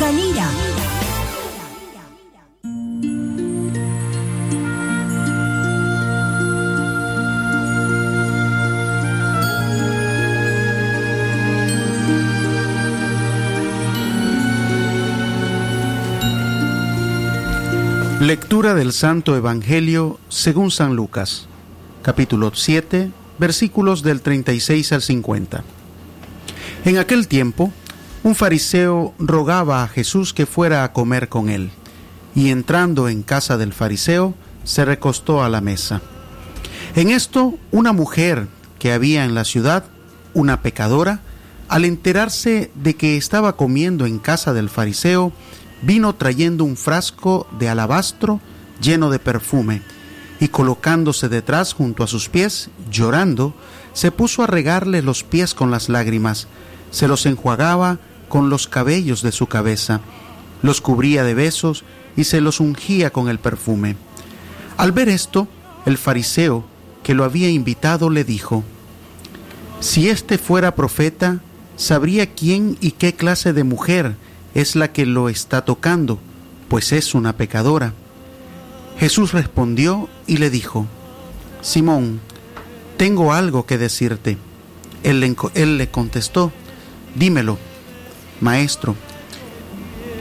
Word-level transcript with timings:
Canira. 0.00 0.48
Lectura 18.20 18.72
del 18.72 18.94
Santo 18.94 19.36
Evangelio 19.36 20.18
según 20.30 20.70
San 20.70 20.96
Lucas, 20.96 21.46
capítulo 22.00 22.52
7, 22.54 23.10
versículos 23.38 24.02
del 24.02 24.22
36 24.22 24.92
al 24.92 25.02
50. 25.02 25.62
En 26.86 26.96
aquel 26.96 27.28
tiempo, 27.28 27.70
un 28.22 28.34
fariseo 28.34 29.14
rogaba 29.18 29.82
a 29.82 29.88
Jesús 29.88 30.34
que 30.34 30.46
fuera 30.46 30.84
a 30.84 30.92
comer 30.92 31.28
con 31.28 31.48
él, 31.48 31.70
y 32.34 32.50
entrando 32.50 33.08
en 33.08 33.22
casa 33.22 33.56
del 33.56 33.72
fariseo, 33.72 34.34
se 34.64 34.84
recostó 34.84 35.42
a 35.42 35.48
la 35.48 35.60
mesa. 35.60 36.02
En 36.94 37.10
esto, 37.10 37.54
una 37.70 37.92
mujer 37.92 38.48
que 38.78 38.92
había 38.92 39.24
en 39.24 39.34
la 39.34 39.44
ciudad, 39.44 39.84
una 40.34 40.60
pecadora, 40.60 41.20
al 41.68 41.84
enterarse 41.84 42.70
de 42.74 42.94
que 42.94 43.16
estaba 43.16 43.56
comiendo 43.56 44.04
en 44.06 44.18
casa 44.18 44.52
del 44.52 44.68
fariseo, 44.68 45.32
vino 45.82 46.14
trayendo 46.14 46.64
un 46.64 46.76
frasco 46.76 47.46
de 47.58 47.68
alabastro 47.68 48.40
lleno 48.82 49.10
de 49.10 49.18
perfume, 49.18 49.82
y 50.40 50.48
colocándose 50.48 51.28
detrás 51.28 51.72
junto 51.72 52.02
a 52.02 52.06
sus 52.06 52.28
pies, 52.28 52.70
llorando, 52.90 53.54
se 53.92 54.10
puso 54.10 54.42
a 54.42 54.46
regarle 54.46 55.02
los 55.02 55.22
pies 55.24 55.54
con 55.54 55.70
las 55.70 55.88
lágrimas, 55.88 56.48
se 56.90 57.08
los 57.08 57.26
enjuagaba 57.26 57.98
con 58.30 58.48
los 58.48 58.68
cabellos 58.68 59.20
de 59.20 59.32
su 59.32 59.48
cabeza, 59.48 60.00
los 60.62 60.80
cubría 60.80 61.24
de 61.24 61.34
besos 61.34 61.84
y 62.16 62.24
se 62.24 62.40
los 62.40 62.60
ungía 62.60 63.10
con 63.10 63.28
el 63.28 63.38
perfume. 63.38 63.96
Al 64.78 64.92
ver 64.92 65.10
esto, 65.10 65.48
el 65.84 65.98
fariseo 65.98 66.64
que 67.02 67.12
lo 67.12 67.24
había 67.24 67.50
invitado 67.50 68.08
le 68.08 68.24
dijo, 68.24 68.64
Si 69.80 70.08
éste 70.08 70.38
fuera 70.38 70.74
profeta, 70.74 71.40
sabría 71.76 72.32
quién 72.32 72.78
y 72.80 72.92
qué 72.92 73.14
clase 73.14 73.52
de 73.52 73.64
mujer 73.64 74.14
es 74.54 74.76
la 74.76 74.92
que 74.92 75.06
lo 75.06 75.28
está 75.28 75.64
tocando, 75.64 76.20
pues 76.68 76.92
es 76.92 77.14
una 77.14 77.36
pecadora. 77.36 77.94
Jesús 78.98 79.32
respondió 79.32 80.08
y 80.28 80.36
le 80.36 80.50
dijo, 80.50 80.86
Simón, 81.62 82.20
tengo 82.96 83.32
algo 83.32 83.66
que 83.66 83.76
decirte. 83.76 84.38
Él 85.02 85.18
le, 85.20 85.34
él 85.54 85.78
le 85.78 85.90
contestó, 85.90 86.52
dímelo 87.16 87.58
Maestro. 88.40 88.96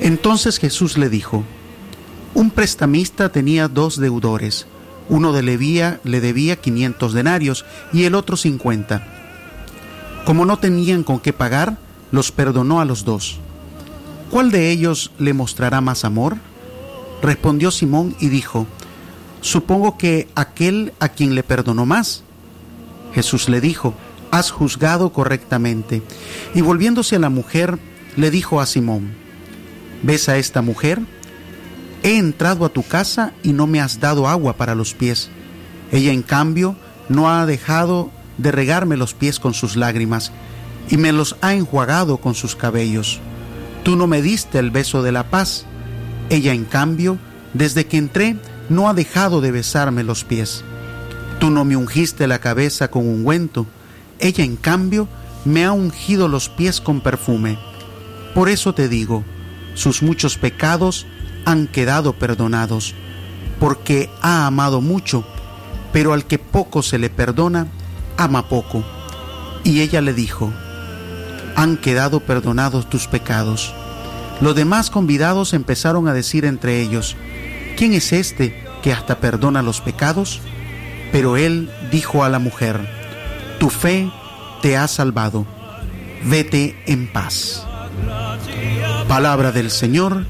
Entonces 0.02 0.60
Jesús 0.60 0.98
le 0.98 1.10
dijo, 1.10 1.44
un 2.34 2.52
prestamista 2.52 3.30
tenía 3.30 3.68
dos 3.68 3.98
deudores, 3.98 4.68
uno 5.10 5.34
de 5.34 5.44
Levía 5.44 6.00
le 6.04 6.22
debía 6.22 6.56
500 6.56 7.14
denarios 7.14 7.66
y 7.92 8.04
el 8.04 8.16
otro 8.16 8.38
50. 8.38 9.06
Como 10.26 10.46
no 10.46 10.58
tenían 10.58 11.04
con 11.04 11.20
qué 11.20 11.34
pagar, 11.34 11.78
los 12.12 12.32
perdonó 12.32 12.80
a 12.80 12.86
los 12.86 13.04
dos. 13.04 13.40
¿Cuál 14.30 14.52
de 14.52 14.70
ellos 14.70 15.12
le 15.18 15.34
mostrará 15.34 15.82
más 15.82 16.06
amor? 16.06 16.38
Respondió 17.22 17.72
Simón 17.72 18.16
y 18.20 18.30
dijo, 18.30 18.68
Supongo 19.42 19.98
que 19.98 20.28
aquel 20.36 20.94
a 21.00 21.10
quien 21.10 21.34
le 21.34 21.44
perdonó 21.44 21.86
más. 21.86 22.24
Jesús 23.14 23.50
le 23.50 23.62
dijo, 23.62 23.96
Has 24.32 24.52
juzgado 24.52 25.12
correctamente. 25.12 26.04
Y 26.54 26.62
volviéndose 26.62 27.16
a 27.16 27.20
la 27.20 27.30
mujer, 27.30 27.80
le 28.16 28.32
dijo 28.32 28.62
a 28.62 28.66
Simón, 28.66 29.12
¿ves 30.04 30.30
a 30.30 30.38
esta 30.38 30.62
mujer? 30.62 31.02
He 32.04 32.18
entrado 32.18 32.66
a 32.66 32.70
tu 32.70 32.84
casa 32.84 33.34
y 33.44 33.54
no 33.54 33.68
me 33.68 33.82
has 33.82 34.00
dado 34.00 34.28
agua 34.28 34.56
para 34.56 34.76
los 34.76 34.94
pies. 34.94 35.30
Ella 35.92 36.12
en 36.14 36.22
cambio 36.22 36.76
no 37.10 37.30
ha 37.30 37.46
dejado 37.46 38.12
de 38.38 38.52
regarme 38.52 38.98
los 38.98 39.14
pies 39.14 39.40
con 39.40 39.54
sus 39.54 39.76
lágrimas 39.76 40.32
y 40.90 40.98
me 40.98 41.12
los 41.12 41.36
ha 41.42 41.54
enjuagado 41.54 42.18
con 42.18 42.36
sus 42.36 42.56
cabellos. 42.56 43.20
Tú 43.84 43.96
no 43.96 44.08
me 44.08 44.22
diste 44.22 44.60
el 44.60 44.72
beso 44.72 45.04
de 45.04 45.12
la 45.12 45.30
paz. 45.30 45.66
Ella 46.30 46.54
en 46.54 46.66
cambio, 46.66 47.18
desde 47.54 47.86
que 47.86 47.98
entré, 47.98 48.38
no 48.70 48.88
ha 48.90 48.94
dejado 48.94 49.42
de 49.42 49.52
besarme 49.52 50.04
los 50.04 50.24
pies. 50.24 50.64
Tú 51.40 51.50
no 51.50 51.66
me 51.66 51.76
ungiste 51.76 52.28
la 52.28 52.40
cabeza 52.40 52.90
con 52.90 53.08
ungüento. 53.08 53.66
Ella 54.20 54.44
en 54.44 54.56
cambio 54.56 55.08
me 55.46 55.66
ha 55.66 55.72
ungido 55.72 56.28
los 56.28 56.50
pies 56.50 56.82
con 56.82 57.02
perfume. 57.02 57.58
Por 58.34 58.50
eso 58.50 58.74
te 58.74 58.88
digo, 58.88 59.24
sus 59.74 60.02
muchos 60.02 60.38
pecados 60.38 61.06
han 61.46 61.68
quedado 61.68 62.14
perdonados, 62.14 62.94
porque 63.60 64.10
ha 64.22 64.46
amado 64.46 64.82
mucho, 64.82 65.26
pero 65.92 66.14
al 66.14 66.26
que 66.26 66.38
poco 66.38 66.82
se 66.82 67.00
le 67.00 67.10
perdona, 67.10 67.68
ama 68.18 68.48
poco. 68.48 68.84
Y 69.64 69.82
ella 69.82 70.02
le 70.02 70.14
dijo, 70.14 70.52
han 71.56 71.78
quedado 71.78 72.20
perdonados 72.22 72.90
tus 72.90 73.08
pecados. 73.08 73.74
Los 74.42 74.56
demás 74.56 74.90
convidados 74.90 75.54
empezaron 75.54 76.08
a 76.08 76.14
decir 76.14 76.46
entre 76.46 76.82
ellos, 76.82 77.18
¿quién 77.76 77.94
es 77.94 78.14
este 78.14 78.64
que 78.82 78.94
hasta 78.94 79.20
perdona 79.20 79.62
los 79.62 79.82
pecados? 79.82 80.42
Pero 81.12 81.36
él 81.36 81.70
dijo 81.92 82.24
a 82.24 82.30
la 82.30 82.40
mujer, 82.40 82.80
tu 83.60 83.70
fe 83.70 84.10
te 84.62 84.78
ha 84.78 84.88
salvado, 84.88 85.46
vete 86.24 86.82
en 86.86 87.12
paz. 87.12 87.69
Palabra 89.08 89.52
del 89.52 89.72
Señor, 89.72 90.26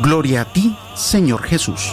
gloria 0.00 0.42
a 0.42 0.44
ti, 0.44 0.76
Señor 0.94 1.42
Jesús. 1.42 1.90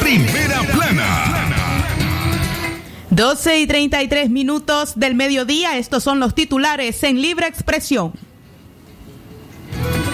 Primera 0.00 0.60
plana. 0.72 1.34
12 3.10 3.60
y 3.60 3.66
33 3.66 4.30
minutos 4.30 4.92
del 4.96 5.14
mediodía, 5.14 5.78
estos 5.78 6.02
son 6.02 6.18
los 6.20 6.34
titulares 6.34 7.02
en 7.04 7.22
libre 7.22 7.46
expresión. 7.46 8.12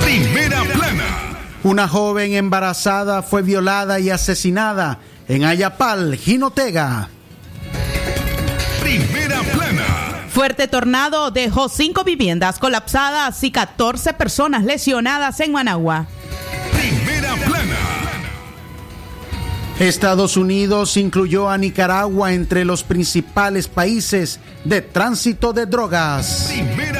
Primera 0.00 0.62
plana. 0.64 1.19
Una 1.62 1.86
joven 1.86 2.32
embarazada 2.32 3.22
fue 3.22 3.42
violada 3.42 4.00
y 4.00 4.08
asesinada 4.08 4.98
en 5.28 5.44
Ayapal, 5.44 6.16
Jinotega. 6.16 7.10
Primera 8.80 9.42
plana. 9.42 10.26
Fuerte 10.30 10.68
tornado 10.68 11.30
dejó 11.30 11.68
cinco 11.68 12.02
viviendas 12.02 12.58
colapsadas 12.58 13.44
y 13.44 13.50
14 13.50 14.14
personas 14.14 14.64
lesionadas 14.64 15.38
en 15.40 15.52
Managua. 15.52 16.06
Primera 16.72 17.34
plana. 17.34 17.76
Estados 19.78 20.38
Unidos 20.38 20.96
incluyó 20.96 21.50
a 21.50 21.58
Nicaragua 21.58 22.32
entre 22.32 22.64
los 22.64 22.84
principales 22.84 23.68
países 23.68 24.40
de 24.64 24.80
tránsito 24.80 25.52
de 25.52 25.66
drogas. 25.66 26.46
Primera 26.48 26.99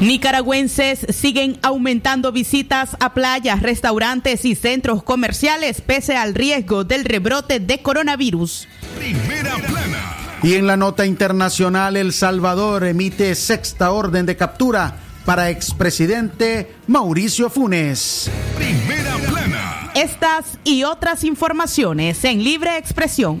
Nicaragüenses 0.00 1.06
siguen 1.10 1.58
aumentando 1.60 2.30
visitas 2.30 2.96
a 3.00 3.14
playas, 3.14 3.60
restaurantes 3.62 4.44
y 4.44 4.54
centros 4.54 5.02
comerciales 5.02 5.80
pese 5.80 6.16
al 6.16 6.36
riesgo 6.36 6.84
del 6.84 7.04
rebrote 7.04 7.58
de 7.58 7.82
coronavirus. 7.82 8.68
Primera 8.96 9.56
plana. 9.56 10.16
Y 10.44 10.54
en 10.54 10.68
la 10.68 10.76
nota 10.76 11.04
internacional, 11.04 11.96
El 11.96 12.12
Salvador 12.12 12.84
emite 12.84 13.34
sexta 13.34 13.90
orden 13.90 14.24
de 14.24 14.36
captura 14.36 15.00
para 15.24 15.50
expresidente 15.50 16.72
Mauricio 16.86 17.50
Funes. 17.50 18.30
Primera 18.56 19.16
plana. 19.16 19.90
Estas 19.96 20.58
y 20.62 20.84
otras 20.84 21.24
informaciones 21.24 22.24
en 22.24 22.44
libre 22.44 22.78
expresión. 22.78 23.40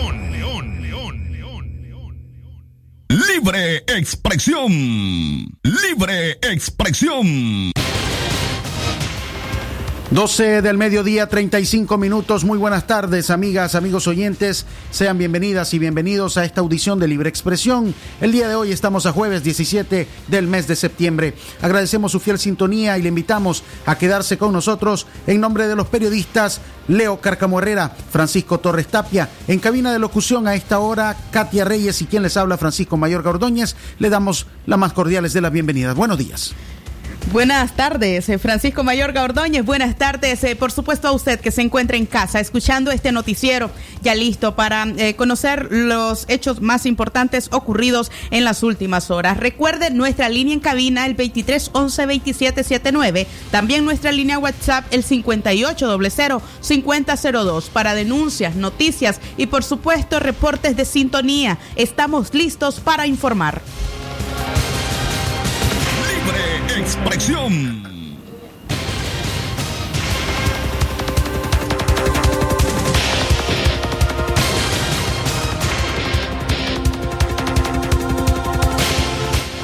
Libre 3.11 3.83
expresión. 3.87 4.71
Libre 5.63 6.39
expresión. 6.43 7.73
12 10.11 10.61
del 10.61 10.77
mediodía, 10.77 11.29
35 11.29 11.97
minutos. 11.97 12.43
Muy 12.43 12.57
buenas 12.57 12.85
tardes, 12.85 13.29
amigas, 13.29 13.75
amigos 13.75 14.07
oyentes. 14.07 14.65
Sean 14.89 15.17
bienvenidas 15.17 15.73
y 15.73 15.79
bienvenidos 15.79 16.35
a 16.35 16.43
esta 16.43 16.59
audición 16.59 16.99
de 16.99 17.07
Libre 17.07 17.29
Expresión. 17.29 17.95
El 18.19 18.33
día 18.33 18.49
de 18.49 18.55
hoy 18.55 18.73
estamos 18.73 19.05
a 19.05 19.13
jueves 19.13 19.41
17 19.41 20.09
del 20.27 20.47
mes 20.47 20.67
de 20.67 20.75
septiembre. 20.75 21.33
Agradecemos 21.61 22.11
su 22.11 22.19
fiel 22.19 22.39
sintonía 22.39 22.97
y 22.97 23.03
le 23.03 23.07
invitamos 23.07 23.63
a 23.85 23.97
quedarse 23.97 24.37
con 24.37 24.51
nosotros 24.51 25.07
en 25.27 25.39
nombre 25.39 25.69
de 25.69 25.77
los 25.77 25.87
periodistas 25.87 26.59
Leo 26.89 27.21
Carcamo 27.21 27.59
Herrera, 27.59 27.95
Francisco 28.11 28.59
Torres 28.59 28.87
Tapia. 28.87 29.29
En 29.47 29.59
cabina 29.59 29.93
de 29.93 29.99
locución 29.99 30.45
a 30.45 30.55
esta 30.55 30.79
hora, 30.79 31.15
Katia 31.31 31.63
Reyes 31.63 32.01
y 32.01 32.05
quien 32.05 32.23
les 32.23 32.35
habla, 32.35 32.57
Francisco 32.57 32.97
Mayor 32.97 33.23
Gordóñez. 33.23 33.77
Le 33.97 34.09
damos 34.09 34.45
las 34.65 34.77
más 34.77 34.91
cordiales 34.91 35.31
de 35.31 35.39
las 35.39 35.53
bienvenidas. 35.53 35.95
Buenos 35.95 36.17
días. 36.17 36.53
Buenas 37.29 37.77
tardes, 37.77 38.27
eh, 38.27 38.39
Francisco 38.39 38.83
Mayor 38.83 39.17
Ordóñez. 39.17 39.63
Buenas 39.63 39.95
tardes, 39.95 40.43
eh, 40.43 40.55
por 40.57 40.71
supuesto, 40.71 41.07
a 41.07 41.13
usted 41.13 41.39
que 41.39 41.51
se 41.51 41.61
encuentra 41.61 41.95
en 41.95 42.05
casa 42.05 42.41
escuchando 42.41 42.91
este 42.91 43.13
noticiero, 43.13 43.71
ya 44.01 44.15
listo 44.15 44.55
para 44.55 44.85
eh, 44.97 45.15
conocer 45.15 45.67
los 45.71 46.25
hechos 46.27 46.61
más 46.61 46.85
importantes 46.85 47.47
ocurridos 47.53 48.11
en 48.31 48.43
las 48.43 48.63
últimas 48.63 49.11
horas. 49.11 49.37
Recuerde 49.37 49.91
nuestra 49.91 50.27
línea 50.27 50.55
en 50.55 50.59
cabina, 50.59 51.05
el 51.05 51.13
23 51.13 51.69
11 51.71 52.01
2779. 52.01 53.27
También 53.49 53.85
nuestra 53.85 54.11
línea 54.11 54.37
WhatsApp, 54.37 54.85
el 54.91 55.03
5800 55.03 56.41
5002, 56.59 57.69
para 57.69 57.93
denuncias, 57.93 58.55
noticias 58.55 59.21
y, 59.37 59.45
por 59.45 59.63
supuesto, 59.63 60.19
reportes 60.19 60.75
de 60.75 60.83
sintonía. 60.83 61.59
Estamos 61.77 62.33
listos 62.33 62.81
para 62.81 63.07
informar 63.07 63.61
expresión. 66.77 67.91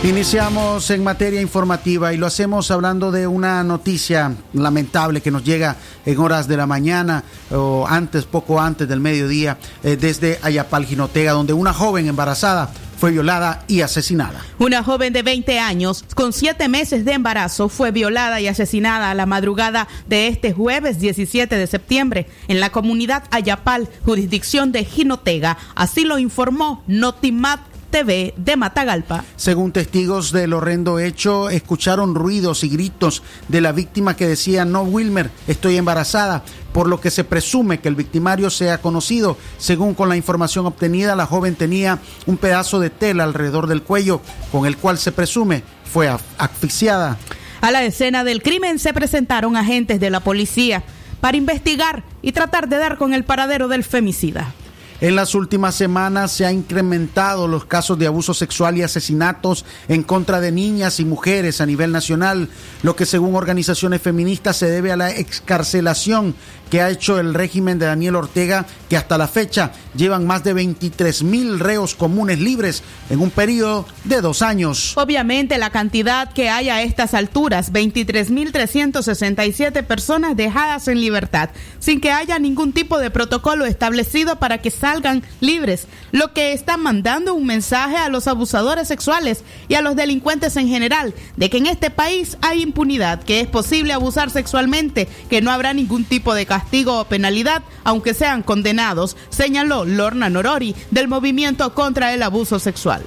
Iniciamos 0.04 0.90
en 0.92 1.04
materia 1.04 1.42
informativa 1.42 2.14
y 2.14 2.18
lo 2.18 2.28
hacemos 2.28 2.72
hablando 2.72 3.12
de 3.12 3.28
una 3.28 3.62
noticia 3.66 4.34
lamentable 4.54 5.20
que 5.20 5.32
nos 5.32 5.44
llega 5.44 5.76
en 6.06 6.18
horas 6.18 6.48
de 6.48 6.56
la 6.56 6.66
mañana 6.66 7.26
o 7.52 7.86
antes, 7.86 8.24
poco 8.24 8.62
antes 8.62 8.88
del 8.88 9.02
mediodía, 9.02 9.58
eh, 9.84 9.98
desde 9.98 10.40
Ayapal, 10.42 10.86
Jinotega, 10.86 11.34
donde 11.34 11.52
una 11.52 11.74
joven 11.74 12.08
embarazada 12.08 12.70
fue 12.98 13.12
violada 13.12 13.64
y 13.68 13.82
asesinada. 13.82 14.42
Una 14.60 14.84
joven 14.84 15.14
de 15.14 15.24
20 15.24 15.60
años 15.60 16.04
con 16.16 16.34
siete 16.34 16.68
meses 16.68 17.06
de 17.06 17.14
embarazo 17.14 17.70
fue 17.70 17.92
violada 17.92 18.42
y 18.42 18.48
asesinada 18.48 19.12
a 19.12 19.14
la 19.14 19.26
madrugada 19.26 19.88
de 20.08 20.28
este 20.28 20.54
jueves 20.54 21.00
17 21.00 21.56
de 21.56 21.68
septiembre 21.68 22.28
en 22.48 22.60
la 22.60 22.72
comunidad 22.72 23.24
Ayapal, 23.32 23.88
jurisdicción 24.06 24.72
de 24.72 24.84
Jinotega. 24.84 25.58
Así 25.76 26.04
lo 26.04 26.18
informó 26.18 26.84
Notimat 26.88 27.60
TV 27.90 28.34
de 28.38 28.58
Matagalpa. 28.58 29.24
Según 29.36 29.72
testigos 29.72 30.32
del 30.32 30.54
horrendo 30.54 31.00
hecho, 31.00 31.50
escucharon 31.50 32.16
ruidos 32.16 32.64
y 32.64 32.70
gritos 32.70 33.24
de 33.48 33.62
la 33.62 33.72
víctima 33.72 34.16
que 34.16 34.28
decía, 34.28 34.66
no 34.66 34.84
Wilmer, 34.84 35.32
estoy 35.48 35.78
embarazada, 35.78 36.44
por 36.74 36.88
lo 36.88 37.02
que 37.02 37.12
se 37.12 37.24
presume 37.24 37.80
que 37.80 37.88
el 37.88 37.96
victimario 37.96 38.50
sea 38.50 38.80
conocido. 38.80 39.38
Según 39.58 39.94
con 39.94 40.10
la 40.10 40.18
información 40.18 40.66
obtenida, 40.66 41.16
la 41.16 41.26
joven 41.26 41.56
tenía 41.56 42.00
un 42.26 42.38
pedazo 42.38 42.80
de 42.80 42.90
tela 42.90 43.24
alrededor 43.24 43.68
del 43.68 43.84
cuello, 43.84 44.22
con 44.52 44.66
el 44.66 44.78
cual 44.78 44.98
se 44.98 45.12
presume 45.12 45.64
fue 45.86 46.10
asfixiada. 46.38 47.18
A 47.62 47.72
la 47.72 47.84
escena 47.84 48.24
del 48.24 48.44
crimen 48.44 48.78
se 48.78 48.94
presentaron 48.94 49.58
agentes 49.58 50.00
de 50.00 50.10
la 50.10 50.20
policía 50.20 50.84
para 51.22 51.38
investigar 51.38 52.04
y 52.22 52.32
tratar 52.32 52.70
de 52.70 52.78
dar 52.78 52.98
con 52.98 53.14
el 53.14 53.24
paradero 53.24 53.68
del 53.68 53.84
femicida. 53.84 54.54
En 55.00 55.16
las 55.16 55.36
últimas 55.36 55.76
semanas 55.76 56.32
se 56.32 56.48
han 56.48 56.56
incrementado 56.56 57.48
los 57.48 57.66
casos 57.66 58.00
de 58.00 58.08
abuso 58.08 58.34
sexual 58.34 58.78
y 58.78 58.82
asesinatos 58.82 59.64
en 59.88 60.02
contra 60.02 60.42
de 60.42 60.52
niñas 60.52 61.00
y 61.00 61.06
mujeres 61.06 61.62
a 61.62 61.68
nivel 61.68 61.92
nacional, 61.92 62.50
lo 62.82 62.96
que 62.96 63.06
según 63.06 63.36
organizaciones 63.36 64.02
feministas 64.02 64.58
se 64.58 64.72
debe 64.72 64.92
a 64.92 64.98
la 64.98 65.12
excarcelación 65.12 66.34
que 66.70 66.82
ha 66.82 66.90
hecho 66.90 67.20
el 67.20 67.34
régimen 67.34 67.80
de 67.80 67.86
Daniel 67.86 68.16
Ortega, 68.16 68.66
que 68.90 68.98
hasta 68.98 69.18
la 69.18 69.28
fecha 69.28 69.72
llevan 69.96 70.28
más 70.28 70.44
de 70.44 70.54
23 70.54 71.24
mil 71.24 71.60
reos 71.60 71.96
comunes 71.96 72.40
libres 72.40 72.84
en 73.10 73.20
un 73.20 73.32
periodo 73.32 73.86
de 74.04 74.22
dos 74.22 74.42
años. 74.42 74.96
Obviamente 74.98 75.58
la 75.58 75.70
cantidad 75.70 76.32
que 76.32 76.50
hay 76.50 76.70
a 76.70 76.82
estas 76.82 77.14
alturas, 77.14 77.72
23 77.72 78.30
mil 78.30 78.52
367 78.52 79.84
personas 79.84 80.36
dejadas 80.36 80.88
en 80.88 81.00
libertad, 81.00 81.50
sin 81.80 82.02
que 82.02 82.12
haya 82.12 82.40
ningún 82.40 82.74
tipo 82.74 83.00
de 83.00 83.12
protocolo 83.12 83.66
establecido 83.66 84.40
para 84.40 84.60
que 84.60 84.72
salgan 84.72 85.24
libres, 85.40 85.88
lo 86.12 86.34
que 86.34 86.54
está 86.54 86.78
mandando 86.78 87.34
un 87.34 87.46
mensaje 87.46 87.98
a 87.98 88.10
los 88.10 88.28
abusadores 88.28 88.88
sexuales 88.88 89.44
y 89.68 89.76
a 89.76 89.82
los 89.82 89.96
delincuentes 89.96 90.58
en 90.58 90.68
general, 90.68 91.14
de 91.36 91.50
que 91.50 91.58
en 91.58 91.68
este 91.68 91.90
país 91.90 92.38
hay 92.42 92.62
impunidad, 92.62 93.24
que 93.24 93.40
es 93.40 93.48
posible 93.48 93.94
abusar 93.94 94.30
sexualmente, 94.30 95.08
que 95.30 95.42
no 95.42 95.52
habrá 95.52 95.74
ningún 95.74 96.04
tipo 96.04 96.34
de 96.34 96.46
castigo 96.46 96.57
o 96.88 97.06
penalidad, 97.06 97.64
aunque 97.84 98.14
sean 98.14 98.44
condenados, 98.44 99.18
señaló 99.30 99.86
Lorna 99.86 100.30
Norori 100.30 100.76
del 100.92 101.08
movimiento 101.08 101.74
contra 101.74 102.14
el 102.14 102.24
abuso 102.24 102.60
sexual. 102.60 103.02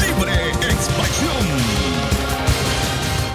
Libre 0.00 0.50
expresión. 0.50 1.46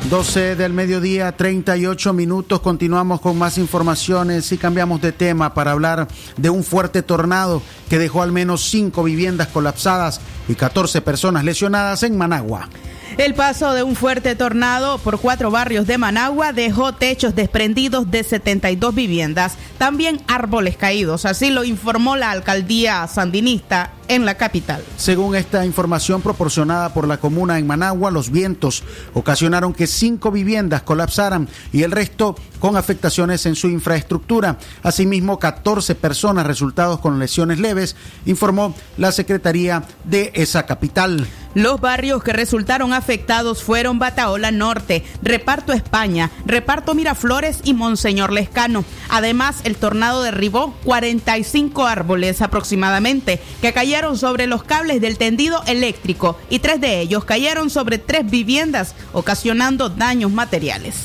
12 0.10 0.58
del 0.58 0.74
mediodía, 0.74 1.32
38 1.38 2.12
minutos. 2.12 2.60
Continuamos 2.60 3.22
con 3.22 3.38
más 3.38 3.58
informaciones 3.58 4.52
y 4.52 4.58
cambiamos 4.58 5.02
de 5.02 5.14
tema 5.14 5.54
para 5.54 5.72
hablar 5.72 6.10
de 6.36 6.50
un 6.50 6.66
fuerte 6.66 7.02
tornado 7.02 7.62
que 7.90 7.98
dejó 7.98 8.22
al 8.22 8.34
menos 8.34 8.70
cinco 8.70 9.04
viviendas 9.04 9.48
colapsadas 9.48 10.20
y 10.52 10.56
14 10.56 11.02
personas 11.02 11.44
lesionadas 11.44 12.04
en 12.04 12.18
Managua. 12.18 12.70
El 13.18 13.34
paso 13.34 13.74
de 13.74 13.84
un 13.84 13.96
fuerte 13.96 14.36
tornado 14.36 14.98
por 14.98 15.20
cuatro 15.20 15.52
barrios 15.52 15.86
de 15.86 15.98
Managua 15.98 16.54
dejó 16.54 16.94
techos 16.94 17.36
desprendidos 17.36 18.10
de 18.10 18.24
72 18.24 18.96
viviendas, 18.96 19.58
también 19.78 20.22
árboles 20.28 20.78
caídos, 20.78 21.26
así 21.26 21.52
lo 21.52 21.66
informó 21.66 22.16
la 22.16 22.32
alcaldía 22.32 23.06
sandinista 23.08 23.92
en 24.08 24.26
la 24.26 24.36
capital. 24.36 24.84
Según 24.98 25.36
esta 25.36 25.66
información 25.66 26.22
proporcionada 26.22 26.94
por 26.94 27.08
la 27.08 27.18
comuna 27.18 27.60
en 27.60 27.68
Managua, 27.68 28.12
los 28.12 28.32
vientos 28.32 28.84
ocasionaron 29.14 29.74
que 29.74 29.88
cinco 29.88 30.32
viviendas 30.32 30.82
colapsaran 30.82 31.50
y 31.74 31.84
el 31.84 31.92
resto 31.92 32.36
con 32.62 32.78
afectaciones 32.78 33.46
en 33.46 33.56
su 33.56 33.68
infraestructura. 33.68 34.58
Asimismo, 34.84 35.40
14 35.40 35.96
personas 35.96 36.48
resultados 36.48 37.02
con 37.02 37.20
lesiones 37.20 37.60
leves, 37.60 37.98
informó 38.26 38.74
la 38.98 39.12
Secretaría 39.12 39.84
de 40.06 40.32
esa 40.36 40.66
capital. 40.66 41.28
Los 41.54 41.82
barrios 41.82 42.24
que 42.24 42.32
resultaron 42.32 42.94
afectados 42.94 43.62
fueron 43.62 44.00
Bataola 44.00 44.52
Norte, 44.52 45.04
Reparto 45.22 45.74
España, 45.74 46.32
Reparto 46.46 46.94
Miraflores 46.94 47.60
y 47.66 47.74
Monseñor 47.74 48.32
Lescano. 48.32 48.86
Además, 49.10 49.58
el 49.66 49.76
tornado 49.76 50.22
derribó 50.22 50.74
45 50.86 51.86
árboles 51.86 52.42
aproximadamente 52.42 53.42
que 53.62 53.74
cayeron 53.74 54.18
sobre 54.18 54.48
los 54.48 54.64
cables 54.64 55.02
del 55.02 55.18
tendido 55.18 55.62
eléctrico 55.68 56.38
y 56.50 56.60
tres 56.60 56.80
de 56.80 57.02
ellos 57.02 57.26
cayeron 57.26 57.70
sobre 57.70 57.98
tres 57.98 58.30
viviendas, 58.30 58.96
ocasionando 59.12 59.90
daños 59.90 60.32
materiales. 60.32 60.96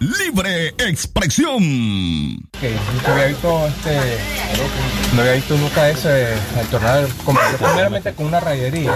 Libre 0.00 0.68
expresión. 0.78 1.62
Visto 3.28 3.66
este, 3.66 4.18
no 5.14 5.20
había 5.22 5.32
visto 5.34 5.56
nunca 5.56 5.88
ese 5.88 6.32
el 6.32 6.66
tornado 6.70 7.08
comenzó 7.24 7.56
primeramente 7.56 8.12
con 8.14 8.26
una 8.26 8.40
rayería. 8.40 8.92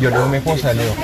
Yo 0.00 0.10
le 0.10 0.16
digo 0.16 0.24
a 0.24 0.28
mi 0.28 0.36
esposa, 0.38 0.72
le 0.74 0.82
digo, 0.82 0.94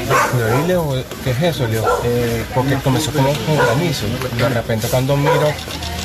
le 0.66 0.66
digo, 0.66 0.96
¿qué 1.24 1.30
es 1.30 1.42
eso? 1.42 1.66
Le 1.66 1.74
digo, 1.74 1.86
"Eh, 2.04 2.44
porque 2.54 2.74
comenzó 2.76 3.10
con 3.12 3.24
granizo. 3.24 4.06
Y 4.36 4.38
de 4.38 4.48
repente 4.48 4.88
cuando 4.88 5.16
miro 5.16 5.52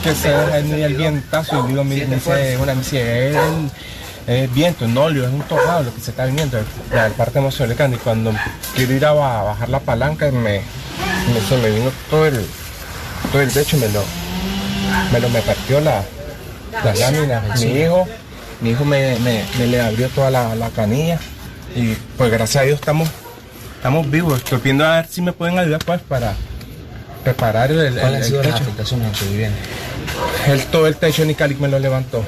que 0.04 0.16
se 0.16 0.30
deja 0.30 0.58
el, 0.60 0.96
vientazo 0.96 1.66
y 1.66 1.68
digo, 1.70 1.84
me, 1.84 1.96
dice, 1.96 2.58
una 2.62 2.74
me 2.74 2.82
dice, 2.82 3.30
el, 3.30 3.72
es 4.28 4.54
viento, 4.54 4.88
no, 4.88 5.10
le 5.10 5.16
digo, 5.16 5.28
es 5.28 5.34
un 5.34 5.42
tornado 5.44 5.84
lo 5.84 5.94
que 5.94 6.02
se 6.02 6.12
está 6.12 6.26
viniendo, 6.26 6.60
la 6.94 7.10
parte 7.10 7.40
emocional 7.40 7.94
y 7.94 7.98
cuando 7.98 8.34
quiero 8.76 8.94
ir 8.94 9.06
a 9.06 9.12
ba- 9.14 9.44
bajar 9.44 9.70
la 9.70 9.80
palanca 9.80 10.30
me, 10.32 10.62
me, 11.34 11.42
se 11.48 11.58
me 11.58 11.70
vino 11.72 11.92
todo 12.10 12.26
el 12.28 12.46
todo 13.32 13.42
el 13.42 13.52
techo 13.52 13.78
me 13.78 13.90
lo, 13.90 14.04
me 15.12 15.20
lo 15.20 15.30
me 15.30 15.42
partió 15.42 15.80
la, 15.80 16.04
las 16.84 17.00
láminas. 17.00 17.60
Mi 17.62 17.72
hijo, 17.82 18.08
mi 18.62 18.70
hijo 18.72 18.86
me, 18.86 19.18
me, 19.20 19.44
me 19.58 19.68
le 19.68 19.82
abrió 19.82 20.10
toda 20.10 20.30
la, 20.32 20.56
la 20.56 20.70
canilla 20.70 21.20
y 21.76 21.94
pues 22.18 22.32
gracias 22.32 22.64
a 22.64 22.66
Dios 22.66 22.80
estamos, 22.80 23.10
estamos 23.76 24.10
vivos. 24.10 24.38
Estoy 24.40 24.60
viendo 24.64 24.86
a 24.86 24.96
ver 24.98 25.08
si 25.08 25.22
me 25.22 25.34
pueden 25.34 25.60
ayudar 25.60 25.84
pues 25.86 26.02
para 26.02 26.36
reparar 27.26 27.72
el, 27.72 27.80
el, 27.80 27.94
¿Cuáles 27.96 28.16
han 28.18 28.22
el 28.24 28.24
sido 28.28 28.44
las 28.44 28.52
techo. 28.54 28.64
afectaciones 28.64 29.08
en 29.10 29.16
su 29.16 29.26
vivienda? 29.30 29.58
El, 30.48 30.64
todo 30.68 30.88
el 30.88 30.96
techo 30.96 31.26
ni 31.26 31.36
Cali 31.36 31.56
me 31.56 31.68
lo 31.68 31.78
levantó. 31.80 32.24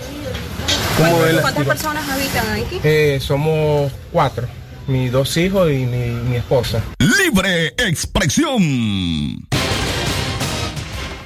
¿Cómo 0.97 1.19
ve 1.21 1.31
la- 1.33 1.41
¿Cuántas 1.41 1.65
personas 1.65 2.09
habitan 2.09 2.45
aquí? 2.51 2.79
Eh, 2.83 3.19
somos 3.21 3.89
cuatro, 4.11 4.47
mis 4.87 5.09
dos 5.11 5.35
hijos 5.37 5.69
y 5.71 5.85
mi, 5.85 6.09
mi 6.29 6.35
esposa. 6.35 6.81
Libre 6.99 7.73
expresión. 7.77 9.47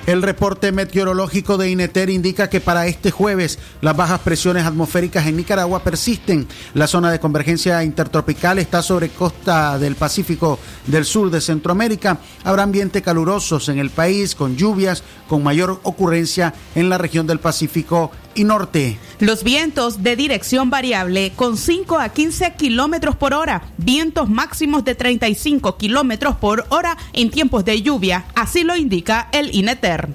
El 0.05 0.21
reporte 0.21 0.73
meteorológico 0.73 1.57
de 1.57 1.69
INETER 1.69 2.09
indica 2.09 2.49
que 2.49 2.59
para 2.59 2.87
este 2.87 3.09
jueves 3.09 3.57
las 3.79 3.95
bajas 3.95 4.19
presiones 4.19 4.65
atmosféricas 4.65 5.25
en 5.27 5.37
Nicaragua 5.37 5.81
persisten. 5.81 6.45
La 6.73 6.87
zona 6.87 7.09
de 7.09 7.21
convergencia 7.21 7.81
intertropical 7.85 8.59
está 8.59 8.81
sobre 8.81 9.07
costa 9.07 9.79
del 9.79 9.95
Pacífico 9.95 10.59
del 10.87 11.05
sur 11.05 11.31
de 11.31 11.39
Centroamérica. 11.39 12.17
Habrá 12.43 12.63
ambientes 12.63 13.01
calurosos 13.01 13.69
en 13.69 13.79
el 13.79 13.91
país 13.91 14.35
con 14.35 14.57
lluvias 14.57 15.03
con 15.29 15.41
mayor 15.41 15.79
ocurrencia 15.83 16.53
en 16.75 16.89
la 16.89 16.97
región 16.97 17.25
del 17.25 17.39
Pacífico 17.39 18.11
y 18.35 18.43
norte. 18.43 18.97
Los 19.19 19.43
vientos 19.43 20.03
de 20.03 20.15
dirección 20.15 20.69
variable 20.69 21.31
con 21.35 21.57
5 21.57 21.99
a 21.99 22.09
15 22.09 22.53
kilómetros 22.55 23.15
por 23.15 23.33
hora, 23.33 23.63
vientos 23.77 24.29
máximos 24.29 24.83
de 24.83 24.95
35 24.95 25.77
kilómetros 25.77 26.35
por 26.35 26.65
hora 26.69 26.97
en 27.13 27.31
tiempos 27.31 27.65
de 27.65 27.81
lluvia, 27.81 28.25
así 28.35 28.63
lo 28.63 28.75
indica 28.75 29.29
el 29.31 29.53
INETER. 29.53 30.09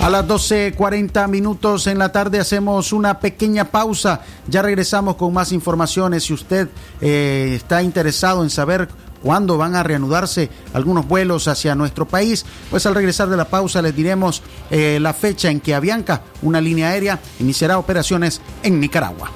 A 0.00 0.08
las 0.08 0.28
12.40 0.28 1.26
minutos 1.28 1.88
en 1.88 1.98
la 1.98 2.12
tarde 2.12 2.38
hacemos 2.38 2.92
una 2.92 3.18
pequeña 3.18 3.64
pausa. 3.64 4.20
Ya 4.46 4.62
regresamos 4.62 5.16
con 5.16 5.32
más 5.34 5.50
informaciones. 5.50 6.22
Si 6.22 6.32
usted 6.32 6.68
eh, 7.00 7.54
está 7.56 7.82
interesado 7.82 8.44
en 8.44 8.50
saber 8.50 8.88
cuándo 9.22 9.58
van 9.58 9.74
a 9.74 9.82
reanudarse 9.82 10.50
algunos 10.72 11.06
vuelos 11.06 11.48
hacia 11.48 11.74
nuestro 11.74 12.06
país. 12.06 12.44
Pues 12.70 12.86
al 12.86 12.94
regresar 12.94 13.28
de 13.28 13.36
la 13.36 13.46
pausa 13.46 13.82
les 13.82 13.94
diremos 13.94 14.42
eh, 14.70 14.98
la 15.00 15.14
fecha 15.14 15.50
en 15.50 15.60
que 15.60 15.74
Avianca, 15.74 16.22
una 16.42 16.60
línea 16.60 16.88
aérea, 16.88 17.18
iniciará 17.40 17.78
operaciones 17.78 18.40
en 18.62 18.80
Nicaragua. 18.80 19.30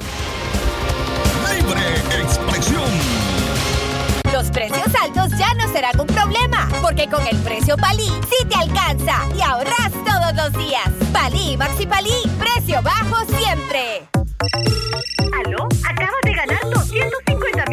Libre 1.54 2.22
expresión. 2.22 2.82
Los 4.32 4.50
precios 4.50 4.88
altos 5.00 5.38
ya 5.38 5.52
no 5.54 5.70
serán 5.72 6.00
un 6.00 6.06
problema, 6.06 6.68
porque 6.80 7.08
con 7.08 7.26
el 7.26 7.36
precio 7.38 7.76
Palí 7.76 8.08
sí 8.28 8.46
te 8.48 8.54
alcanza 8.54 9.16
y 9.36 9.42
ahorras 9.42 9.92
todos 10.04 10.34
los 10.34 10.64
días. 10.64 10.88
Palí, 11.12 11.56
Maxi 11.56 11.86
Palí, 11.86 12.14
precio 12.38 12.80
bajo 12.82 13.16
siempre. 13.26 14.08
¿Aló? 15.44 15.68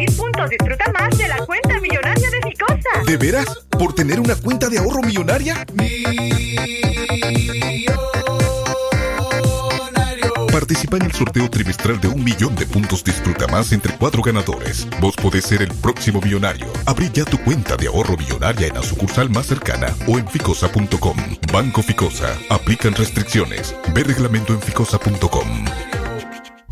Mil 0.00 0.12
puntos. 0.16 0.50
Disfruta 0.50 0.92
más 0.92 1.18
de 1.18 1.28
la 1.28 1.44
cuenta 1.44 1.80
millonaria 1.80 2.30
de 2.30 2.48
Ficosa. 2.48 3.04
¿De 3.06 3.16
veras? 3.16 3.46
¿Por 3.70 3.94
tener 3.94 4.18
una 4.18 4.34
cuenta 4.34 4.68
de 4.68 4.78
ahorro 4.78 5.02
millonaria? 5.02 5.66
Participa 10.50 10.96
en 10.96 11.04
el 11.04 11.12
sorteo 11.12 11.48
trimestral 11.50 12.00
de 12.00 12.08
un 12.08 12.24
millón 12.24 12.54
de 12.56 12.66
puntos 12.66 13.04
Disfruta 13.04 13.46
Más 13.46 13.72
entre 13.72 13.96
cuatro 13.96 14.22
ganadores. 14.22 14.86
Vos 15.00 15.14
podés 15.16 15.44
ser 15.44 15.62
el 15.62 15.68
próximo 15.68 16.20
millonario. 16.20 16.66
Abrí 16.86 17.10
ya 17.12 17.24
tu 17.24 17.38
cuenta 17.38 17.76
de 17.76 17.86
ahorro 17.86 18.16
millonaria 18.16 18.68
en 18.68 18.74
la 18.74 18.82
sucursal 18.82 19.30
más 19.30 19.46
cercana 19.46 19.94
o 20.06 20.18
en 20.18 20.26
ficosa.com. 20.26 21.16
Banco 21.52 21.82
Ficosa. 21.82 22.36
Aplican 22.48 22.94
restricciones. 22.94 23.74
Ve 23.94 24.02
reglamento 24.02 24.52
en 24.54 24.60
ficosa.com. 24.60 25.89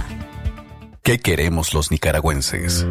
¿Qué 1.04 1.20
queremos 1.20 1.74
los 1.74 1.92
nicaragüenses? 1.92 2.86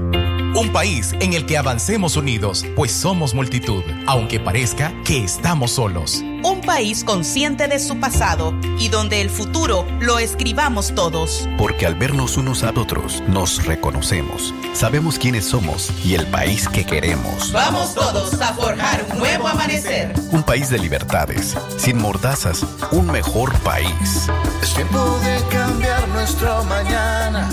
Un 0.56 0.72
país 0.72 1.12
en 1.20 1.34
el 1.34 1.44
que 1.44 1.58
avancemos 1.58 2.16
unidos, 2.16 2.64
pues 2.76 2.90
somos 2.90 3.34
multitud, 3.34 3.84
aunque 4.06 4.40
parezca 4.40 4.90
que 5.04 5.22
estamos 5.22 5.72
solos. 5.72 6.22
Un 6.42 6.62
país 6.64 7.04
consciente 7.04 7.68
de 7.68 7.78
su 7.78 8.00
pasado 8.00 8.54
y 8.78 8.88
donde 8.88 9.20
el 9.20 9.28
futuro 9.28 9.86
lo 10.00 10.18
escribamos 10.18 10.94
todos. 10.94 11.46
Porque 11.58 11.84
al 11.84 11.94
vernos 11.94 12.38
unos 12.38 12.62
a 12.62 12.70
otros, 12.70 13.22
nos 13.28 13.66
reconocemos, 13.66 14.54
sabemos 14.72 15.18
quiénes 15.18 15.44
somos 15.44 15.92
y 16.02 16.14
el 16.14 16.26
país 16.28 16.70
que 16.70 16.86
queremos. 16.86 17.52
Vamos 17.52 17.94
todos 17.94 18.40
a 18.40 18.54
forjar 18.54 19.04
un 19.12 19.18
nuevo 19.18 19.48
amanecer. 19.48 20.14
Un 20.30 20.42
país 20.42 20.70
de 20.70 20.78
libertades, 20.78 21.54
sin 21.76 21.98
mordazas, 21.98 22.64
un 22.92 23.10
mejor 23.10 23.52
país. 23.58 24.30
Es 24.62 24.72
tiempo 24.72 25.18
de 25.22 25.54
cambiar 25.54 26.08
nuestro 26.08 26.64
mañana. 26.64 27.46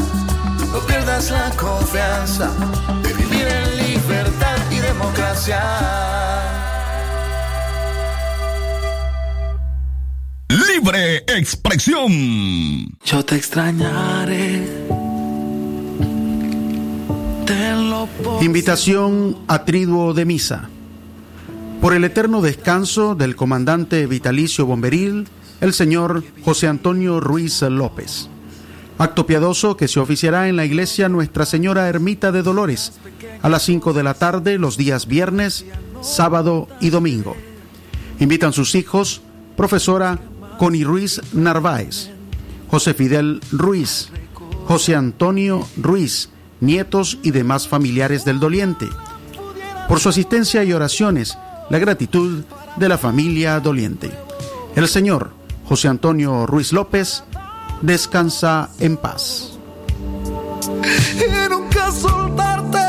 No 0.74 0.80
pierdas 0.80 1.30
la 1.30 1.52
confianza 1.52 2.52
de 3.04 3.14
vivir 3.14 3.46
en 3.46 3.94
libertad 3.94 4.58
y 4.72 4.80
democracia. 4.80 5.62
Libre 10.50 11.18
expresión. 11.28 12.12
Yo 13.06 13.24
te 13.24 13.36
extrañaré. 13.36 14.68
Tenlo 17.46 18.08
por 18.24 18.44
Invitación 18.44 19.38
a 19.48 19.66
triduo 19.66 20.16
de 20.16 20.26
misa. 20.26 20.70
Por 21.82 21.94
el 21.94 22.04
eterno 22.04 22.42
descanso 22.42 23.14
del 23.14 23.36
comandante 23.36 24.08
vitalicio 24.08 24.66
bomberil, 24.66 25.28
el 25.62 25.74
señor 25.74 26.24
José 26.44 26.68
Antonio 26.68 27.20
Ruiz 27.20 27.62
López. 27.62 28.30
Acto 29.04 29.26
piadoso 29.26 29.76
que 29.76 29.90
se 29.90 30.00
oficiará 30.00 30.48
en 30.48 30.56
la 30.56 30.64
iglesia 30.64 31.10
Nuestra 31.10 31.46
Señora 31.46 31.90
Ermita 31.90 32.32
de 32.32 32.42
Dolores 32.42 32.94
a 33.42 33.50
las 33.50 33.64
5 33.64 33.92
de 33.92 34.02
la 34.02 34.14
tarde 34.14 34.58
los 34.58 34.78
días 34.78 35.08
viernes, 35.08 35.66
sábado 36.00 36.70
y 36.80 36.90
domingo. 36.90 37.36
Invitan 38.22 38.54
sus 38.54 38.76
hijos, 38.76 39.22
profesora 39.58 40.20
Connie 40.58 40.86
Ruiz 40.86 41.20
Narváez, 41.34 42.12
José 42.70 42.94
Fidel 42.94 43.42
Ruiz, 43.52 44.08
José 44.68 44.96
Antonio 44.96 45.68
Ruiz, 45.76 46.30
nietos 46.62 47.18
y 47.24 47.32
demás 47.32 47.68
familiares 47.68 48.24
del 48.24 48.40
doliente. 48.40 48.88
Por 49.90 50.00
su 50.00 50.08
asistencia 50.08 50.64
y 50.64 50.72
oraciones, 50.72 51.38
la 51.70 51.78
gratitud 51.78 52.46
de 52.78 52.88
la 52.88 52.98
familia 52.98 53.60
doliente. 53.60 54.12
El 54.78 54.88
señor 54.88 55.32
José 55.66 55.90
Antonio 55.90 56.46
Ruiz 56.46 56.72
López 56.72 57.26
descansa 57.84 58.70
en 58.80 58.98
paz. 58.98 59.52
y 61.16 61.50
nunca 61.50 61.92
soltarte. 61.92 62.88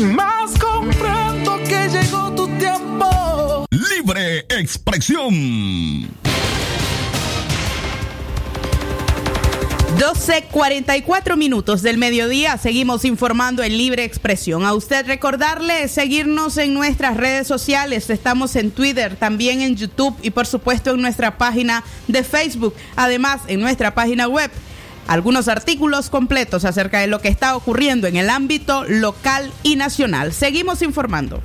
Más 0.00 0.52
comprendo 0.58 1.58
que 1.64 1.88
llegó 1.88 2.30
tu 2.34 2.46
tiempo. 2.58 3.66
Libre 3.70 4.40
expresión. 4.50 6.08
12.44 9.98 11.36
minutos 11.36 11.82
del 11.82 11.98
mediodía, 11.98 12.56
seguimos 12.56 13.04
informando 13.04 13.64
en 13.64 13.76
libre 13.76 14.04
expresión. 14.04 14.64
A 14.64 14.72
usted 14.72 15.04
recordarle 15.04 15.88
seguirnos 15.88 16.56
en 16.56 16.72
nuestras 16.72 17.16
redes 17.16 17.48
sociales, 17.48 18.08
estamos 18.08 18.54
en 18.54 18.70
Twitter, 18.70 19.16
también 19.16 19.60
en 19.60 19.74
YouTube 19.74 20.16
y 20.22 20.30
por 20.30 20.46
supuesto 20.46 20.92
en 20.92 21.02
nuestra 21.02 21.36
página 21.36 21.82
de 22.06 22.22
Facebook, 22.22 22.74
además 22.94 23.40
en 23.48 23.58
nuestra 23.58 23.96
página 23.96 24.28
web. 24.28 24.52
Algunos 25.08 25.48
artículos 25.48 26.10
completos 26.10 26.64
acerca 26.64 27.00
de 27.00 27.08
lo 27.08 27.20
que 27.20 27.26
está 27.26 27.56
ocurriendo 27.56 28.06
en 28.06 28.14
el 28.14 28.30
ámbito 28.30 28.84
local 28.84 29.52
y 29.64 29.74
nacional. 29.74 30.32
Seguimos 30.32 30.80
informando. 30.82 31.42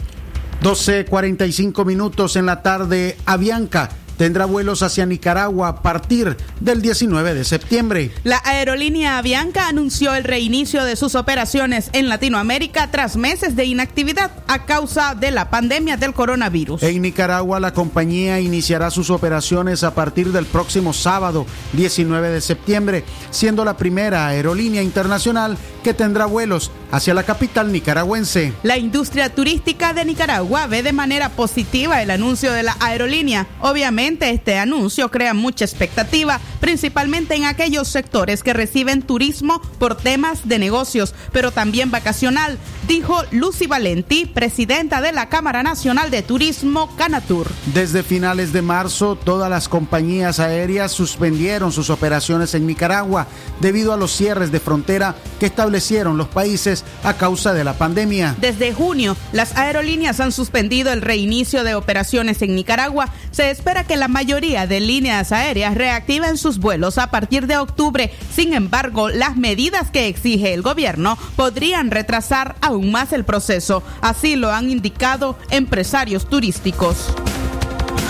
12.45 0.62 1.84
minutos 1.88 2.36
en 2.36 2.46
la 2.46 2.62
tarde, 2.62 3.18
Avianca 3.26 3.90
tendrá 4.18 4.46
vuelos 4.46 4.84
hacia 4.84 5.06
Nicaragua 5.06 5.68
a 5.70 5.82
partir 5.82 6.38
del 6.60 6.82
19 6.82 7.34
de 7.34 7.44
septiembre. 7.44 8.12
La 8.24 8.42
aerolínea 8.44 9.18
Avianca 9.18 9.68
anunció 9.68 10.14
el 10.14 10.24
reinicio 10.24 10.84
de 10.84 10.96
sus 10.96 11.16
operaciones 11.16 11.90
en 11.94 12.10
Latinoamérica 12.10 12.92
tras 12.92 13.16
meses 13.16 13.56
de 13.56 13.66
inactividad 13.66 14.32
a 14.48 14.66
causa 14.66 15.16
de 15.16 15.32
la 15.32 15.50
pandemia 15.50 15.98
del 15.98 16.14
coronavirus. 16.14 16.84
En 16.84 17.02
Nicaragua, 17.02 17.60
la 17.60 17.74
compañía 17.74 18.40
iniciará 18.40 18.92
sus 18.92 19.10
operaciones 19.10 19.84
a 19.84 19.96
partir 19.96 20.32
del 20.32 20.46
próximo 20.46 20.94
sábado, 20.94 21.46
19 21.74 22.30
de 22.30 22.42
septiembre, 22.42 23.04
siendo 23.32 23.66
la 23.66 23.78
primera 23.78 24.28
aerolínea 24.28 24.82
internacional 24.82 25.58
que 25.84 25.94
tendrá 25.94 26.26
vuelos 26.26 26.72
hacia 26.92 27.14
la 27.14 27.24
capital 27.24 27.72
nicaragüense. 27.72 28.54
La 28.64 28.78
industria 28.78 29.34
turística 29.34 29.94
de 29.94 30.06
Nicaragua 30.06 30.68
ve 30.68 30.84
de 30.84 30.94
manera 30.94 31.30
positiva 31.30 32.02
el 32.02 32.12
anuncio 32.12 32.54
de 32.54 32.64
la 32.64 32.78
aerolínea. 32.80 33.48
Obviamente 33.60 34.03
este 34.08 34.58
anuncio 34.58 35.10
crea 35.10 35.34
mucha 35.34 35.64
expectativa, 35.66 36.40
principalmente 36.60 37.36
en 37.36 37.46
aquellos 37.46 37.88
sectores 37.88 38.44
que 38.44 38.54
reciben 38.54 39.02
turismo 39.02 39.62
por 39.80 39.96
temas 39.96 40.48
de 40.48 40.60
negocios, 40.60 41.16
pero 41.32 41.52
también 41.52 41.90
vacacional, 41.90 42.58
dijo 42.88 43.24
Lucy 43.32 43.66
Valenti, 43.66 44.26
presidenta 44.26 45.02
de 45.02 45.14
la 45.14 45.30
Cámara 45.30 45.64
Nacional 45.64 46.12
de 46.12 46.22
Turismo, 46.22 46.94
Canatur. 46.98 47.48
Desde 47.74 48.04
finales 48.04 48.52
de 48.52 48.62
marzo, 48.62 49.16
todas 49.16 49.50
las 49.50 49.70
compañías 49.70 50.40
aéreas 50.40 50.92
suspendieron 50.92 51.72
sus 51.72 51.90
operaciones 51.90 52.54
en 52.54 52.68
Nicaragua 52.68 53.28
debido 53.62 53.94
a 53.94 53.98
los 53.98 54.12
cierres 54.12 54.52
de 54.52 54.60
frontera 54.60 55.16
que 55.40 55.46
establecieron 55.46 56.18
los 56.18 56.28
países 56.28 56.84
a 57.04 57.14
causa 57.16 57.54
de 57.54 57.64
la 57.64 57.78
pandemia. 57.78 58.36
Desde 58.40 58.74
junio, 58.74 59.16
las 59.32 59.56
aerolíneas 59.56 60.20
han 60.20 60.32
suspendido 60.32 60.92
el 60.92 61.02
reinicio 61.02 61.64
de 61.64 61.76
operaciones 61.76 62.42
en 62.42 62.56
Nicaragua. 62.56 63.10
Se 63.32 63.50
espera 63.50 63.84
que 63.86 63.93
la 63.96 64.08
mayoría 64.08 64.68
de 64.68 64.80
líneas 64.80 65.32
aéreas 65.32 65.76
reactiven 65.76 66.38
sus 66.38 66.60
vuelos 66.60 66.98
a 66.98 67.12
partir 67.12 67.48
de 67.48 67.58
octubre. 67.58 68.12
Sin 68.34 68.54
embargo, 68.54 69.10
las 69.10 69.36
medidas 69.36 69.92
que 69.92 70.08
exige 70.08 70.54
el 70.54 70.62
gobierno 70.62 71.18
podrían 71.36 71.92
retrasar 71.92 72.56
aún 72.62 72.92
más 72.92 73.14
el 73.14 73.26
proceso. 73.26 73.84
Así 74.02 74.36
lo 74.36 74.52
han 74.52 74.70
indicado 74.70 75.38
empresarios 75.50 76.30
turísticos. 76.30 77.14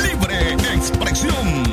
Libre 0.01 0.53
expresión. 0.73 1.73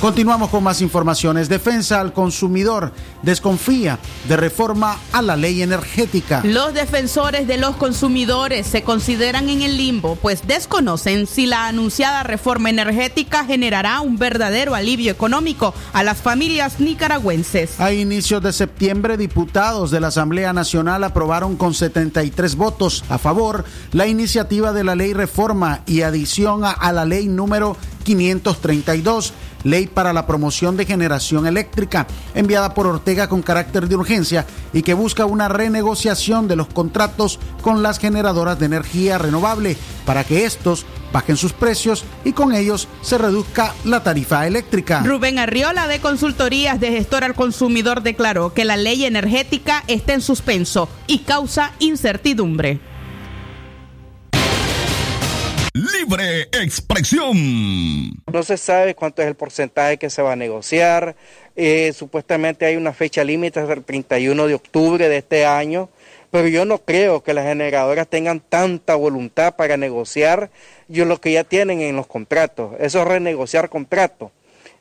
Continuamos 0.00 0.50
con 0.50 0.62
más 0.62 0.82
informaciones. 0.82 1.48
Defensa 1.48 2.00
al 2.00 2.12
consumidor 2.12 2.92
desconfía 3.26 3.98
de 4.28 4.36
reforma 4.36 4.98
a 5.12 5.20
la 5.20 5.36
ley 5.36 5.60
energética. 5.60 6.40
Los 6.44 6.72
defensores 6.72 7.46
de 7.46 7.58
los 7.58 7.76
consumidores 7.76 8.66
se 8.68 8.82
consideran 8.82 9.50
en 9.50 9.62
el 9.62 9.76
limbo, 9.76 10.16
pues 10.16 10.46
desconocen 10.46 11.26
si 11.26 11.44
la 11.44 11.66
anunciada 11.66 12.22
reforma 12.22 12.70
energética 12.70 13.44
generará 13.44 14.00
un 14.00 14.16
verdadero 14.16 14.76
alivio 14.76 15.10
económico 15.10 15.74
a 15.92 16.04
las 16.04 16.18
familias 16.18 16.78
nicaragüenses. 16.78 17.80
A 17.80 17.92
inicios 17.92 18.42
de 18.42 18.52
septiembre, 18.52 19.16
diputados 19.16 19.90
de 19.90 20.00
la 20.00 20.06
Asamblea 20.06 20.52
Nacional 20.52 21.02
aprobaron 21.02 21.56
con 21.56 21.74
73 21.74 22.54
votos 22.54 23.04
a 23.08 23.18
favor 23.18 23.64
la 23.90 24.06
iniciativa 24.06 24.72
de 24.72 24.84
la 24.84 24.94
ley 24.94 25.12
reforma 25.12 25.80
y 25.84 26.02
adición 26.02 26.64
a, 26.64 26.70
a 26.70 26.92
la 26.92 27.04
ley 27.04 27.26
número 27.26 27.76
532 28.04 29.34
Ley 29.66 29.88
para 29.88 30.12
la 30.12 30.26
Promoción 30.26 30.76
de 30.76 30.86
Generación 30.86 31.44
Eléctrica, 31.46 32.06
enviada 32.34 32.72
por 32.72 32.86
Ortega 32.86 33.15
con 33.26 33.40
carácter 33.40 33.88
de 33.88 33.96
urgencia 33.96 34.44
y 34.74 34.82
que 34.82 34.92
busca 34.92 35.24
una 35.24 35.48
renegociación 35.48 36.48
de 36.48 36.56
los 36.56 36.66
contratos 36.68 37.38
con 37.62 37.82
las 37.82 37.98
generadoras 37.98 38.58
de 38.58 38.66
energía 38.66 39.16
renovable 39.16 39.78
para 40.04 40.24
que 40.24 40.44
estos 40.44 40.84
bajen 41.12 41.38
sus 41.38 41.54
precios 41.54 42.04
y 42.24 42.32
con 42.32 42.54
ellos 42.54 42.88
se 43.00 43.16
reduzca 43.16 43.74
la 43.84 44.02
tarifa 44.02 44.46
eléctrica. 44.46 45.00
Rubén 45.02 45.38
Arriola 45.38 45.88
de 45.88 46.00
Consultorías 46.00 46.78
de 46.78 46.92
Gestor 46.92 47.24
al 47.24 47.34
Consumidor 47.34 48.02
declaró 48.02 48.52
que 48.52 48.66
la 48.66 48.76
ley 48.76 49.06
energética 49.06 49.82
está 49.86 50.12
en 50.12 50.20
suspenso 50.20 50.90
y 51.06 51.20
causa 51.20 51.72
incertidumbre. 51.78 52.80
Libre 55.72 56.48
expresión. 56.52 57.36
No 58.32 58.42
se 58.42 58.56
sabe 58.56 58.94
cuánto 58.94 59.20
es 59.20 59.28
el 59.28 59.34
porcentaje 59.34 59.98
que 59.98 60.08
se 60.08 60.22
va 60.22 60.32
a 60.32 60.36
negociar. 60.36 61.16
Eh, 61.56 61.92
supuestamente 61.94 62.66
hay 62.66 62.76
una 62.76 62.92
fecha 62.92 63.24
límite 63.24 63.60
hasta 63.60 63.72
el 63.72 63.84
31 63.84 64.46
de 64.46 64.54
octubre 64.54 65.08
de 65.08 65.16
este 65.16 65.46
año, 65.46 65.88
pero 66.30 66.48
yo 66.48 66.64
no 66.64 66.78
creo 66.78 67.22
que 67.22 67.32
las 67.32 67.46
generadoras 67.46 68.06
tengan 68.08 68.40
tanta 68.40 68.94
voluntad 68.94 69.56
para 69.56 69.76
negociar 69.76 70.50
yo 70.88 71.06
lo 71.06 71.20
que 71.20 71.32
ya 71.32 71.44
tienen 71.44 71.80
en 71.80 71.96
los 71.96 72.06
contratos. 72.06 72.74
Eso 72.78 73.00
es 73.00 73.08
renegociar 73.08 73.70
contratos. 73.70 74.30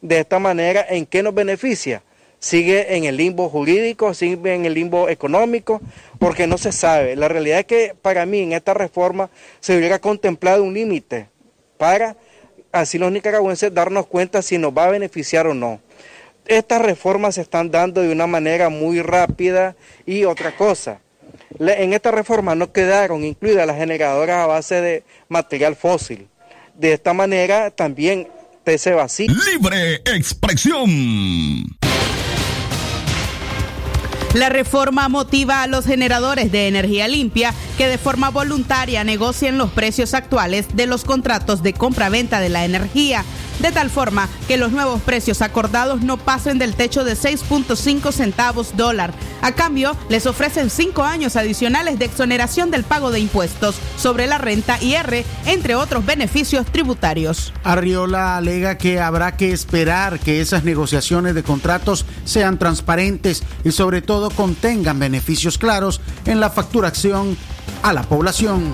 De 0.02 0.20
esta 0.20 0.40
manera, 0.40 0.86
¿en 0.90 1.06
qué 1.06 1.24
nos 1.24 1.34
beneficia? 1.34 2.04
sigue 2.46 2.96
en 2.96 3.06
el 3.06 3.18
limbo 3.18 3.50
jurídico, 3.50 4.14
sigue 4.14 4.54
en 4.54 4.66
el 4.66 4.76
limbo 4.76 5.10
económico, 5.10 5.82
porque 6.20 6.46
no 6.46 6.60
se 6.60 6.72
sabe. 6.72 7.16
La 7.16 7.28
realidad 7.28 7.60
es 7.60 7.66
que 7.66 7.96
para 8.00 8.28
mí 8.28 8.40
en 8.40 8.54
esta 8.54 8.76
reforma 8.76 9.32
se 9.60 9.76
hubiera 9.76 9.98
contemplado 9.98 10.64
un 10.64 10.76
límite 10.76 11.28
para 11.78 12.16
así 12.72 12.98
los 12.98 13.12
nicaragüenses 13.12 13.74
darnos 13.74 14.06
cuenta 14.06 14.44
si 14.44 14.60
nos 14.60 14.78
va 14.78 14.86
a 14.86 14.92
beneficiar 14.92 15.48
o 15.48 15.56
no. 15.56 15.80
Estas 16.48 16.82
reformas 16.82 17.36
se 17.36 17.42
están 17.42 17.72
dando 17.72 18.02
de 18.02 18.12
una 18.12 18.28
manera 18.28 18.70
muy 18.70 19.02
rápida 19.02 19.76
y 20.06 20.26
otra 20.26 20.56
cosa. 20.56 21.00
En 21.60 21.94
esta 21.94 22.12
reforma 22.12 22.54
no 22.54 22.72
quedaron 22.72 23.24
incluidas 23.24 23.66
las 23.66 23.78
generadoras 23.78 24.44
a 24.44 24.46
base 24.46 24.82
de 24.82 25.04
material 25.28 25.76
fósil. 25.76 26.28
De 26.76 26.94
esta 26.94 27.14
manera 27.14 27.72
también 27.72 28.28
se 28.78 28.94
vacía. 28.94 29.28
Libre 29.54 30.02
expresión. 30.06 30.90
La 34.34 34.50
reforma 34.50 35.08
motiva 35.08 35.64
a 35.64 35.68
los 35.68 35.86
generadores 35.86 36.52
de 36.52 36.68
energía 36.68 37.08
limpia 37.08 37.54
que 37.78 37.88
de 37.88 37.98
forma 37.98 38.30
voluntaria 38.32 39.06
negocien 39.06 39.58
los 39.58 39.72
precios 39.72 40.14
actuales 40.14 40.76
de 40.76 40.88
los 40.88 41.06
contratos 41.06 41.64
de 41.64 41.72
compra-venta 41.72 42.42
de 42.42 42.50
la 42.50 42.66
energía, 42.66 43.24
de 43.60 43.72
tal 43.72 43.90
forma 43.90 44.30
que 44.48 44.58
los 44.58 44.72
nuevos 44.72 45.02
precios 45.02 45.42
acordados 45.42 46.02
no 46.02 46.18
pasen 46.18 46.60
del 46.60 46.76
techo 46.76 47.04
de 47.04 47.14
6.5 47.14 48.12
centavos 48.12 48.76
dólar. 48.76 49.14
A 49.42 49.54
cambio, 49.54 49.96
les 50.10 50.26
ofrecen 50.26 50.70
cinco 50.70 51.04
años 51.04 51.36
adicionales 51.36 52.00
de 52.00 52.06
exoneración 52.06 52.72
del 52.72 52.84
pago 52.84 53.12
de 53.12 53.20
impuestos 53.20 53.76
sobre 53.98 54.28
la 54.28 54.38
renta 54.38 54.82
IR, 54.82 55.26
entre 55.46 55.76
otros 55.76 56.06
beneficios 56.06 56.66
tributarios. 56.68 57.54
Arriola 57.64 58.38
alega 58.38 58.78
que 58.78 59.00
habrá 59.00 59.38
que 59.38 59.52
esperar 59.52 60.20
que 60.20 60.42
esas 60.42 60.64
negociaciones 60.64 61.36
de 61.36 61.44
contratos 61.44 62.06
sean 62.24 62.58
transparentes 62.58 63.44
y 63.64 63.72
sobre 63.72 64.02
todo 64.02 64.30
contengan 64.30 65.00
beneficios 65.00 65.58
claros 65.58 66.02
en 66.26 66.40
la 66.40 66.50
facturación 66.50 67.38
a 67.84 67.94
la 67.94 68.04
población. 68.04 68.72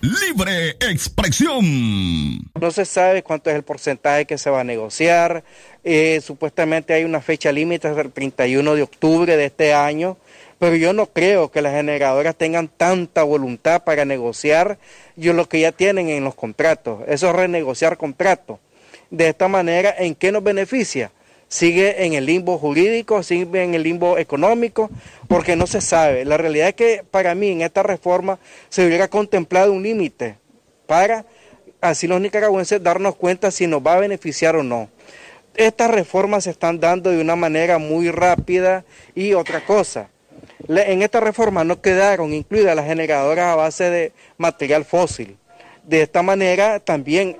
Libre 0.00 0.76
expresión. 0.80 2.38
No 2.60 2.70
se 2.70 2.84
sabe 2.84 3.24
cuánto 3.24 3.50
es 3.50 3.56
el 3.56 3.64
porcentaje 3.64 4.26
que 4.26 4.38
se 4.38 4.48
va 4.48 4.60
a 4.60 4.64
negociar. 4.64 5.42
Eh, 5.82 6.20
supuestamente 6.24 6.94
hay 6.94 7.02
una 7.02 7.20
fecha 7.20 7.50
límite 7.50 7.88
hasta 7.88 8.02
el 8.02 8.12
31 8.12 8.76
de 8.76 8.82
octubre 8.82 9.36
de 9.36 9.46
este 9.46 9.74
año, 9.74 10.16
pero 10.60 10.76
yo 10.76 10.92
no 10.92 11.06
creo 11.06 11.50
que 11.50 11.62
las 11.62 11.74
generadoras 11.74 12.36
tengan 12.36 12.68
tanta 12.68 13.24
voluntad 13.24 13.82
para 13.82 14.04
negociar 14.04 14.78
yo 15.16 15.32
lo 15.32 15.48
que 15.48 15.60
ya 15.60 15.72
tienen 15.72 16.08
en 16.08 16.22
los 16.22 16.36
contratos. 16.36 17.00
Eso 17.08 17.30
es 17.30 17.34
renegociar 17.34 17.96
contratos. 17.96 18.60
De 19.10 19.28
esta 19.28 19.48
manera, 19.48 19.92
¿en 19.98 20.14
qué 20.14 20.30
nos 20.30 20.44
beneficia? 20.44 21.10
Sigue 21.48 22.04
en 22.04 22.12
el 22.12 22.26
limbo 22.26 22.58
jurídico, 22.58 23.22
sigue 23.22 23.62
en 23.62 23.74
el 23.74 23.82
limbo 23.82 24.18
económico, 24.18 24.90
porque 25.26 25.56
no 25.56 25.66
se 25.66 25.80
sabe. 25.80 26.24
La 26.24 26.36
realidad 26.36 26.68
es 26.68 26.74
que 26.74 27.04
para 27.10 27.34
mí 27.34 27.48
en 27.48 27.62
esta 27.62 27.82
reforma 27.82 28.38
se 28.68 28.86
hubiera 28.86 29.08
contemplado 29.08 29.72
un 29.72 29.82
límite 29.82 30.36
para 30.86 31.24
así 31.80 32.06
los 32.06 32.20
nicaragüenses 32.20 32.82
darnos 32.82 33.16
cuenta 33.16 33.50
si 33.50 33.66
nos 33.66 33.80
va 33.86 33.94
a 33.94 34.00
beneficiar 34.00 34.56
o 34.56 34.62
no. 34.62 34.88
Estas 35.54 35.90
reformas 35.90 36.44
se 36.44 36.50
están 36.50 36.78
dando 36.78 37.10
de 37.10 37.20
una 37.20 37.34
manera 37.34 37.78
muy 37.78 38.10
rápida 38.10 38.84
y 39.14 39.34
otra 39.34 39.64
cosa. 39.64 40.08
En 40.68 41.02
esta 41.02 41.20
reforma 41.20 41.64
no 41.64 41.80
quedaron 41.80 42.32
incluidas 42.32 42.76
las 42.76 42.86
generadoras 42.86 43.46
a 43.46 43.56
base 43.56 43.90
de 43.90 44.12
material 44.36 44.84
fósil. 44.84 45.36
De 45.82 46.02
esta 46.02 46.22
manera 46.22 46.78
también 46.78 47.36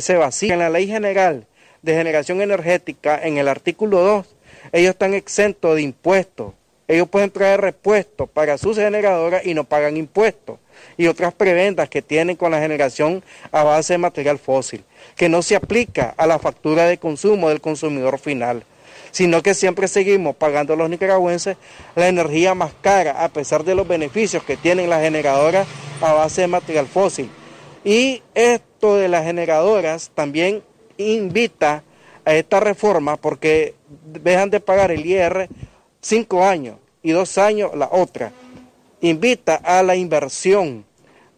se 0.00 0.16
vacía 0.16 0.54
en 0.54 0.60
la 0.60 0.70
ley 0.70 0.86
general 0.86 1.46
de 1.82 1.94
generación 1.94 2.40
energética 2.40 3.20
en 3.22 3.38
el 3.38 3.48
artículo 3.48 4.00
2, 4.00 4.26
ellos 4.72 4.90
están 4.90 5.14
exentos 5.14 5.74
de 5.74 5.82
impuestos 5.82 6.54
ellos 6.92 7.08
pueden 7.08 7.30
traer 7.30 7.60
repuestos 7.60 8.28
para 8.28 8.58
sus 8.58 8.76
generadoras 8.76 9.46
y 9.46 9.54
no 9.54 9.64
pagan 9.64 9.96
impuestos. 9.96 10.58
Y 10.98 11.06
otras 11.06 11.32
preventas 11.32 11.88
que 11.88 12.02
tienen 12.02 12.36
con 12.36 12.50
la 12.50 12.60
generación 12.60 13.24
a 13.50 13.62
base 13.62 13.94
de 13.94 13.98
material 13.98 14.38
fósil, 14.38 14.84
que 15.16 15.30
no 15.30 15.40
se 15.40 15.56
aplica 15.56 16.12
a 16.18 16.26
la 16.26 16.38
factura 16.38 16.84
de 16.84 16.98
consumo 16.98 17.48
del 17.48 17.60
consumidor 17.60 18.18
final 18.18 18.64
sino 19.10 19.42
que 19.42 19.52
siempre 19.52 19.88
seguimos 19.88 20.34
pagando 20.36 20.72
a 20.72 20.76
los 20.76 20.88
nicaragüenses 20.88 21.58
la 21.96 22.08
energía 22.08 22.54
más 22.54 22.72
cara, 22.80 23.22
a 23.22 23.28
pesar 23.28 23.62
de 23.62 23.74
los 23.74 23.86
beneficios 23.86 24.42
que 24.42 24.56
tienen 24.56 24.88
las 24.88 25.02
generadoras 25.02 25.66
a 26.00 26.14
base 26.14 26.40
de 26.40 26.46
material 26.46 26.86
fósil. 26.86 27.28
Y 27.84 28.22
esto 28.34 28.96
de 28.96 29.08
las 29.08 29.24
generadoras 29.24 30.10
también 30.14 30.62
invita 30.98 31.82
a 32.24 32.34
esta 32.34 32.60
reforma 32.60 33.16
porque 33.16 33.74
dejan 34.04 34.50
de 34.50 34.60
pagar 34.60 34.90
el 34.90 35.04
IR 35.04 35.48
cinco 36.00 36.44
años 36.44 36.76
y 37.02 37.10
dos 37.12 37.38
años 37.38 37.70
la 37.74 37.88
otra. 37.90 38.32
Invita 39.00 39.56
a 39.56 39.82
la 39.82 39.96
inversión 39.96 40.84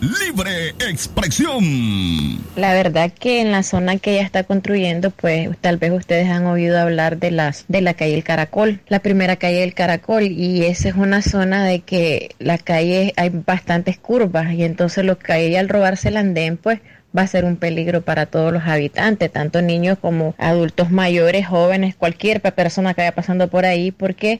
Libre 0.01 0.69
expresión. 0.79 2.39
La 2.55 2.73
verdad 2.73 3.11
que 3.11 3.41
en 3.41 3.51
la 3.51 3.63
zona 3.63 3.97
que 3.97 4.13
ella 4.13 4.23
está 4.23 4.45
construyendo, 4.45 5.11
pues 5.11 5.49
tal 5.59 5.75
vez 5.75 5.91
ustedes 5.91 6.29
han 6.29 6.45
oído 6.45 6.79
hablar 6.79 7.17
de 7.17 7.31
las 7.31 7.65
de 7.67 7.81
la 7.81 7.93
calle 7.93 8.13
El 8.13 8.23
Caracol, 8.23 8.79
la 8.87 8.99
primera 8.99 9.35
calle 9.35 9.59
del 9.59 9.73
Caracol 9.73 10.23
y 10.23 10.63
esa 10.63 10.87
es 10.87 10.95
una 10.95 11.21
zona 11.21 11.65
de 11.65 11.81
que 11.81 12.33
la 12.39 12.57
calle 12.57 13.13
hay 13.17 13.29
bastantes 13.29 13.97
curvas 13.97 14.53
y 14.53 14.63
entonces 14.63 15.03
lo 15.03 15.19
que 15.19 15.33
hay 15.33 15.55
al 15.57 15.67
robarse 15.67 16.07
el 16.07 16.17
andén, 16.17 16.55
pues 16.55 16.79
va 17.17 17.23
a 17.23 17.27
ser 17.27 17.43
un 17.43 17.57
peligro 17.57 18.01
para 18.01 18.25
todos 18.25 18.53
los 18.53 18.63
habitantes, 18.63 19.29
tanto 19.33 19.61
niños 19.61 19.97
como 19.99 20.33
adultos 20.37 20.91
mayores, 20.91 21.45
jóvenes, 21.47 21.95
cualquier 21.95 22.39
persona 22.39 22.93
que 22.93 23.01
vaya 23.01 23.15
pasando 23.15 23.49
por 23.49 23.65
ahí, 23.65 23.91
porque 23.91 24.39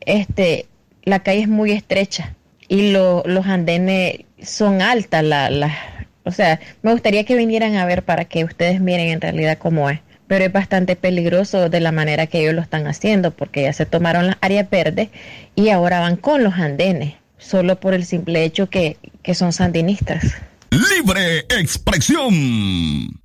este 0.00 0.66
la 1.04 1.20
calle 1.20 1.42
es 1.42 1.48
muy 1.48 1.70
estrecha 1.70 2.34
y 2.68 2.90
lo, 2.92 3.22
los 3.26 3.46
andenes 3.46 4.20
son 4.42 4.82
altas, 4.82 5.24
la, 5.24 5.50
la, 5.50 5.76
o 6.24 6.32
sea, 6.32 6.60
me 6.82 6.92
gustaría 6.92 7.24
que 7.24 7.36
vinieran 7.36 7.76
a 7.76 7.86
ver 7.86 8.02
para 8.02 8.24
que 8.24 8.44
ustedes 8.44 8.80
miren 8.80 9.08
en 9.08 9.20
realidad 9.20 9.58
cómo 9.58 9.88
es. 9.90 10.00
Pero 10.26 10.44
es 10.44 10.52
bastante 10.52 10.96
peligroso 10.96 11.68
de 11.68 11.78
la 11.78 11.92
manera 11.92 12.26
que 12.26 12.40
ellos 12.40 12.54
lo 12.54 12.60
están 12.60 12.88
haciendo, 12.88 13.30
porque 13.30 13.62
ya 13.62 13.72
se 13.72 13.86
tomaron 13.86 14.26
las 14.26 14.36
áreas 14.40 14.68
verdes 14.68 15.10
y 15.54 15.68
ahora 15.68 16.00
van 16.00 16.16
con 16.16 16.42
los 16.42 16.54
andenes, 16.54 17.14
solo 17.38 17.78
por 17.78 17.94
el 17.94 18.04
simple 18.04 18.42
hecho 18.42 18.68
que, 18.68 18.96
que 19.22 19.36
son 19.36 19.52
sandinistas. 19.52 20.34
Libre 20.70 21.46
expresión. 21.48 23.20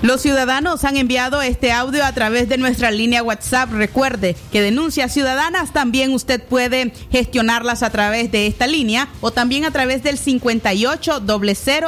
Los 0.00 0.22
ciudadanos 0.22 0.84
han 0.84 0.96
enviado 0.96 1.42
este 1.42 1.72
audio 1.72 2.04
a 2.04 2.12
través 2.12 2.48
de 2.48 2.56
nuestra 2.56 2.92
línea 2.92 3.24
WhatsApp. 3.24 3.72
Recuerde 3.72 4.36
que 4.52 4.62
denuncias 4.62 5.12
ciudadanas 5.12 5.72
también 5.72 6.12
usted 6.12 6.40
puede 6.40 6.92
gestionarlas 7.10 7.82
a 7.82 7.90
través 7.90 8.30
de 8.30 8.46
esta 8.46 8.68
línea 8.68 9.08
o 9.20 9.32
también 9.32 9.64
a 9.64 9.72
través 9.72 10.04
del 10.04 10.16
58 10.16 11.22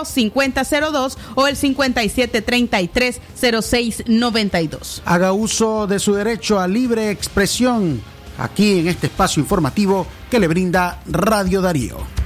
5002 0.05 1.19
o 1.37 1.47
el 1.47 1.57
5733 1.57 3.21
0692. 3.41 5.03
Haga 5.05 5.33
uso 5.33 5.87
de 5.87 6.01
su 6.01 6.13
derecho 6.13 6.59
a 6.59 6.67
libre 6.67 7.11
expresión 7.11 8.03
aquí 8.39 8.81
en 8.81 8.89
este 8.89 9.07
espacio 9.07 9.41
informativo 9.41 10.05
que 10.29 10.41
le 10.41 10.49
brinda 10.49 11.01
Radio 11.07 11.61
Darío. 11.61 12.20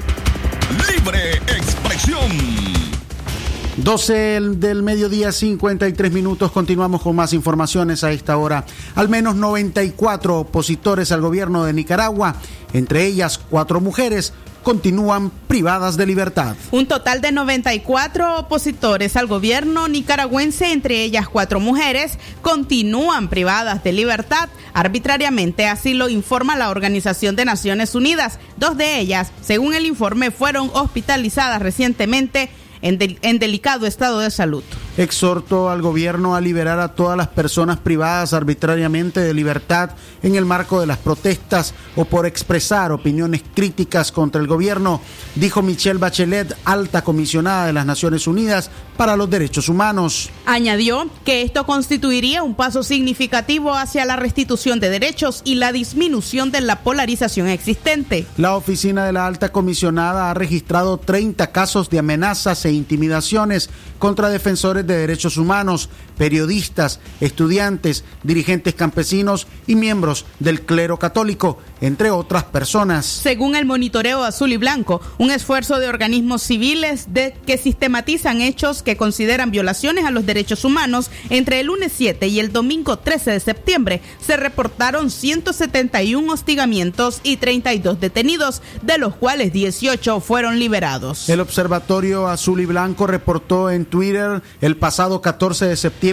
12 3.76 4.40
del 4.56 4.82
mediodía, 4.84 5.32
53 5.32 6.12
minutos. 6.12 6.52
Continuamos 6.52 7.02
con 7.02 7.16
más 7.16 7.32
informaciones 7.32 8.04
a 8.04 8.12
esta 8.12 8.36
hora. 8.36 8.64
Al 8.94 9.08
menos 9.08 9.34
94 9.34 10.40
opositores 10.40 11.10
al 11.10 11.20
gobierno 11.20 11.64
de 11.64 11.72
Nicaragua, 11.72 12.36
entre 12.72 13.04
ellas 13.04 13.38
cuatro 13.38 13.80
mujeres, 13.80 14.32
continúan 14.62 15.30
privadas 15.30 15.96
de 15.96 16.06
libertad. 16.06 16.56
Un 16.70 16.86
total 16.86 17.20
de 17.20 17.32
94 17.32 18.38
opositores 18.38 19.16
al 19.16 19.26
gobierno 19.26 19.88
nicaragüense, 19.88 20.72
entre 20.72 21.02
ellas 21.02 21.28
cuatro 21.28 21.60
mujeres, 21.60 22.18
continúan 22.42 23.28
privadas 23.28 23.84
de 23.84 23.92
libertad 23.92 24.48
arbitrariamente, 24.72 25.66
así 25.66 25.94
lo 25.94 26.08
informa 26.08 26.56
la 26.56 26.70
Organización 26.70 27.36
de 27.36 27.44
Naciones 27.44 27.94
Unidas. 27.94 28.38
Dos 28.56 28.76
de 28.76 28.98
ellas, 28.98 29.32
según 29.42 29.74
el 29.74 29.84
informe, 29.84 30.30
fueron 30.30 30.70
hospitalizadas 30.72 31.60
recientemente 31.60 32.50
en, 32.84 33.18
en 33.22 33.38
delicado 33.38 33.86
estado 33.86 34.20
de 34.20 34.30
salud. 34.30 34.62
Exhorto 34.96 35.70
al 35.70 35.82
gobierno 35.82 36.36
a 36.36 36.40
liberar 36.40 36.78
a 36.78 36.94
todas 36.94 37.16
las 37.16 37.28
personas 37.28 37.78
privadas 37.78 38.32
arbitrariamente 38.32 39.20
de 39.20 39.34
libertad 39.34 39.90
en 40.22 40.36
el 40.36 40.44
marco 40.44 40.80
de 40.80 40.86
las 40.86 40.98
protestas 40.98 41.74
o 41.96 42.04
por 42.04 42.26
expresar 42.26 42.92
opiniones 42.92 43.42
críticas 43.54 44.12
contra 44.12 44.40
el 44.40 44.46
gobierno, 44.46 45.00
dijo 45.34 45.62
Michelle 45.62 45.98
Bachelet, 45.98 46.56
alta 46.64 47.02
comisionada 47.02 47.66
de 47.66 47.72
las 47.72 47.86
Naciones 47.86 48.26
Unidas 48.26 48.70
para 48.96 49.16
los 49.16 49.28
Derechos 49.28 49.68
Humanos. 49.68 50.30
Añadió 50.46 51.08
que 51.24 51.42
esto 51.42 51.66
constituiría 51.66 52.42
un 52.42 52.54
paso 52.54 52.82
significativo 52.82 53.74
hacia 53.74 54.04
la 54.04 54.16
restitución 54.16 54.78
de 54.78 54.90
derechos 54.90 55.42
y 55.44 55.56
la 55.56 55.72
disminución 55.72 56.52
de 56.52 56.60
la 56.60 56.82
polarización 56.82 57.48
existente. 57.48 58.26
La 58.36 58.56
oficina 58.56 59.04
de 59.04 59.12
la 59.12 59.26
alta 59.26 59.50
comisionada 59.50 60.30
ha 60.30 60.34
registrado 60.34 60.98
30 60.98 61.50
casos 61.50 61.90
de 61.90 61.98
amenazas 61.98 62.64
e 62.64 62.72
intimidaciones 62.72 63.70
contra 63.98 64.28
defensores 64.28 64.83
de 64.86 64.96
derechos 64.96 65.36
humanos, 65.36 65.88
periodistas, 66.16 67.00
estudiantes, 67.20 68.04
dirigentes 68.22 68.74
campesinos 68.74 69.46
y 69.66 69.74
miembros 69.74 70.24
del 70.38 70.62
clero 70.62 70.98
católico, 70.98 71.58
entre 71.80 72.10
otras 72.10 72.44
personas. 72.44 73.04
Según 73.06 73.56
el 73.56 73.66
monitoreo 73.66 74.24
azul 74.24 74.52
y 74.52 74.56
blanco, 74.56 75.00
un 75.18 75.30
esfuerzo 75.30 75.78
de 75.78 75.88
organismos 75.88 76.42
civiles 76.42 77.12
de 77.12 77.34
que 77.46 77.58
sistematizan 77.58 78.40
hechos 78.40 78.82
que 78.82 78.96
consideran 78.96 79.50
violaciones 79.50 80.04
a 80.04 80.10
los 80.10 80.26
derechos 80.26 80.64
humanos, 80.64 81.10
entre 81.30 81.60
el 81.60 81.66
lunes 81.66 81.92
7 81.96 82.26
y 82.28 82.40
el 82.40 82.52
domingo 82.52 82.98
13 82.98 83.32
de 83.32 83.40
septiembre 83.40 84.00
se 84.24 84.36
reportaron 84.36 85.10
171 85.10 86.32
hostigamientos 86.32 87.20
y 87.22 87.36
32 87.36 88.00
detenidos, 88.00 88.62
de 88.82 88.98
los 88.98 89.16
cuales 89.16 89.52
18 89.52 90.20
fueron 90.20 90.58
liberados. 90.58 91.28
El 91.28 91.40
Observatorio 91.40 92.28
Azul 92.28 92.60
y 92.60 92.66
Blanco 92.66 93.06
reportó 93.06 93.70
en 93.70 93.84
Twitter 93.84 94.42
el 94.60 94.76
pasado 94.76 95.20
14 95.20 95.66
de 95.66 95.76
septiembre 95.76 96.03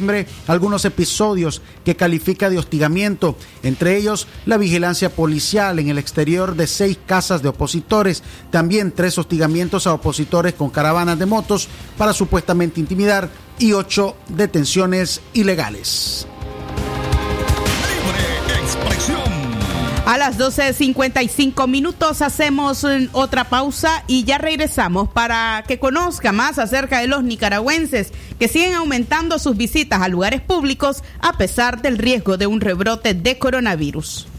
algunos 0.47 0.85
episodios 0.85 1.61
que 1.83 1.95
califica 1.95 2.49
de 2.49 2.57
hostigamiento, 2.57 3.35
entre 3.63 3.97
ellos 3.97 4.27
la 4.45 4.57
vigilancia 4.57 5.09
policial 5.09 5.79
en 5.79 5.89
el 5.89 5.97
exterior 5.97 6.55
de 6.55 6.67
seis 6.67 6.97
casas 7.05 7.41
de 7.41 7.49
opositores, 7.49 8.23
también 8.51 8.91
tres 8.91 9.17
hostigamientos 9.17 9.87
a 9.87 9.93
opositores 9.93 10.53
con 10.53 10.69
caravanas 10.69 11.19
de 11.19 11.25
motos 11.25 11.67
para 11.97 12.13
supuestamente 12.13 12.79
intimidar 12.79 13.29
y 13.59 13.73
ocho 13.73 14.15
detenciones 14.29 15.21
ilegales. 15.33 16.27
A 20.05 20.17
las 20.17 20.39
12.55 20.39 21.67
minutos 21.67 22.23
hacemos 22.23 22.83
mm, 22.83 23.09
otra 23.11 23.43
pausa 23.43 24.03
y 24.07 24.23
ya 24.23 24.39
regresamos 24.39 25.09
para 25.09 25.63
que 25.67 25.77
conozca 25.77 26.31
más 26.31 26.57
acerca 26.57 26.99
de 26.99 27.07
los 27.07 27.23
nicaragüenses 27.23 28.11
que 28.39 28.47
siguen 28.47 28.73
aumentando 28.73 29.37
sus 29.37 29.55
visitas 29.55 30.01
a 30.01 30.07
lugares 30.07 30.41
públicos 30.41 31.03
a 31.19 31.37
pesar 31.37 31.83
del 31.83 31.99
riesgo 31.99 32.37
de 32.37 32.47
un 32.47 32.61
rebrote 32.61 33.13
de 33.13 33.37
coronavirus. 33.37 34.30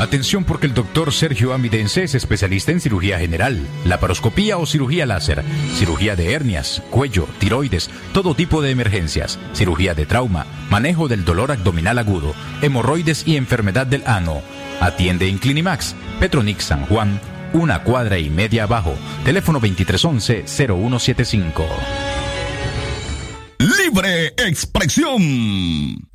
Atención 0.05 0.45
porque 0.45 0.67
el 0.67 0.75
doctor 0.75 1.15
Sergio 1.15 1.55
Amidense 1.55 2.05
es 2.05 2.15
especialista 2.15 2.71
en 2.71 2.83
cirugía 2.83 3.19
general, 3.19 3.67
laparoscopía 3.87 4.59
o 4.59 4.67
cirugía 4.67 5.07
láser, 5.07 5.43
cirugía 5.77 6.15
de 6.15 6.35
hernias, 6.35 6.83
cuello, 6.91 7.27
tiroides, 7.39 7.89
todo 8.13 8.35
tipo 8.35 8.61
de 8.61 8.71
emergencias, 8.71 9.39
cirugía 9.55 9.95
de 9.95 10.05
trauma, 10.05 10.45
manejo 10.69 11.09
del 11.09 11.25
dolor 11.25 11.53
abdominal 11.53 11.99
agudo, 11.99 12.35
hemorroides 12.61 13.27
y 13.27 13.39
enfermedad 13.39 13.87
del 13.87 14.03
ano. 14.05 14.43
Atiende 14.79 15.27
en 15.27 15.39
Clinimax, 15.39 15.95
Petronix 16.21 16.65
San 16.65 16.85
Juan, 16.85 17.19
una 17.55 17.83
cuadra 17.83 18.19
y 18.19 18.29
media 18.29 18.65
abajo, 18.65 18.95
teléfono 19.25 19.59
2311-0175. 19.59 21.65
Libre 23.59 24.35
expresión. 24.37 26.13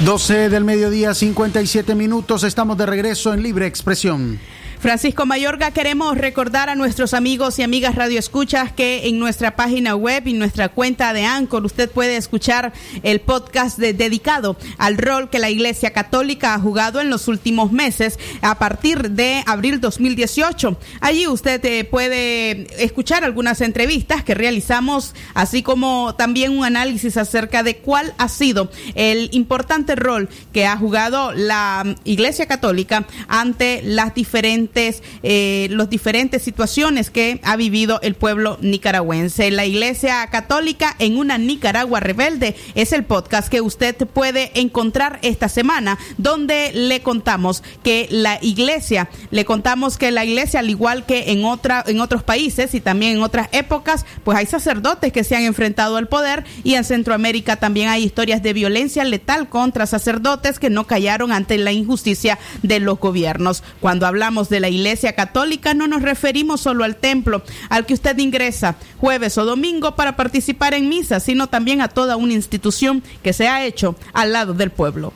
12 0.00 0.48
del 0.48 0.64
mediodía, 0.64 1.14
57 1.14 1.94
minutos. 1.94 2.42
Estamos 2.42 2.76
de 2.76 2.84
regreso 2.84 3.32
en 3.32 3.44
Libre 3.44 3.66
Expresión. 3.66 4.40
Francisco 4.84 5.24
Mayorga, 5.24 5.70
queremos 5.70 6.18
recordar 6.18 6.68
a 6.68 6.74
nuestros 6.74 7.14
amigos 7.14 7.58
y 7.58 7.62
amigas 7.62 7.94
radioescuchas 7.94 8.70
que 8.70 9.08
en 9.08 9.18
nuestra 9.18 9.56
página 9.56 9.96
web 9.96 10.26
y 10.26 10.34
nuestra 10.34 10.68
cuenta 10.68 11.14
de 11.14 11.24
Anchor 11.24 11.64
usted 11.64 11.90
puede 11.90 12.18
escuchar 12.18 12.74
el 13.02 13.22
podcast 13.22 13.78
dedicado 13.78 14.58
al 14.76 14.98
rol 14.98 15.30
que 15.30 15.38
la 15.38 15.48
Iglesia 15.48 15.94
Católica 15.94 16.52
ha 16.52 16.60
jugado 16.60 17.00
en 17.00 17.08
los 17.08 17.28
últimos 17.28 17.72
meses 17.72 18.18
a 18.42 18.58
partir 18.58 19.12
de 19.12 19.42
abril 19.46 19.80
2018. 19.80 20.76
Allí 21.00 21.28
usted 21.28 21.64
eh, 21.64 21.84
puede 21.84 22.66
escuchar 22.84 23.24
algunas 23.24 23.62
entrevistas 23.62 24.22
que 24.22 24.34
realizamos, 24.34 25.14
así 25.32 25.62
como 25.62 26.14
también 26.16 26.58
un 26.58 26.62
análisis 26.62 27.16
acerca 27.16 27.62
de 27.62 27.78
cuál 27.78 28.12
ha 28.18 28.28
sido 28.28 28.70
el 28.94 29.30
importante 29.32 29.96
rol 29.96 30.28
que 30.52 30.66
ha 30.66 30.76
jugado 30.76 31.32
la 31.32 31.96
Iglesia 32.04 32.44
Católica 32.44 33.06
ante 33.28 33.80
las 33.82 34.14
diferentes 34.14 34.73
eh, 35.22 35.68
las 35.70 35.90
diferentes 35.90 36.42
situaciones 36.42 37.10
que 37.10 37.40
ha 37.42 37.56
vivido 37.56 38.00
el 38.02 38.14
pueblo 38.14 38.58
nicaragüense. 38.60 39.50
La 39.50 39.66
Iglesia 39.66 40.26
Católica 40.30 40.94
en 40.98 41.16
una 41.16 41.38
Nicaragua 41.38 42.00
rebelde 42.00 42.56
es 42.74 42.92
el 42.92 43.04
podcast 43.04 43.48
que 43.48 43.60
usted 43.60 43.96
puede 43.96 44.50
encontrar 44.54 45.18
esta 45.22 45.48
semana, 45.48 45.98
donde 46.18 46.72
le 46.72 47.00
contamos 47.00 47.62
que 47.82 48.08
la 48.10 48.38
Iglesia, 48.42 49.08
le 49.30 49.44
contamos 49.44 49.98
que 49.98 50.10
la 50.10 50.24
Iglesia, 50.24 50.60
al 50.60 50.70
igual 50.70 51.06
que 51.06 51.32
en 51.32 51.44
otra, 51.44 51.84
en 51.86 52.00
otros 52.00 52.22
países 52.22 52.74
y 52.74 52.80
también 52.80 53.16
en 53.16 53.22
otras 53.22 53.48
épocas, 53.52 54.04
pues 54.24 54.38
hay 54.38 54.46
sacerdotes 54.46 55.12
que 55.12 55.24
se 55.24 55.36
han 55.36 55.42
enfrentado 55.42 55.96
al 55.96 56.08
poder 56.08 56.44
y 56.62 56.74
en 56.74 56.84
Centroamérica 56.84 57.56
también 57.56 57.88
hay 57.88 58.04
historias 58.04 58.42
de 58.42 58.52
violencia 58.52 59.04
letal 59.04 59.48
contra 59.48 59.86
sacerdotes 59.86 60.58
que 60.58 60.70
no 60.70 60.86
callaron 60.86 61.32
ante 61.32 61.58
la 61.58 61.72
injusticia 61.72 62.38
de 62.62 62.80
los 62.80 62.98
gobiernos. 62.98 63.62
Cuando 63.80 64.06
hablamos 64.06 64.48
de 64.48 64.60
la 64.64 64.70
Iglesia 64.70 65.12
Católica 65.12 65.74
no 65.74 65.86
nos 65.86 66.00
referimos 66.00 66.62
solo 66.62 66.84
al 66.84 66.96
templo 66.96 67.42
al 67.68 67.84
que 67.84 67.92
usted 67.92 68.16
ingresa 68.16 68.76
jueves 68.96 69.36
o 69.36 69.44
domingo 69.44 69.94
para 69.94 70.16
participar 70.16 70.72
en 70.72 70.88
misa, 70.88 71.20
sino 71.20 71.48
también 71.48 71.82
a 71.82 71.88
toda 71.88 72.16
una 72.16 72.32
institución 72.32 73.02
que 73.22 73.34
se 73.34 73.46
ha 73.46 73.66
hecho 73.66 73.94
al 74.14 74.32
lado 74.32 74.54
del 74.54 74.70
pueblo. 74.70 75.12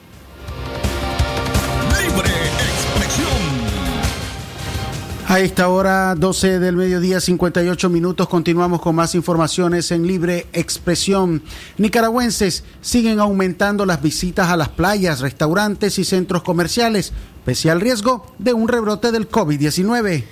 Libre 1.98 2.28
expresión. 2.28 3.28
A 5.28 5.40
esta 5.40 5.68
hora, 5.68 6.14
12 6.14 6.58
del 6.58 6.76
mediodía, 6.76 7.18
58 7.18 7.88
minutos, 7.88 8.28
continuamos 8.28 8.82
con 8.82 8.94
más 8.96 9.14
informaciones 9.14 9.90
en 9.92 10.06
libre 10.06 10.46
expresión. 10.52 11.42
Nicaragüenses 11.78 12.64
siguen 12.82 13.18
aumentando 13.18 13.86
las 13.86 14.02
visitas 14.02 14.48
a 14.48 14.58
las 14.58 14.68
playas, 14.68 15.20
restaurantes 15.20 15.98
y 15.98 16.04
centros 16.04 16.42
comerciales, 16.42 17.14
pese 17.48 17.70
al 17.70 17.80
riesgo 17.80 18.26
de 18.38 18.52
un 18.52 18.68
rebrote 18.68 19.10
del 19.10 19.26
COVID-19. 19.26 20.22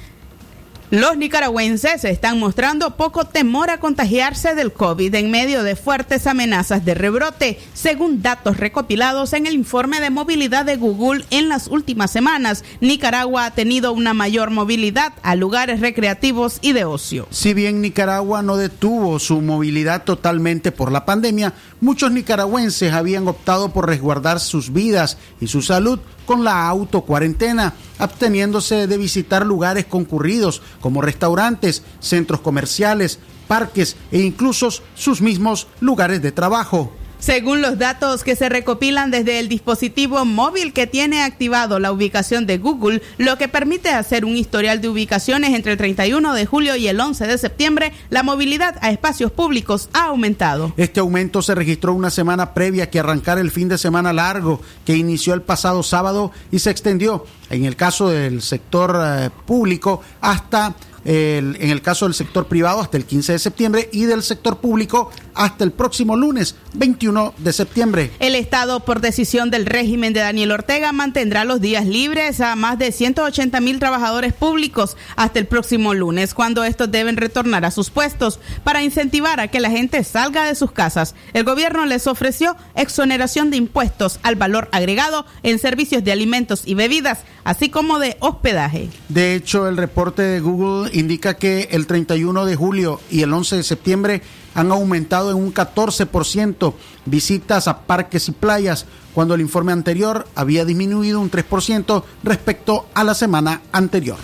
Los 0.90 1.16
nicaragüenses 1.16 2.04
están 2.04 2.38
mostrando 2.38 2.94
poco 2.96 3.24
temor 3.24 3.70
a 3.70 3.80
contagiarse 3.80 4.54
del 4.54 4.70
COVID 4.70 5.14
en 5.14 5.30
medio 5.30 5.62
de 5.62 5.76
fuertes 5.76 6.26
amenazas 6.26 6.84
de 6.84 6.94
rebrote, 6.94 7.58
según 7.72 8.20
datos 8.20 8.58
recopilados 8.58 9.32
en 9.32 9.46
el 9.46 9.54
informe 9.54 9.98
de 9.98 10.10
movilidad 10.10 10.66
de 10.66 10.76
Google 10.76 11.24
en 11.30 11.48
las 11.48 11.68
últimas 11.68 12.10
semanas. 12.10 12.64
Nicaragua 12.82 13.46
ha 13.46 13.50
tenido 13.52 13.94
una 13.94 14.12
mayor 14.12 14.50
movilidad 14.50 15.14
a 15.22 15.36
lugares 15.36 15.80
recreativos 15.80 16.58
y 16.60 16.72
de 16.72 16.84
ocio. 16.84 17.26
Si 17.30 17.54
bien 17.54 17.80
Nicaragua 17.80 18.42
no 18.42 18.58
detuvo 18.58 19.18
su 19.18 19.40
movilidad 19.40 20.04
totalmente 20.04 20.70
por 20.70 20.92
la 20.92 21.06
pandemia, 21.06 21.54
muchos 21.80 22.12
nicaragüenses 22.12 22.92
habían 22.92 23.26
optado 23.26 23.72
por 23.72 23.88
resguardar 23.88 24.38
sus 24.38 24.70
vidas 24.70 25.16
y 25.40 25.46
su 25.46 25.62
salud 25.62 25.98
con 26.26 26.44
la 26.44 26.68
autocuarentena, 26.68 27.72
absteniéndose 27.98 28.86
de 28.86 28.98
visitar 28.98 29.46
lugares 29.46 29.86
concurridos 29.86 30.60
como 30.80 31.00
restaurantes, 31.00 31.82
centros 32.00 32.40
comerciales, 32.40 33.18
parques 33.48 33.96
e 34.12 34.20
incluso 34.20 34.68
sus 34.94 35.22
mismos 35.22 35.68
lugares 35.80 36.20
de 36.20 36.32
trabajo. 36.32 36.92
Según 37.26 37.60
los 37.60 37.76
datos 37.76 38.22
que 38.22 38.36
se 38.36 38.48
recopilan 38.48 39.10
desde 39.10 39.40
el 39.40 39.48
dispositivo 39.48 40.24
móvil 40.24 40.72
que 40.72 40.86
tiene 40.86 41.24
activado 41.24 41.80
la 41.80 41.90
ubicación 41.90 42.46
de 42.46 42.58
Google, 42.58 43.02
lo 43.18 43.36
que 43.36 43.48
permite 43.48 43.88
hacer 43.88 44.24
un 44.24 44.36
historial 44.36 44.80
de 44.80 44.88
ubicaciones 44.88 45.52
entre 45.52 45.72
el 45.72 45.78
31 45.78 46.34
de 46.34 46.46
julio 46.46 46.76
y 46.76 46.86
el 46.86 47.00
11 47.00 47.26
de 47.26 47.36
septiembre, 47.36 47.92
la 48.10 48.22
movilidad 48.22 48.76
a 48.80 48.92
espacios 48.92 49.32
públicos 49.32 49.88
ha 49.92 50.04
aumentado. 50.04 50.72
Este 50.76 51.00
aumento 51.00 51.42
se 51.42 51.56
registró 51.56 51.94
una 51.94 52.10
semana 52.10 52.54
previa 52.54 52.90
que 52.90 53.00
arrancara 53.00 53.40
el 53.40 53.50
fin 53.50 53.68
de 53.68 53.76
semana 53.76 54.12
largo 54.12 54.60
que 54.84 54.96
inició 54.96 55.34
el 55.34 55.42
pasado 55.42 55.82
sábado 55.82 56.30
y 56.52 56.60
se 56.60 56.70
extendió 56.70 57.26
en 57.50 57.64
el 57.64 57.74
caso 57.74 58.08
del 58.08 58.40
sector 58.40 58.96
eh, 59.04 59.30
público 59.46 60.00
hasta 60.20 60.76
el, 61.06 61.56
en 61.60 61.70
el 61.70 61.82
caso 61.82 62.04
del 62.06 62.14
sector 62.14 62.46
privado 62.46 62.80
hasta 62.80 62.96
el 62.96 63.04
15 63.04 63.32
de 63.32 63.38
septiembre 63.38 63.88
y 63.92 64.04
del 64.04 64.22
sector 64.22 64.58
público 64.58 65.10
hasta 65.34 65.64
el 65.64 65.70
próximo 65.70 66.16
lunes 66.16 66.56
21 66.74 67.34
de 67.38 67.52
septiembre. 67.52 68.10
El 68.18 68.34
Estado, 68.34 68.80
por 68.80 69.00
decisión 69.00 69.50
del 69.50 69.66
régimen 69.66 70.12
de 70.12 70.20
Daniel 70.20 70.52
Ortega, 70.52 70.92
mantendrá 70.92 71.44
los 71.44 71.60
días 71.60 71.86
libres 71.86 72.40
a 72.40 72.56
más 72.56 72.78
de 72.78 72.90
180 72.90 73.60
mil 73.60 73.78
trabajadores 73.78 74.32
públicos 74.32 74.96
hasta 75.14 75.38
el 75.38 75.46
próximo 75.46 75.94
lunes, 75.94 76.34
cuando 76.34 76.64
estos 76.64 76.90
deben 76.90 77.16
retornar 77.16 77.64
a 77.64 77.70
sus 77.70 77.90
puestos 77.90 78.40
para 78.64 78.82
incentivar 78.82 79.40
a 79.40 79.48
que 79.48 79.60
la 79.60 79.70
gente 79.70 80.02
salga 80.04 80.44
de 80.44 80.54
sus 80.54 80.72
casas. 80.72 81.14
El 81.32 81.44
gobierno 81.44 81.86
les 81.86 82.06
ofreció 82.06 82.56
exoneración 82.74 83.50
de 83.50 83.58
impuestos 83.58 84.18
al 84.22 84.36
valor 84.36 84.68
agregado 84.72 85.26
en 85.42 85.58
servicios 85.58 86.02
de 86.02 86.12
alimentos 86.12 86.62
y 86.64 86.74
bebidas, 86.74 87.20
así 87.44 87.68
como 87.68 87.98
de 87.98 88.16
hospedaje. 88.20 88.88
De 89.08 89.34
hecho, 89.34 89.68
el 89.68 89.76
reporte 89.76 90.22
de 90.22 90.40
Google 90.40 90.90
indica 90.98 91.34
que 91.34 91.68
el 91.72 91.86
31 91.86 92.46
de 92.46 92.56
julio 92.56 93.00
y 93.10 93.22
el 93.22 93.32
11 93.32 93.56
de 93.56 93.62
septiembre 93.62 94.22
han 94.54 94.72
aumentado 94.72 95.30
en 95.30 95.36
un 95.36 95.52
14% 95.52 96.74
visitas 97.04 97.68
a 97.68 97.82
parques 97.82 98.28
y 98.28 98.32
playas, 98.32 98.86
cuando 99.12 99.34
el 99.34 99.40
informe 99.40 99.72
anterior 99.72 100.26
había 100.34 100.64
disminuido 100.64 101.20
un 101.20 101.30
3% 101.30 102.02
respecto 102.22 102.86
a 102.94 103.04
la 103.04 103.14
semana 103.14 103.62
anterior. 103.72 104.16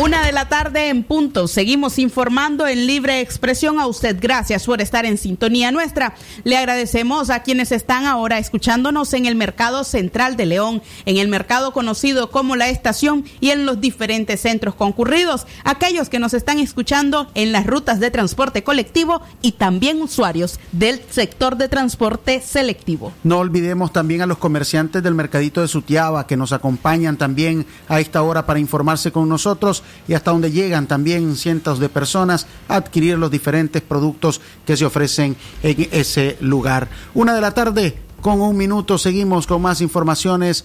Una 0.00 0.24
de 0.24 0.32
la 0.32 0.48
tarde 0.48 0.88
en 0.88 1.04
punto. 1.04 1.46
Seguimos 1.46 1.98
informando 1.98 2.66
en 2.66 2.86
libre 2.86 3.20
expresión 3.20 3.78
a 3.78 3.86
usted. 3.86 4.16
Gracias 4.18 4.64
por 4.64 4.80
estar 4.80 5.04
en 5.04 5.18
sintonía 5.18 5.70
nuestra. 5.70 6.14
Le 6.44 6.56
agradecemos 6.56 7.28
a 7.28 7.42
quienes 7.42 7.72
están 7.72 8.06
ahora 8.06 8.38
escuchándonos 8.38 9.12
en 9.12 9.26
el 9.26 9.34
mercado 9.34 9.84
central 9.84 10.38
de 10.38 10.46
León, 10.46 10.82
en 11.04 11.18
el 11.18 11.28
mercado 11.28 11.74
conocido 11.74 12.30
como 12.30 12.56
la 12.56 12.70
estación 12.70 13.26
y 13.40 13.50
en 13.50 13.66
los 13.66 13.82
diferentes 13.82 14.40
centros 14.40 14.74
concurridos. 14.74 15.46
Aquellos 15.62 16.08
que 16.08 16.18
nos 16.18 16.32
están 16.32 16.58
escuchando 16.58 17.30
en 17.34 17.52
las 17.52 17.66
rutas 17.66 18.00
de 18.00 18.10
transporte 18.10 18.64
colectivo 18.64 19.20
y 19.42 19.52
también 19.52 20.00
usuarios 20.00 20.58
del 20.72 21.02
sector 21.10 21.58
de 21.58 21.68
transporte 21.68 22.40
selectivo. 22.40 23.12
No 23.24 23.40
olvidemos 23.40 23.92
también 23.92 24.22
a 24.22 24.26
los 24.26 24.38
comerciantes 24.38 25.02
del 25.02 25.14
mercadito 25.14 25.60
de 25.60 25.68
Sutiaba 25.68 26.26
que 26.26 26.38
nos 26.38 26.54
acompañan 26.54 27.18
también 27.18 27.66
a 27.88 28.00
esta 28.00 28.22
hora 28.22 28.46
para 28.46 28.58
informarse 28.58 29.12
con 29.12 29.28
nosotros 29.28 29.82
y 30.08 30.14
hasta 30.14 30.30
donde 30.30 30.50
llegan 30.50 30.86
también 30.86 31.36
cientos 31.36 31.78
de 31.78 31.88
personas 31.88 32.46
a 32.68 32.76
adquirir 32.76 33.18
los 33.18 33.30
diferentes 33.30 33.82
productos 33.82 34.40
que 34.66 34.76
se 34.76 34.84
ofrecen 34.84 35.36
en 35.62 35.88
ese 35.92 36.36
lugar. 36.40 36.88
Una 37.14 37.34
de 37.34 37.40
la 37.40 37.54
tarde 37.54 37.96
con 38.20 38.40
un 38.40 38.56
minuto 38.56 38.98
seguimos 38.98 39.46
con 39.46 39.60
más 39.60 39.80
informaciones 39.80 40.64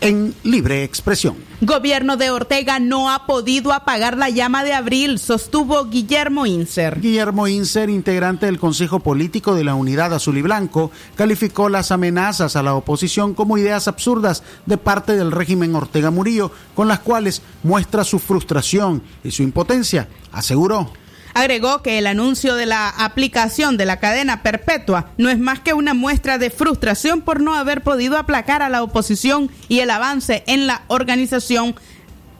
en 0.00 0.34
libre 0.42 0.84
expresión. 0.84 1.36
Gobierno 1.60 2.16
de 2.16 2.30
Ortega 2.30 2.78
no 2.78 3.10
ha 3.10 3.26
podido 3.26 3.72
apagar 3.72 4.18
la 4.18 4.28
llama 4.28 4.62
de 4.62 4.74
abril, 4.74 5.18
sostuvo 5.18 5.86
Guillermo 5.86 6.44
Inser. 6.44 7.00
Guillermo 7.00 7.48
Inser, 7.48 7.88
integrante 7.88 8.46
del 8.46 8.58
Consejo 8.58 9.00
Político 9.00 9.54
de 9.54 9.64
la 9.64 9.74
Unidad 9.74 10.12
Azul 10.12 10.36
y 10.36 10.42
Blanco, 10.42 10.90
calificó 11.14 11.68
las 11.68 11.92
amenazas 11.92 12.56
a 12.56 12.62
la 12.62 12.74
oposición 12.74 13.34
como 13.34 13.56
ideas 13.56 13.88
absurdas 13.88 14.42
de 14.66 14.76
parte 14.76 15.16
del 15.16 15.32
régimen 15.32 15.74
Ortega 15.74 16.10
Murillo, 16.10 16.52
con 16.74 16.88
las 16.88 17.00
cuales 17.00 17.40
muestra 17.62 18.04
su 18.04 18.18
frustración 18.18 19.02
y 19.24 19.30
su 19.30 19.42
impotencia. 19.42 20.08
Aseguró 20.32 20.92
Agregó 21.36 21.82
que 21.82 21.98
el 21.98 22.06
anuncio 22.06 22.54
de 22.54 22.64
la 22.64 22.88
aplicación 22.88 23.76
de 23.76 23.84
la 23.84 23.98
cadena 23.98 24.42
perpetua 24.42 25.10
no 25.18 25.28
es 25.28 25.38
más 25.38 25.60
que 25.60 25.74
una 25.74 25.92
muestra 25.92 26.38
de 26.38 26.48
frustración 26.48 27.20
por 27.20 27.42
no 27.42 27.52
haber 27.52 27.82
podido 27.82 28.16
aplacar 28.16 28.62
a 28.62 28.70
la 28.70 28.82
oposición 28.82 29.50
y 29.68 29.80
el 29.80 29.90
avance 29.90 30.44
en 30.46 30.66
la 30.66 30.84
organización 30.88 31.74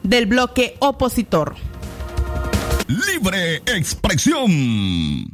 del 0.01 0.25
bloque 0.25 0.77
opositor. 0.79 1.53
Libre 2.87 3.57
expresión. 3.67 4.47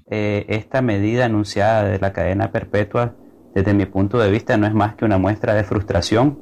Eh, 0.09 0.45
esta 0.49 0.81
medida 0.81 1.23
anunciada 1.23 1.85
de 1.85 1.99
la 1.99 2.11
cadena 2.11 2.51
perpetua, 2.51 3.15
desde 3.55 3.73
mi 3.73 3.85
punto 3.85 4.19
de 4.19 4.29
vista, 4.29 4.57
no 4.57 4.67
es 4.67 4.73
más 4.73 4.95
que 4.95 5.05
una 5.05 5.17
muestra 5.17 5.53
de 5.53 5.63
frustración, 5.63 6.37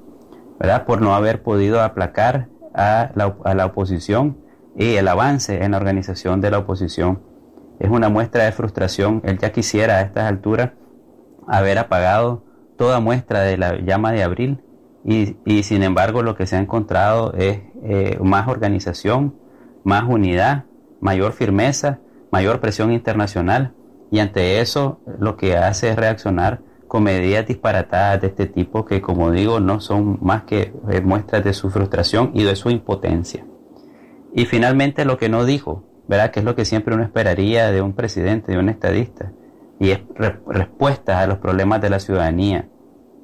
¿verdad? 0.60 0.88
Por 0.88 1.04
no 1.04 1.14
haber 1.14 1.44
podido 1.44 1.84
aplacar 1.84 2.50
a 2.74 3.12
la, 3.14 3.38
a 3.46 3.54
la 3.54 3.68
oposición 3.68 4.42
y 4.76 4.96
el 4.96 5.08
avance 5.08 5.64
en 5.64 5.72
la 5.72 5.78
organización 5.78 6.42
de 6.42 6.52
la 6.52 6.60
oposición. 6.60 7.22
Es 7.80 7.90
una 7.90 8.10
muestra 8.10 8.46
de 8.46 8.52
frustración. 8.52 9.22
Él 9.26 9.38
ya 9.40 9.52
quisiera 9.52 9.98
a 9.98 10.02
estas 10.02 10.26
alturas 10.26 10.72
haber 11.48 11.78
apagado 11.80 12.44
toda 12.78 13.00
muestra 13.00 13.42
de 13.42 13.58
la 13.58 13.80
llama 13.80 14.12
de 14.12 14.24
abril 14.24 14.62
y, 15.04 15.64
sin 15.64 15.84
embargo 15.84 16.22
lo 16.22 16.36
que 16.36 16.46
se 16.46 16.56
ha 16.56 16.60
encontrado 16.60 17.34
es 17.34 17.60
eh, 17.84 18.18
más 18.22 18.48
organización, 18.48 19.36
más 19.84 20.04
unidad, 20.08 20.66
mayor 21.00 21.34
firmeza, 21.34 22.00
mayor 22.32 22.60
presión 22.60 22.92
internacional 22.92 23.74
y 24.12 24.20
ante 24.20 24.62
eso 24.62 25.00
lo 25.20 25.38
que 25.38 25.58
hace 25.58 25.90
es 25.90 25.96
reaccionar 25.96 26.62
con 26.88 27.04
medidas 27.04 27.48
disparatadas 27.48 28.22
de 28.22 28.28
este 28.28 28.48
tipo 28.48 28.86
que 28.86 29.02
como 29.02 29.32
digo 29.32 29.60
no 29.60 29.80
son 29.80 30.20
más 30.22 30.44
que 30.44 30.74
eh, 30.90 31.02
muestras 31.02 31.44
de 31.44 31.54
su 31.54 31.70
frustración 31.70 32.32
y 32.34 32.44
de 32.44 32.56
su 32.56 32.70
impotencia. 32.70 33.46
Y 34.34 34.46
finalmente 34.46 35.06
lo 35.06 35.18
que 35.18 35.30
no 35.30 35.46
dijo, 35.46 35.84
¿verdad? 36.08 36.32
Que 36.32 36.40
es 36.40 36.46
lo 36.46 36.56
que 36.56 36.66
siempre 36.66 36.96
uno 36.96 37.04
esperaría 37.04 37.72
de 37.72 37.82
un 37.82 37.94
presidente, 37.94 38.52
de 38.52 38.58
un 38.58 38.70
estadista, 38.70 39.32
y 39.80 39.92
es 39.92 40.00
respuesta 40.48 41.22
a 41.22 41.28
los 41.28 41.40
problemas 41.40 41.82
de 41.82 41.90
la 41.90 42.00
ciudadanía, 42.00 42.70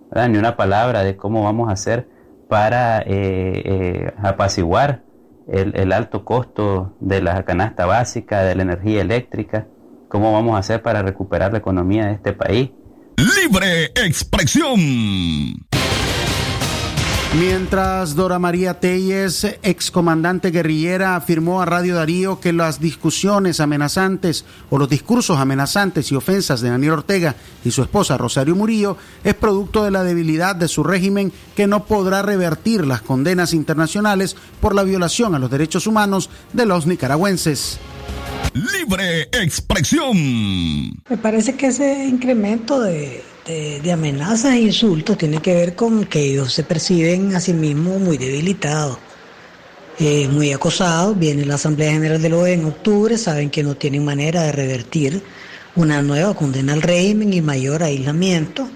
¿verdad? 0.10 0.30
Ni 0.30 0.38
una 0.38 0.58
palabra 0.58 1.04
de 1.04 1.16
cómo 1.16 1.44
vamos 1.44 1.70
a 1.70 1.74
hacer 1.74 2.08
para 2.50 3.00
eh, 3.02 3.06
eh, 3.08 4.14
apaciguar 4.24 5.04
el, 5.48 5.76
el, 5.76 5.92
alto 5.92 6.26
costo 6.26 6.96
de 7.00 7.22
la 7.22 7.44
canasta 7.44 7.86
básica, 7.86 8.44
de 8.44 8.56
la 8.56 8.64
energía 8.64 9.02
eléctrica, 9.02 9.68
cómo 10.10 10.34
vamos 10.34 10.56
a 10.56 10.60
hacer 10.60 10.82
para 10.82 11.02
recuperar 11.02 11.52
la 11.52 11.60
economía 11.60 12.08
de 12.08 12.14
este 12.14 12.34
país. 12.34 12.72
Libre 13.18 13.86
expresión. 13.96 14.80
Mientras 17.36 18.16
Dora 18.16 18.40
María 18.40 18.80
Telles, 18.80 19.46
excomandante 19.62 20.50
guerrillera, 20.50 21.16
afirmó 21.16 21.62
a 21.62 21.66
Radio 21.66 21.96
Darío 21.96 22.40
que 22.40 22.54
las 22.54 22.80
discusiones 22.80 23.60
amenazantes 23.60 24.46
o 24.70 24.78
los 24.78 24.90
discursos 24.90 25.38
amenazantes 25.38 26.12
y 26.12 26.16
ofensas 26.16 26.62
de 26.62 26.70
Daniel 26.70 26.94
Ortega 26.94 27.36
y 27.64 27.72
su 27.72 27.84
esposa 27.84 28.18
Rosario 28.18 28.56
Murillo 28.56 28.98
es 29.24 29.36
producto 29.36 29.84
de 29.84 29.92
la 29.92 30.04
debilidad 30.04 30.56
de 30.56 30.70
su 30.70 30.84
régimen 30.84 31.32
que 31.56 31.68
no 31.68 31.86
podrá 31.86 32.22
revertir 32.22 32.88
las 32.88 33.02
condenas 33.02 33.54
internacionales 33.54 34.36
por 34.62 34.74
la 34.74 34.84
violación 34.84 35.36
a 35.36 35.40
los 35.40 35.52
derechos 35.52 35.86
humanos 35.86 36.30
de 36.54 36.66
los 36.66 36.88
nicaragüenses. 36.88 37.78
Libre 38.54 39.24
expresión. 39.34 40.18
Me 41.10 41.18
parece 41.22 41.56
que 41.56 41.68
ese 41.68 42.06
incremento 42.06 42.80
de 42.80 43.22
de, 43.48 43.92
amenazas 43.92 44.54
e 44.54 44.60
insultos 44.60 45.18
tiene 45.18 45.42
que 45.42 45.54
ver 45.54 45.76
con 45.76 46.06
que 46.06 46.20
ellos 46.20 46.54
se 46.54 46.64
perciben 46.64 47.36
a 47.36 47.40
sí 47.40 47.54
mismos 47.54 48.00
muy 48.00 48.18
debilitados, 48.18 48.98
eh, 50.00 50.28
muy 50.28 50.52
acosados. 50.52 51.18
Viene 51.18 51.46
la 51.46 51.56
Asamblea 51.56 51.94
General 51.94 52.22
de 52.22 52.30
la 52.30 52.38
OEA 52.38 52.54
en 52.56 52.66
octubre, 52.66 53.18
saben 53.18 53.50
que 53.50 53.64
no 53.64 53.76
tienen 53.76 54.04
manera 54.04 54.44
de 54.44 54.52
revertir 54.52 55.24
una 55.76 56.02
nueva 56.02 56.34
condena 56.36 56.74
al 56.74 56.82
régimen 56.82 57.34
y 57.34 57.42
mayor 57.42 57.84
aislamiento. 57.84 58.68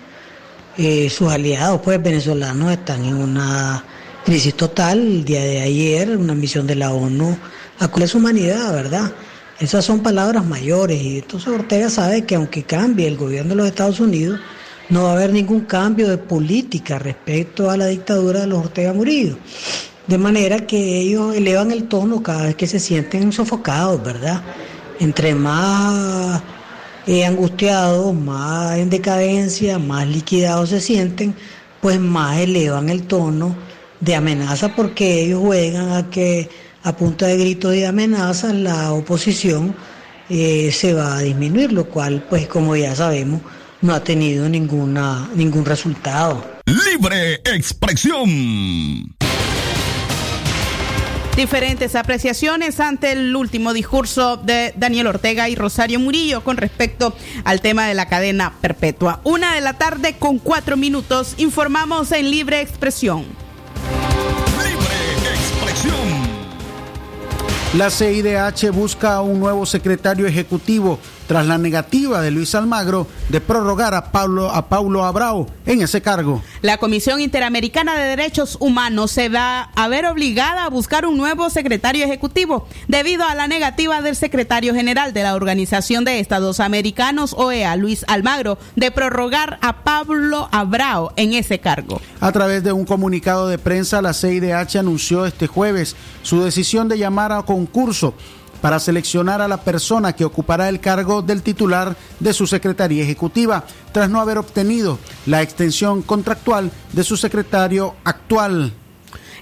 Eh, 0.78 1.10
sus 1.10 1.30
aliados, 1.30 1.82
pues 1.84 2.02
venezolanos, 2.02 2.72
están 2.72 3.04
en 3.04 3.16
una 3.16 3.84
crisis 4.24 4.56
total. 4.56 5.00
El 5.00 5.26
día 5.26 5.42
de 5.42 5.62
ayer, 5.62 6.16
una 6.18 6.34
misión 6.34 6.66
de 6.66 6.76
la 6.76 6.94
ONU 6.94 7.38
a 7.80 8.08
su 8.08 8.20
humanidad, 8.20 8.74
¿verdad? 8.74 9.12
Esas 9.60 9.84
son 9.84 10.02
palabras 10.02 10.46
mayores 10.46 11.02
y 11.02 11.20
entonces 11.20 11.50
Ortega 11.50 11.90
sabe 11.90 12.26
que 12.26 12.36
aunque 12.36 12.64
cambie 12.64 13.08
el 13.08 13.18
gobierno 13.18 13.50
de 13.50 13.56
los 13.58 13.68
Estados 13.68 14.00
Unidos, 14.00 14.40
no 14.92 15.04
va 15.04 15.12
a 15.12 15.14
haber 15.14 15.32
ningún 15.32 15.62
cambio 15.62 16.10
de 16.10 16.18
política 16.18 17.00
respecto 17.00 17.72
a 17.72 17.78
la 17.78 17.88
dictadura 17.88 18.42
de 18.42 18.48
los 18.48 18.60
Ortega 18.60 18.92
Murillo. 18.92 19.38
De 20.06 20.18
manera 20.18 20.68
que 20.68 21.00
ellos 21.00 21.34
elevan 21.34 21.72
el 21.72 21.86
tono 21.88 22.22
cada 22.22 22.44
vez 22.44 22.56
que 22.56 22.68
se 22.68 22.80
sienten 22.80 23.32
sofocados, 23.32 24.04
¿verdad? 24.04 24.42
Entre 25.00 25.34
más 25.34 26.42
eh, 27.08 27.26
angustiados, 27.26 28.14
más 28.14 28.78
en 28.78 28.90
decadencia, 28.90 29.80
más 29.80 30.06
liquidados 30.08 30.70
se 30.70 30.82
sienten, 30.82 31.34
pues 31.80 31.98
más 31.98 32.40
elevan 32.40 32.90
el 32.90 33.04
tono 33.04 33.56
de 34.02 34.16
amenaza 34.16 34.76
porque 34.76 35.24
ellos 35.24 35.40
juegan 35.40 35.94
a 35.94 36.10
que 36.10 36.50
a 36.84 36.94
punta 36.98 37.28
de 37.28 37.38
gritos 37.38 37.74
y 37.76 37.86
amenazas 37.86 38.54
la 38.54 38.92
oposición 38.92 39.74
eh, 40.30 40.70
se 40.74 40.94
va 40.94 41.18
a 41.18 41.22
disminuir, 41.22 41.72
lo 41.72 41.86
cual, 41.86 42.26
pues 42.30 42.48
como 42.48 42.76
ya 42.76 42.94
sabemos, 42.94 43.42
no 43.82 43.94
ha 43.94 44.04
tenido 44.04 44.48
ninguna, 44.48 45.30
ningún 45.36 45.66
resultado. 45.66 46.44
Libre 46.66 47.36
expresión. 47.46 49.16
Diferentes 51.36 51.96
apreciaciones 51.96 52.80
ante 52.80 53.14
el 53.14 53.36
último 53.36 53.74
discurso 53.74 54.38
de 54.38 54.74
Daniel 54.76 55.08
Ortega 55.08 55.48
y 55.48 55.56
Rosario 55.56 55.98
Murillo 56.00 56.44
con 56.44 56.58
respecto 56.58 57.16
al 57.46 57.62
tema 57.62 57.88
de 57.88 57.94
la 57.94 58.08
cadena 58.08 58.54
perpetua. 58.60 59.22
Una 59.24 59.56
de 59.56 59.62
la 59.62 59.78
tarde 59.78 60.18
con 60.20 60.40
cuatro 60.40 60.76
minutos, 60.76 61.36
informamos 61.38 62.12
en 62.12 62.30
Libre 62.30 62.60
Expresión. 62.62 63.26
Libre 64.62 65.34
expresión. 65.34 66.32
La 67.78 67.90
CIDH 67.90 68.72
busca 68.72 69.22
un 69.22 69.40
nuevo 69.40 69.66
secretario 69.66 70.28
ejecutivo 70.28 71.00
tras 71.32 71.48
la 71.48 71.58
negativa 71.58 72.22
de 72.22 72.30
Luis 72.30 72.54
Almagro 72.56 73.08
de 73.30 73.40
prorrogar 73.40 73.94
a 73.94 74.12
Pablo 74.12 74.52
a 74.52 74.68
Paulo 74.68 75.06
Abrao 75.06 75.48
en 75.66 75.82
ese 75.82 76.02
cargo. 76.02 76.44
La 76.62 76.76
Comisión 76.76 77.22
Interamericana 77.22 77.98
de 77.98 78.04
Derechos 78.04 78.58
Humanos 78.60 79.12
se 79.12 79.30
va 79.30 79.62
a 79.74 79.88
ver 79.88 80.08
obligada 80.08 80.66
a 80.66 80.70
buscar 80.70 81.06
un 81.06 81.16
nuevo 81.16 81.50
secretario 81.50 82.04
ejecutivo 82.04 82.68
debido 82.90 83.24
a 83.24 83.34
la 83.34 83.48
negativa 83.48 84.02
del 84.02 84.18
secretario 84.18 84.76
general 84.76 85.14
de 85.14 85.24
la 85.24 85.36
Organización 85.36 86.04
de 86.04 86.20
Estados 86.20 86.60
Americanos, 86.60 87.34
OEA, 87.38 87.78
Luis 87.78 88.04
Almagro, 88.10 88.58
de 88.76 88.92
prorrogar 88.92 89.58
a 89.62 89.86
Pablo 89.86 90.50
Abrao 90.52 91.14
en 91.16 91.34
ese 91.34 91.60
cargo. 91.60 92.02
A 92.20 92.34
través 92.34 92.62
de 92.62 92.74
un 92.74 92.84
comunicado 92.84 93.48
de 93.48 93.58
prensa, 93.58 94.02
la 94.02 94.14
CIDH 94.14 94.80
anunció 94.80 95.26
este 95.26 95.48
jueves 95.48 95.96
su 96.24 96.44
decisión 96.44 96.90
de 96.90 96.98
llamar 96.98 97.32
a 97.32 97.44
concurso 97.44 98.16
para 98.62 98.80
seleccionar 98.80 99.42
a 99.42 99.48
la 99.48 99.58
persona 99.58 100.14
que 100.14 100.26
ocupará 100.26 100.70
el 100.70 100.80
cargo 100.80 101.22
del 101.22 101.42
titular 101.42 101.96
de 102.20 102.34
su 102.34 102.48
Secretaría 102.48 103.04
Ejecutiva, 103.04 103.66
tras 103.92 104.10
no 104.10 104.22
haber 104.22 104.38
obtenido 104.38 105.00
la 105.26 105.42
extensión 105.42 106.02
contractual 106.02 106.72
de 106.94 107.04
su 107.04 107.18
secretario 107.18 107.96
actual. 108.04 108.74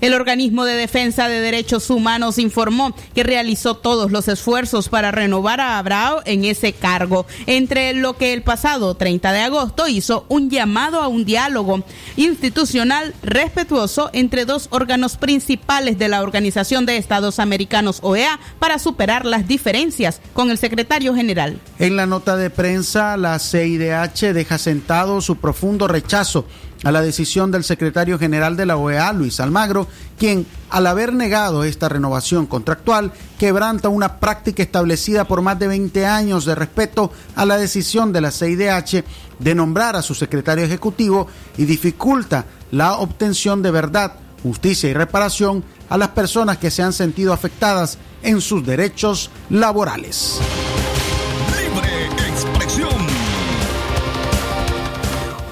El 0.02 0.14
organismo 0.14 0.64
de 0.64 0.76
defensa 0.76 1.28
de 1.28 1.42
derechos 1.42 1.90
humanos 1.90 2.38
informó 2.38 2.96
que 3.14 3.24
realizó 3.24 3.76
todos 3.76 4.12
los 4.12 4.30
esfuerzos 4.30 4.88
para 4.88 5.12
renovar 5.12 5.60
a 5.60 5.78
Abrao 5.78 6.22
en 6.24 6.46
ese 6.46 6.72
cargo, 6.72 7.26
entre 7.48 7.94
lo 7.94 8.16
que 8.16 8.32
el 8.32 8.42
pasado 8.42 8.96
30 8.96 9.34
de 9.34 9.42
agosto 9.42 9.88
hizo 9.90 10.26
un 10.30 10.50
llamado 10.50 11.02
a 11.02 11.10
un 11.10 11.26
diálogo 11.26 11.84
institucional 12.16 13.14
respetuoso 13.24 14.10
entre 14.14 14.46
dos 14.46 14.68
órganos 14.72 15.18
principales 15.18 16.00
de 16.00 16.08
la 16.08 16.22
Organización 16.22 16.86
de 16.86 16.96
Estados 16.96 17.40
Americanos 17.40 18.00
OEA 18.02 18.40
para 18.58 18.80
superar 18.80 19.26
las 19.26 19.48
diferencias 19.48 20.22
con 20.34 20.50
el 20.50 20.58
secretario 20.58 21.14
general. 21.14 21.60
En 21.78 21.98
la 21.98 22.06
nota 22.06 22.38
de 22.38 22.50
prensa, 22.50 23.18
la 23.18 23.38
CIDH 23.38 24.34
deja 24.34 24.58
sentado 24.58 25.20
su 25.20 25.36
profundo 25.36 25.88
rechazo 25.88 26.46
a 26.84 26.92
la 26.92 27.02
decisión 27.02 27.52
del 27.52 27.64
secretario 27.64 28.18
general 28.18 28.56
de 28.56 28.66
la 28.66 28.78
OEA, 28.78 29.12
Luis 29.14 29.40
Almagro, 29.40 29.88
quien, 30.18 30.46
al 30.70 30.88
haber 30.88 31.14
negado 31.14 31.64
esta 31.64 31.90
renovación 31.90 32.46
contractual, 32.46 33.12
quebranta 33.38 33.90
una 33.90 34.20
práctica 34.20 34.64
establecida 34.64 35.26
por 35.26 35.42
más 35.42 35.60
de 35.60 35.68
20 35.68 36.06
años 36.06 36.46
de 36.46 36.56
respeto 36.56 37.12
a 37.36 37.46
la 37.46 37.58
decisión 37.58 38.14
de 38.14 38.22
la 38.22 38.32
CIDH 38.32 39.04
de 39.40 39.56
nombrar 39.56 39.96
a 39.96 40.02
su 40.02 40.16
secretario 40.16 40.66
ejecutivo 40.66 41.28
y 41.58 41.66
dificulta 41.66 42.46
la 42.72 42.98
obtención 42.98 43.62
de 43.62 43.72
verdad, 43.72 44.14
justicia 44.44 44.90
y 44.90 44.94
reparación 44.94 45.64
a 45.90 45.98
las 45.98 46.10
personas 46.10 46.58
que 46.58 46.72
se 46.72 46.84
han 46.84 46.94
sentido 46.94 47.34
afectadas 47.34 47.98
en 48.22 48.42
sus 48.42 48.66
derechos 48.66 49.30
laborales. 49.50 50.40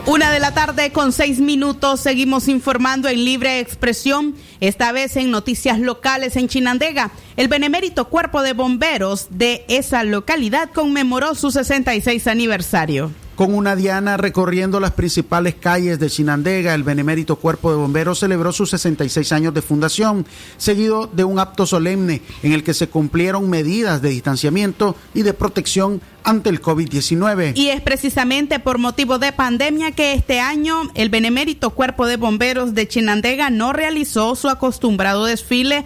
Una 0.08 0.32
de 0.32 0.40
la 0.40 0.54
tarde 0.54 0.94
con 0.94 1.12
seis 1.12 1.42
minutos 1.42 2.00
seguimos 2.00 2.48
informando 2.48 3.10
en 3.10 3.26
libre 3.26 3.60
expresión, 3.60 4.36
esta 4.62 4.94
vez 4.94 5.18
en 5.18 5.32
noticias 5.32 5.80
locales 5.80 6.38
en 6.38 6.48
Chinandega. 6.48 7.12
El 7.36 7.50
benemérito 7.50 8.08
cuerpo 8.08 8.42
de 8.42 8.54
bomberos 8.54 9.28
de 9.32 9.66
esa 9.68 10.06
localidad 10.06 10.70
conmemoró 10.74 11.36
su 11.36 11.52
66 11.52 12.26
aniversario. 12.28 13.12
Con 13.38 13.54
una 13.54 13.76
diana 13.76 14.18
recorriendo 14.18 14.80
las 14.80 14.94
principales 14.94 15.54
calles 15.54 16.00
de 16.00 16.10
Chinandega, 16.10 16.74
el 16.74 16.82
Benemérito 16.82 17.36
Cuerpo 17.36 17.70
de 17.70 17.78
Bomberos 17.78 18.18
celebró 18.18 18.52
sus 18.52 18.72
66 18.72 19.32
años 19.32 19.54
de 19.54 19.62
fundación, 19.62 20.26
seguido 20.58 21.06
de 21.06 21.24
un 21.24 21.38
acto 21.38 21.68
solemne 21.68 22.24
en 22.42 22.54
el 22.54 22.64
que 22.64 22.74
se 22.74 22.90
cumplieron 22.90 23.48
medidas 23.48 24.02
de 24.02 24.10
distanciamiento 24.10 24.96
y 25.14 25.22
de 25.22 25.36
protección 25.36 26.02
ante 26.24 26.50
el 26.50 26.64
COVID-19. 26.64 27.56
Y 27.56 27.70
es 27.70 27.80
precisamente 27.82 28.60
por 28.60 28.80
motivo 28.80 29.20
de 29.20 29.32
pandemia 29.32 29.92
que 29.92 30.14
este 30.14 30.40
año 30.40 30.82
el 30.96 31.10
Benemérito 31.10 31.70
Cuerpo 31.70 32.08
de 32.08 32.18
Bomberos 32.18 32.74
de 32.74 32.88
Chinandega 32.88 33.52
no 33.52 33.72
realizó 33.72 34.34
su 34.34 34.50
acostumbrado 34.50 35.26
desfile 35.26 35.86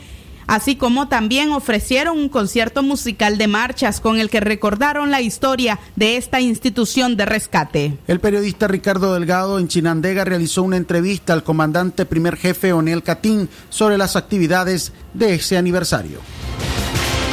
así 0.52 0.76
como 0.76 1.08
también 1.08 1.54
ofrecieron 1.54 2.20
un 2.20 2.28
concierto 2.28 2.84
musical 2.84 3.38
de 3.38 3.48
marchas 3.48 4.02
con 4.02 4.20
el 4.20 4.30
que 4.30 4.42
recordaron 4.42 5.10
la 5.10 5.22
historia 5.22 5.80
de 5.96 6.18
esta 6.18 6.42
institución 6.42 7.16
de 7.16 7.26
rescate. 7.26 7.98
El 8.06 8.20
periodista 8.20 8.68
Ricardo 8.68 9.14
Delgado 9.14 9.60
en 9.60 9.70
Chinandega 9.70 10.26
realizó 10.26 10.64
una 10.64 10.76
entrevista 10.76 11.32
al 11.32 11.46
comandante 11.46 12.06
primer 12.06 12.36
jefe 12.36 12.74
Onel 12.74 13.02
Catín 13.02 13.48
sobre 13.70 13.98
las 13.98 14.18
actividades 14.18 14.92
de 15.14 15.36
ese 15.36 15.58
aniversario. 15.58 16.20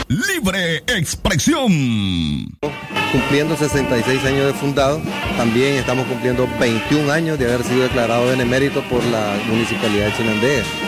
Libre 0.06 0.84
expresión. 0.86 2.56
Cumpliendo 3.10 3.56
66 3.56 4.24
años 4.26 4.46
de 4.46 4.54
fundado, 4.54 5.02
también 5.36 5.74
estamos 5.74 6.06
cumpliendo 6.06 6.48
21 6.60 7.10
años 7.10 7.36
de 7.36 7.52
haber 7.52 7.64
sido 7.64 7.82
declarado 7.82 8.26
benemérito 8.26 8.80
por 8.88 9.02
la 9.06 9.36
Municipalidad 9.48 10.06
de 10.06 10.16
Chinandega. 10.16 10.87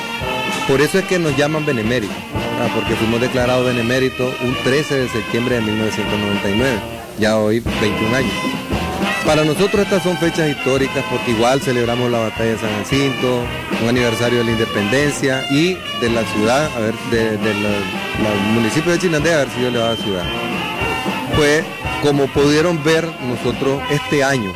Por 0.68 0.80
eso 0.80 0.98
es 0.98 1.04
que 1.04 1.18
nos 1.18 1.36
llaman 1.36 1.66
benemérito, 1.66 2.12
¿verdad? 2.32 2.70
porque 2.74 2.94
fuimos 2.94 3.20
declarados 3.20 3.66
benemérito 3.66 4.32
un 4.42 4.54
13 4.64 4.94
de 5.00 5.08
septiembre 5.08 5.56
de 5.56 5.62
1999, 5.62 6.78
ya 7.18 7.36
hoy 7.36 7.60
21 7.80 8.16
años. 8.16 8.32
Para 9.26 9.44
nosotros 9.44 9.82
estas 9.82 10.02
son 10.02 10.16
fechas 10.16 10.48
históricas 10.48 11.04
porque 11.10 11.32
igual 11.32 11.60
celebramos 11.60 12.10
la 12.10 12.18
batalla 12.18 12.52
de 12.52 12.58
San 12.58 12.70
Jacinto, 12.78 13.44
un 13.82 13.88
aniversario 13.88 14.38
de 14.38 14.44
la 14.44 14.50
independencia 14.52 15.44
y 15.50 15.74
de 16.00 16.10
la 16.10 16.24
ciudad, 16.24 16.70
a 16.76 16.80
ver, 16.80 16.94
de, 17.10 17.36
de 17.36 17.54
la 17.54 17.70
municipio 18.54 18.92
de 18.92 18.98
Chinandega 18.98 19.36
haber 19.36 19.50
sido 19.50 19.68
elevada 19.68 19.96
ciudad. 19.96 20.24
Pues 21.36 21.64
como 22.02 22.26
pudieron 22.28 22.82
ver 22.82 23.06
nosotros 23.22 23.80
este 23.90 24.24
año 24.24 24.52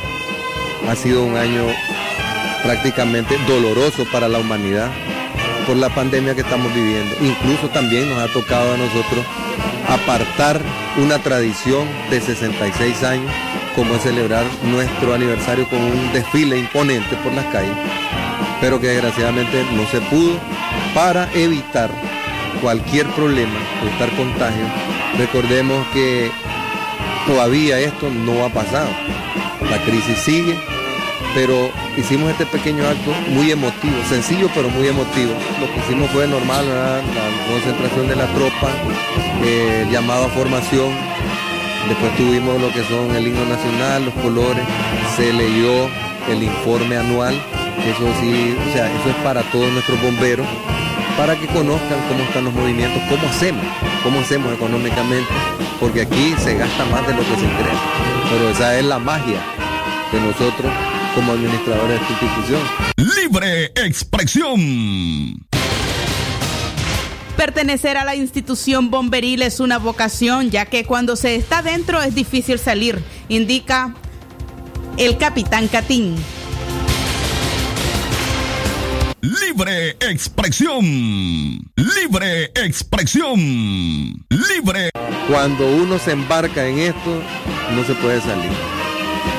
ha 0.89 0.95
sido 0.95 1.23
un 1.23 1.37
año 1.37 1.65
prácticamente 2.63 3.37
doloroso 3.47 4.05
para 4.11 4.27
la 4.27 4.39
humanidad 4.39 4.91
por 5.65 5.77
la 5.77 5.89
pandemia 5.89 6.35
que 6.35 6.41
estamos 6.41 6.73
viviendo. 6.73 7.15
Incluso 7.21 7.69
también 7.69 8.09
nos 8.09 8.19
ha 8.19 8.31
tocado 8.31 8.73
a 8.73 8.77
nosotros 8.77 9.25
apartar 9.87 10.61
una 10.97 11.19
tradición 11.19 11.87
de 12.09 12.21
66 12.21 13.03
años, 13.03 13.31
como 13.75 13.95
es 13.95 14.03
celebrar 14.03 14.45
nuestro 14.63 15.13
aniversario 15.13 15.67
con 15.69 15.81
un 15.81 16.13
desfile 16.13 16.57
imponente 16.57 17.15
por 17.17 17.33
las 17.33 17.45
calles, 17.45 17.75
pero 18.61 18.79
que 18.79 18.87
desgraciadamente 18.87 19.65
no 19.75 19.85
se 19.87 20.01
pudo 20.01 20.39
para 20.93 21.29
evitar 21.33 21.89
cualquier 22.61 23.07
problema, 23.07 23.59
evitar 23.81 24.09
contagio. 24.15 24.65
Recordemos 25.17 25.85
que 25.93 26.31
todavía 27.27 27.79
esto 27.79 28.09
no 28.09 28.45
ha 28.45 28.49
pasado. 28.49 28.89
La 29.69 29.77
crisis 29.83 30.17
sigue, 30.19 30.57
pero 31.35 31.69
hicimos 31.97 32.31
este 32.31 32.45
pequeño 32.45 32.87
acto 32.87 33.11
muy 33.29 33.51
emotivo, 33.51 33.93
sencillo 34.07 34.49
pero 34.55 34.69
muy 34.69 34.87
emotivo. 34.87 35.33
Lo 35.59 35.69
que 35.71 35.79
hicimos 35.81 36.09
fue 36.11 36.25
normal, 36.27 36.65
la 36.65 37.01
concentración 37.51 38.07
de 38.07 38.15
la 38.15 38.25
tropa, 38.27 38.69
eh, 39.43 39.85
llamado 39.91 40.25
a 40.25 40.29
formación, 40.29 40.89
después 41.89 42.15
tuvimos 42.15 42.59
lo 42.59 42.71
que 42.71 42.83
son 42.85 43.13
el 43.13 43.27
himno 43.27 43.45
nacional, 43.45 44.05
los 44.05 44.13
colores, 44.15 44.63
se 45.17 45.33
leyó 45.33 45.89
el 46.29 46.41
informe 46.41 46.95
anual, 46.95 47.35
eso 47.85 48.07
sí, 48.21 48.55
o 48.69 48.73
sea, 48.73 48.87
eso 48.87 49.09
es 49.09 49.15
para 49.17 49.43
todos 49.51 49.69
nuestros 49.73 50.01
bomberos, 50.01 50.47
para 51.17 51.35
que 51.35 51.47
conozcan 51.47 51.99
cómo 52.07 52.23
están 52.23 52.45
los 52.45 52.53
movimientos, 52.53 53.03
cómo 53.09 53.27
hacemos, 53.27 53.65
cómo 54.03 54.21
hacemos 54.21 54.53
económicamente, 54.53 55.29
porque 55.81 56.01
aquí 56.01 56.33
se 56.39 56.55
gasta 56.55 56.85
más 56.85 57.05
de 57.05 57.13
lo 57.13 57.19
que 57.19 57.35
se 57.35 57.45
cree, 57.45 57.77
pero 58.31 58.49
esa 58.49 58.79
es 58.79 58.85
la 58.85 58.99
magia 58.99 59.39
de 60.13 60.21
nosotros 60.21 60.71
como 61.15 61.31
administradores 61.31 61.99
de 61.99 62.03
esta 62.03 62.25
institución. 62.25 62.61
Libre 62.97 63.65
expresión. 63.75 65.45
Pertenecer 67.37 67.97
a 67.97 68.05
la 68.05 68.15
institución 68.15 68.91
bomberil 68.91 69.41
es 69.41 69.59
una 69.59 69.77
vocación, 69.77 70.51
ya 70.51 70.65
que 70.65 70.85
cuando 70.85 71.15
se 71.15 71.35
está 71.35 71.61
dentro 71.61 72.01
es 72.01 72.15
difícil 72.15 72.59
salir, 72.59 73.01
indica 73.29 73.93
el 74.97 75.17
capitán 75.17 75.67
Catín. 75.67 76.15
Libre 79.21 79.91
expresión. 80.01 80.85
Libre 81.75 82.51
expresión. 82.55 83.39
Libre. 84.29 84.89
Cuando 85.27 85.67
uno 85.67 85.97
se 85.97 86.11
embarca 86.11 86.67
en 86.67 86.79
esto, 86.79 87.23
no 87.75 87.83
se 87.85 87.95
puede 87.95 88.21
salir. 88.21 88.74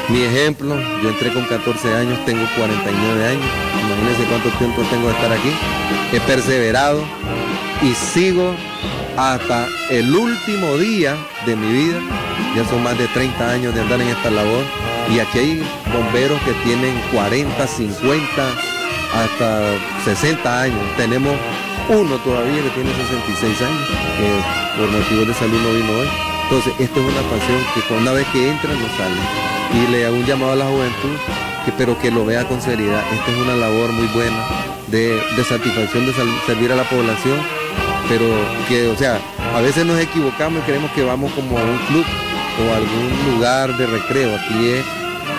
Mi 0.09 0.22
ejemplo, 0.22 0.76
yo 1.03 1.09
entré 1.09 1.32
con 1.32 1.45
14 1.45 1.95
años, 1.95 2.24
tengo 2.24 2.47
49 2.57 3.26
años. 3.26 3.45
Imagínense 3.80 4.24
cuánto 4.28 4.51
tiempo 4.59 4.82
tengo 4.91 5.09
de 5.09 5.14
estar 5.14 5.32
aquí. 5.32 5.51
He 6.12 6.20
perseverado 6.20 7.03
y 7.82 7.93
sigo 7.95 8.55
hasta 9.16 9.66
el 9.91 10.14
último 10.14 10.76
día 10.76 11.16
de 11.45 11.57
mi 11.57 11.72
vida. 11.72 12.01
Ya 12.55 12.64
son 12.66 12.82
más 12.82 12.97
de 12.97 13.09
30 13.09 13.51
años 13.51 13.74
de 13.74 13.80
andar 13.80 14.01
en 14.01 14.09
esta 14.09 14.30
labor. 14.30 14.64
Y 15.12 15.18
aquí 15.18 15.39
hay 15.39 15.62
bomberos 15.93 16.41
que 16.43 16.53
tienen 16.64 16.95
40, 17.12 17.66
50, 17.66 18.22
hasta 19.14 19.72
60 20.05 20.62
años. 20.62 20.80
Tenemos 20.97 21.34
uno 21.89 22.16
todavía 22.18 22.62
que 22.62 22.70
tiene 22.70 22.91
66 22.95 23.62
años, 23.62 23.89
que 24.18 24.80
por 24.80 24.91
motivos 24.91 25.28
de 25.28 25.34
salud 25.34 25.61
no 25.62 25.72
vino 25.72 25.99
hoy. 25.99 26.09
Entonces, 26.45 26.72
esta 26.78 27.01
es 27.01 27.07
una 27.07 27.22
pasión 27.22 27.59
que 27.74 27.95
una 27.95 28.12
vez 28.12 28.26
que 28.28 28.51
entra 28.51 28.72
no 28.72 28.87
sale. 28.97 29.55
Y 29.75 29.91
le 29.91 30.07
hago 30.07 30.17
un 30.17 30.25
llamado 30.25 30.53
a 30.53 30.57
la 30.57 30.67
juventud, 30.67 31.17
que, 31.64 31.73
pero 31.73 31.99
que 31.99 32.11
lo 32.11 32.25
vea 32.25 32.47
con 32.47 32.61
seriedad. 32.61 33.03
Esta 33.12 33.31
es 33.31 33.39
una 33.39 33.57
labor 33.57 33.93
muy 33.93 34.07
buena 34.09 34.37
de, 34.87 35.21
de 35.37 35.45
satisfacción 35.45 36.07
de 36.07 36.12
servir 36.47 36.73
a 36.73 36.77
la 36.77 36.85
población, 36.85 37.39
pero 38.09 38.25
que, 38.69 38.89
o 38.89 38.97
sea, 38.97 39.19
a 39.55 39.61
veces 39.61 39.85
nos 39.85 39.99
equivocamos 39.99 40.62
y 40.62 40.67
creemos 40.67 40.91
que 40.93 41.03
vamos 41.03 41.33
como 41.33 41.59
a 41.59 41.62
un 41.62 41.79
club 41.89 42.05
o 42.64 42.73
a 42.73 42.77
algún 42.77 43.35
lugar 43.35 43.77
de 43.77 43.87
recreo. 43.87 44.37
Aquí 44.37 44.69
es, 44.69 44.85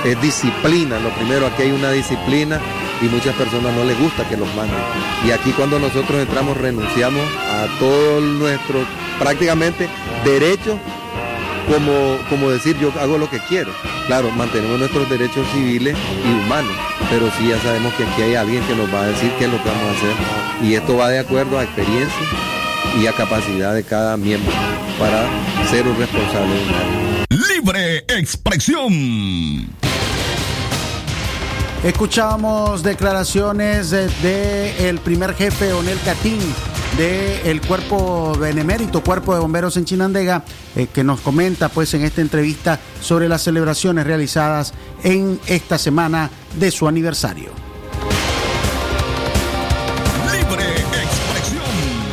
es 0.06 0.22
disciplina, 0.22 1.00
lo 1.00 1.10
primero, 1.12 1.48
aquí 1.48 1.64
hay 1.64 1.72
una 1.72 1.92
disciplina 1.92 2.60
y 3.02 3.06
muchas 3.06 3.36
personas 3.36 3.74
no 3.74 3.84
les 3.84 3.98
gusta 4.00 4.28
que 4.28 4.38
los 4.38 4.54
manden. 4.56 4.78
Y 5.26 5.32
aquí 5.32 5.52
cuando 5.52 5.80
nosotros 5.80 6.20
entramos 6.20 6.58
renunciamos 6.58 7.24
a 7.50 7.68
todos 7.80 8.22
nuestros 8.22 8.86
prácticamente 9.20 9.88
derechos 10.24 10.78
como, 11.68 12.18
como 12.30 12.50
decir 12.50 12.78
yo 12.80 12.92
hago 13.00 13.18
lo 13.18 13.30
que 13.30 13.40
quiero. 13.40 13.72
Claro, 14.08 14.32
mantenemos 14.32 14.80
nuestros 14.80 15.10
derechos 15.10 15.46
civiles 15.54 15.98
y 16.26 16.46
humanos, 16.46 16.72
pero 17.10 17.30
sí 17.38 17.50
ya 17.50 17.60
sabemos 17.62 17.94
que 17.96 18.04
aquí 18.04 18.22
hay 18.22 18.36
alguien 18.36 18.64
que 18.64 18.76
nos 18.76 18.94
va 18.94 19.04
a 19.04 19.08
decir 19.08 19.32
qué 19.38 19.46
es 19.46 19.52
lo 19.52 19.62
que 19.62 19.70
vamos 19.70 19.84
a 19.84 19.98
hacer. 19.98 20.66
Y 20.66 20.76
esto 20.76 20.98
va 20.98 21.10
de 21.10 21.20
acuerdo 21.20 21.60
a 21.60 21.64
experiencia 21.64 22.28
y 23.00 23.08
a 23.08 23.14
capacidad 23.14 23.74
de 23.74 23.84
cada 23.84 24.18
miembro 24.18 24.52
para 24.98 25.28
ser 25.70 25.88
un 25.88 25.98
responsable 25.98 26.54
de 26.54 26.70
área. 26.70 27.26
Libre 27.30 27.98
expresión. 28.08 29.68
Escuchamos 31.84 32.82
declaraciones 32.82 33.92
del 33.92 34.12
de, 34.22 34.90
el 34.90 35.00
primer 35.00 35.36
jefe 35.36 35.74
Onel 35.74 36.00
Catín 36.04 36.40
del 36.96 37.62
cuerpo 37.62 38.36
benemérito, 38.38 39.04
cuerpo 39.04 39.34
de 39.34 39.40
bomberos 39.40 39.78
en 39.78 39.86
Chinandega, 39.86 40.44
eh, 40.76 40.88
que 40.94 41.04
nos 41.04 41.20
comenta 41.22 41.70
pues 41.70 41.94
en 41.94 42.04
esta 42.04 42.22
entrevista 42.22 42.80
sobre 43.02 43.28
las 43.28 43.44
celebraciones 43.44 44.06
realizadas 44.06 44.74
en 45.04 45.40
esta 45.48 45.78
semana 45.78 46.30
de 46.60 46.72
su 46.72 46.88
aniversario. 46.88 47.52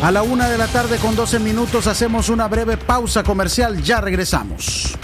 A 0.03 0.11
la 0.11 0.23
una 0.23 0.51
de 0.51 0.59
la 0.59 0.67
tarde 0.67 0.99
con 0.99 1.17
12 1.17 1.39
minutos 1.39 1.87
hacemos 1.87 2.29
una 2.29 2.47
breve 2.47 2.77
pausa 2.77 3.23
comercial, 3.23 3.83
ya 3.83 4.03
regresamos. 4.03 4.99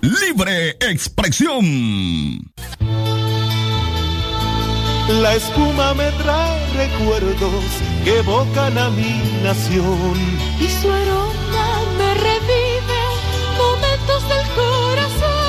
Libre 0.00 0.78
expresión. 0.80 2.40
La 5.08 5.34
espuma 5.34 5.92
me 5.94 6.10
trae 6.12 6.66
recuerdos 6.74 7.64
que 8.04 8.18
evocan 8.20 8.78
a 8.78 8.88
mi 8.90 9.20
nación. 9.42 10.14
Y 10.58 10.68
su 10.68 10.90
aroma 10.90 11.66
me 11.98 12.14
revive 12.14 13.02
momentos 13.58 14.22
del 14.30 14.46
corazón. 14.56 15.44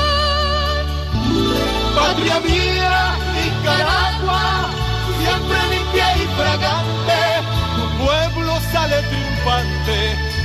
Patria 1.95 2.39
mía, 2.41 3.15
Nicaragua, 3.33 4.69
siempre 5.21 5.57
limpia 5.73 6.17
y 6.17 6.27
fragante. 6.35 7.21
Tu 7.75 7.83
pueblo 8.03 8.51
sale 8.73 8.97
triunfante 9.03 9.99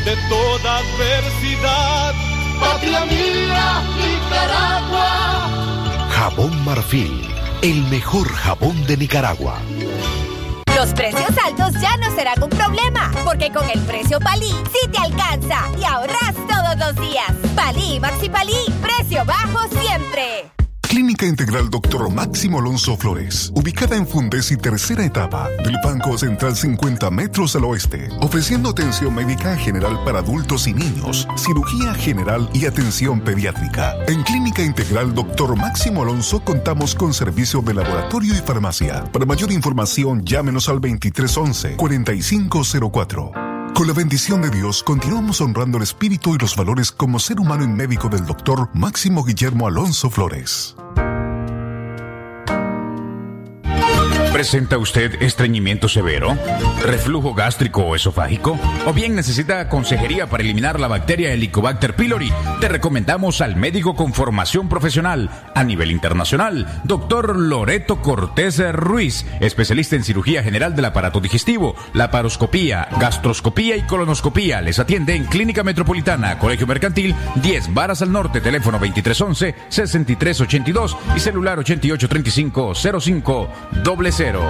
de 0.04 0.14
toda 0.28 0.78
adversidad. 0.78 2.14
Patria 2.60 3.04
mía, 3.06 3.82
Nicaragua. 3.98 5.10
Jabón 6.10 6.64
Marfil, 6.64 7.26
el 7.62 7.82
mejor 7.88 8.26
jabón 8.28 8.86
de 8.86 8.96
Nicaragua. 8.96 9.58
Los 10.74 10.94
precios 10.94 11.30
altos 11.44 11.74
ya 11.80 11.94
no 11.98 12.14
serán 12.14 12.42
un 12.42 12.48
problema, 12.48 13.10
porque 13.24 13.50
con 13.52 13.68
el 13.68 13.78
precio 13.80 14.18
Palí 14.18 14.50
sí 14.72 14.88
te 14.90 14.98
alcanza 14.98 15.66
y 15.78 15.84
ahorras 15.84 16.34
todos 16.48 16.78
los 16.78 17.06
días. 17.06 17.32
Palí 17.54 18.00
Maxi 18.00 18.30
Palí, 18.30 18.56
precio 18.80 19.24
bajo 19.26 19.68
siempre. 19.68 20.59
Clínica 21.00 21.24
Integral 21.24 21.70
Dr. 21.70 22.12
Máximo 22.12 22.58
Alonso 22.58 22.94
Flores, 22.94 23.50
ubicada 23.54 23.96
en 23.96 24.06
Fundes 24.06 24.52
y 24.52 24.58
tercera 24.58 25.02
etapa 25.02 25.48
del 25.64 25.78
Banco 25.82 26.18
Central 26.18 26.54
50 26.54 27.10
metros 27.10 27.56
al 27.56 27.64
oeste, 27.64 28.10
ofreciendo 28.20 28.68
atención 28.68 29.14
médica 29.14 29.56
general 29.56 29.98
para 30.04 30.18
adultos 30.18 30.66
y 30.66 30.74
niños, 30.74 31.26
cirugía 31.36 31.94
general 31.94 32.50
y 32.52 32.66
atención 32.66 33.22
pediátrica. 33.22 33.94
En 34.08 34.22
Clínica 34.24 34.62
Integral 34.62 35.14
Dr. 35.14 35.56
Máximo 35.56 36.02
Alonso 36.02 36.44
contamos 36.44 36.94
con 36.94 37.14
servicio 37.14 37.62
de 37.62 37.72
laboratorio 37.72 38.34
y 38.34 38.42
farmacia. 38.42 39.04
Para 39.10 39.24
mayor 39.24 39.52
información, 39.52 40.22
llámenos 40.22 40.68
al 40.68 40.82
2311-4504. 40.82 43.49
Con 43.80 43.86
la 43.86 43.94
bendición 43.94 44.42
de 44.42 44.50
Dios, 44.50 44.82
continuamos 44.82 45.40
honrando 45.40 45.78
el 45.78 45.84
espíritu 45.84 46.34
y 46.34 46.38
los 46.38 46.54
valores 46.54 46.92
como 46.92 47.18
ser 47.18 47.40
humano 47.40 47.64
y 47.64 47.68
médico 47.68 48.10
del 48.10 48.26
doctor 48.26 48.68
Máximo 48.74 49.24
Guillermo 49.24 49.66
Alonso 49.66 50.10
Flores. 50.10 50.76
¿Presenta 54.32 54.78
usted 54.78 55.20
estreñimiento 55.22 55.88
severo? 55.88 56.36
¿Reflujo 56.82 57.34
gástrico 57.34 57.82
o 57.82 57.96
esofágico? 57.96 58.56
¿O 58.86 58.92
bien 58.92 59.16
necesita 59.16 59.68
consejería 59.68 60.28
para 60.28 60.44
eliminar 60.44 60.78
la 60.78 60.86
bacteria 60.86 61.32
Helicobacter 61.32 61.96
pylori? 61.96 62.32
Te 62.60 62.68
recomendamos 62.68 63.40
al 63.40 63.56
médico 63.56 63.96
con 63.96 64.14
formación 64.14 64.68
profesional 64.68 65.30
a 65.54 65.64
nivel 65.64 65.90
internacional, 65.90 66.80
doctor 66.84 67.36
Loreto 67.36 68.02
Cortés 68.02 68.62
Ruiz, 68.72 69.26
especialista 69.40 69.96
en 69.96 70.04
cirugía 70.04 70.44
general 70.44 70.76
del 70.76 70.84
aparato 70.84 71.18
digestivo, 71.20 71.74
laparoscopía, 71.92 72.86
gastroscopía 73.00 73.76
y 73.76 73.82
colonoscopía. 73.82 74.60
Les 74.60 74.78
atiende 74.78 75.16
en 75.16 75.24
Clínica 75.24 75.64
Metropolitana, 75.64 76.38
Colegio 76.38 76.68
Mercantil, 76.68 77.16
10 77.42 77.74
Varas 77.74 78.00
al 78.00 78.12
Norte, 78.12 78.40
teléfono 78.40 78.78
2311-6382 78.78 80.96
y 81.16 81.20
celular 81.20 81.58
8835-05 81.58 83.48
doble 83.82 84.12
cero. 84.22 84.44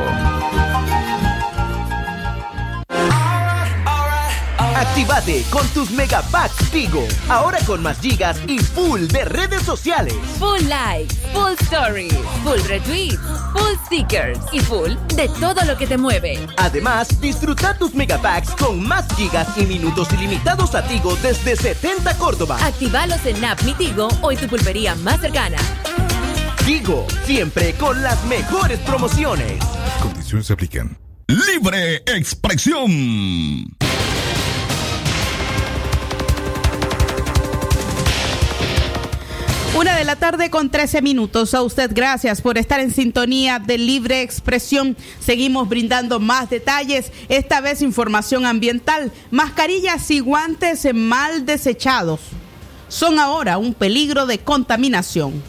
Actívate 4.74 5.44
con 5.48 5.64
tus 5.68 5.92
megapacks 5.92 6.70
Tigo. 6.72 7.06
Ahora 7.28 7.58
con 7.64 7.80
más 7.80 8.00
gigas 8.00 8.36
y 8.48 8.58
full 8.58 9.06
de 9.06 9.24
redes 9.26 9.62
sociales. 9.62 10.16
Full 10.40 10.62
likes, 10.66 11.14
full 11.32 11.52
stories, 11.60 12.12
full 12.42 12.58
retweets, 12.66 13.20
full 13.52 13.76
stickers 13.86 14.40
y 14.50 14.58
full 14.58 14.90
de 15.14 15.28
todo 15.38 15.64
lo 15.64 15.76
que 15.76 15.86
te 15.86 15.96
mueve. 15.96 16.44
Además, 16.56 17.20
disfruta 17.20 17.78
tus 17.78 17.94
megapacks 17.94 18.50
con 18.56 18.82
más 18.82 19.06
gigas 19.14 19.56
y 19.56 19.66
minutos 19.66 20.12
ilimitados 20.14 20.74
a 20.74 20.82
Tigo 20.82 21.14
desde 21.22 21.54
70 21.54 22.18
Córdoba. 22.18 22.58
Actívalos 22.60 23.24
en 23.24 23.44
App 23.44 23.62
Mi 23.62 23.74
Tigo 23.74 24.08
o 24.20 24.32
en 24.32 24.38
tu 24.38 24.48
pulpería 24.48 24.96
más 24.96 25.20
cercana. 25.20 25.58
Tigo, 26.66 27.06
siempre 27.24 27.72
con 27.74 28.02
las 28.02 28.24
mejores 28.26 28.78
promociones. 28.80 29.62
Condiciones 30.02 30.46
se 30.46 30.52
aplican. 30.52 30.98
Libre 31.26 32.02
expresión. 32.06 32.90
Una 39.76 39.96
de 39.96 40.04
la 40.04 40.16
tarde 40.16 40.50
con 40.50 40.70
13 40.70 41.00
minutos. 41.00 41.54
A 41.54 41.62
usted 41.62 41.90
gracias 41.94 42.40
por 42.40 42.58
estar 42.58 42.80
en 42.80 42.90
sintonía 42.90 43.58
de 43.58 43.78
Libre 43.78 44.22
Expresión. 44.22 44.96
Seguimos 45.20 45.68
brindando 45.68 46.20
más 46.20 46.50
detalles, 46.50 47.12
esta 47.28 47.60
vez 47.60 47.80
información 47.80 48.44
ambiental. 48.44 49.12
Mascarillas 49.30 50.10
y 50.10 50.20
guantes 50.20 50.86
mal 50.92 51.46
desechados 51.46 52.20
son 52.88 53.18
ahora 53.18 53.56
un 53.56 53.72
peligro 53.72 54.26
de 54.26 54.38
contaminación. 54.40 55.42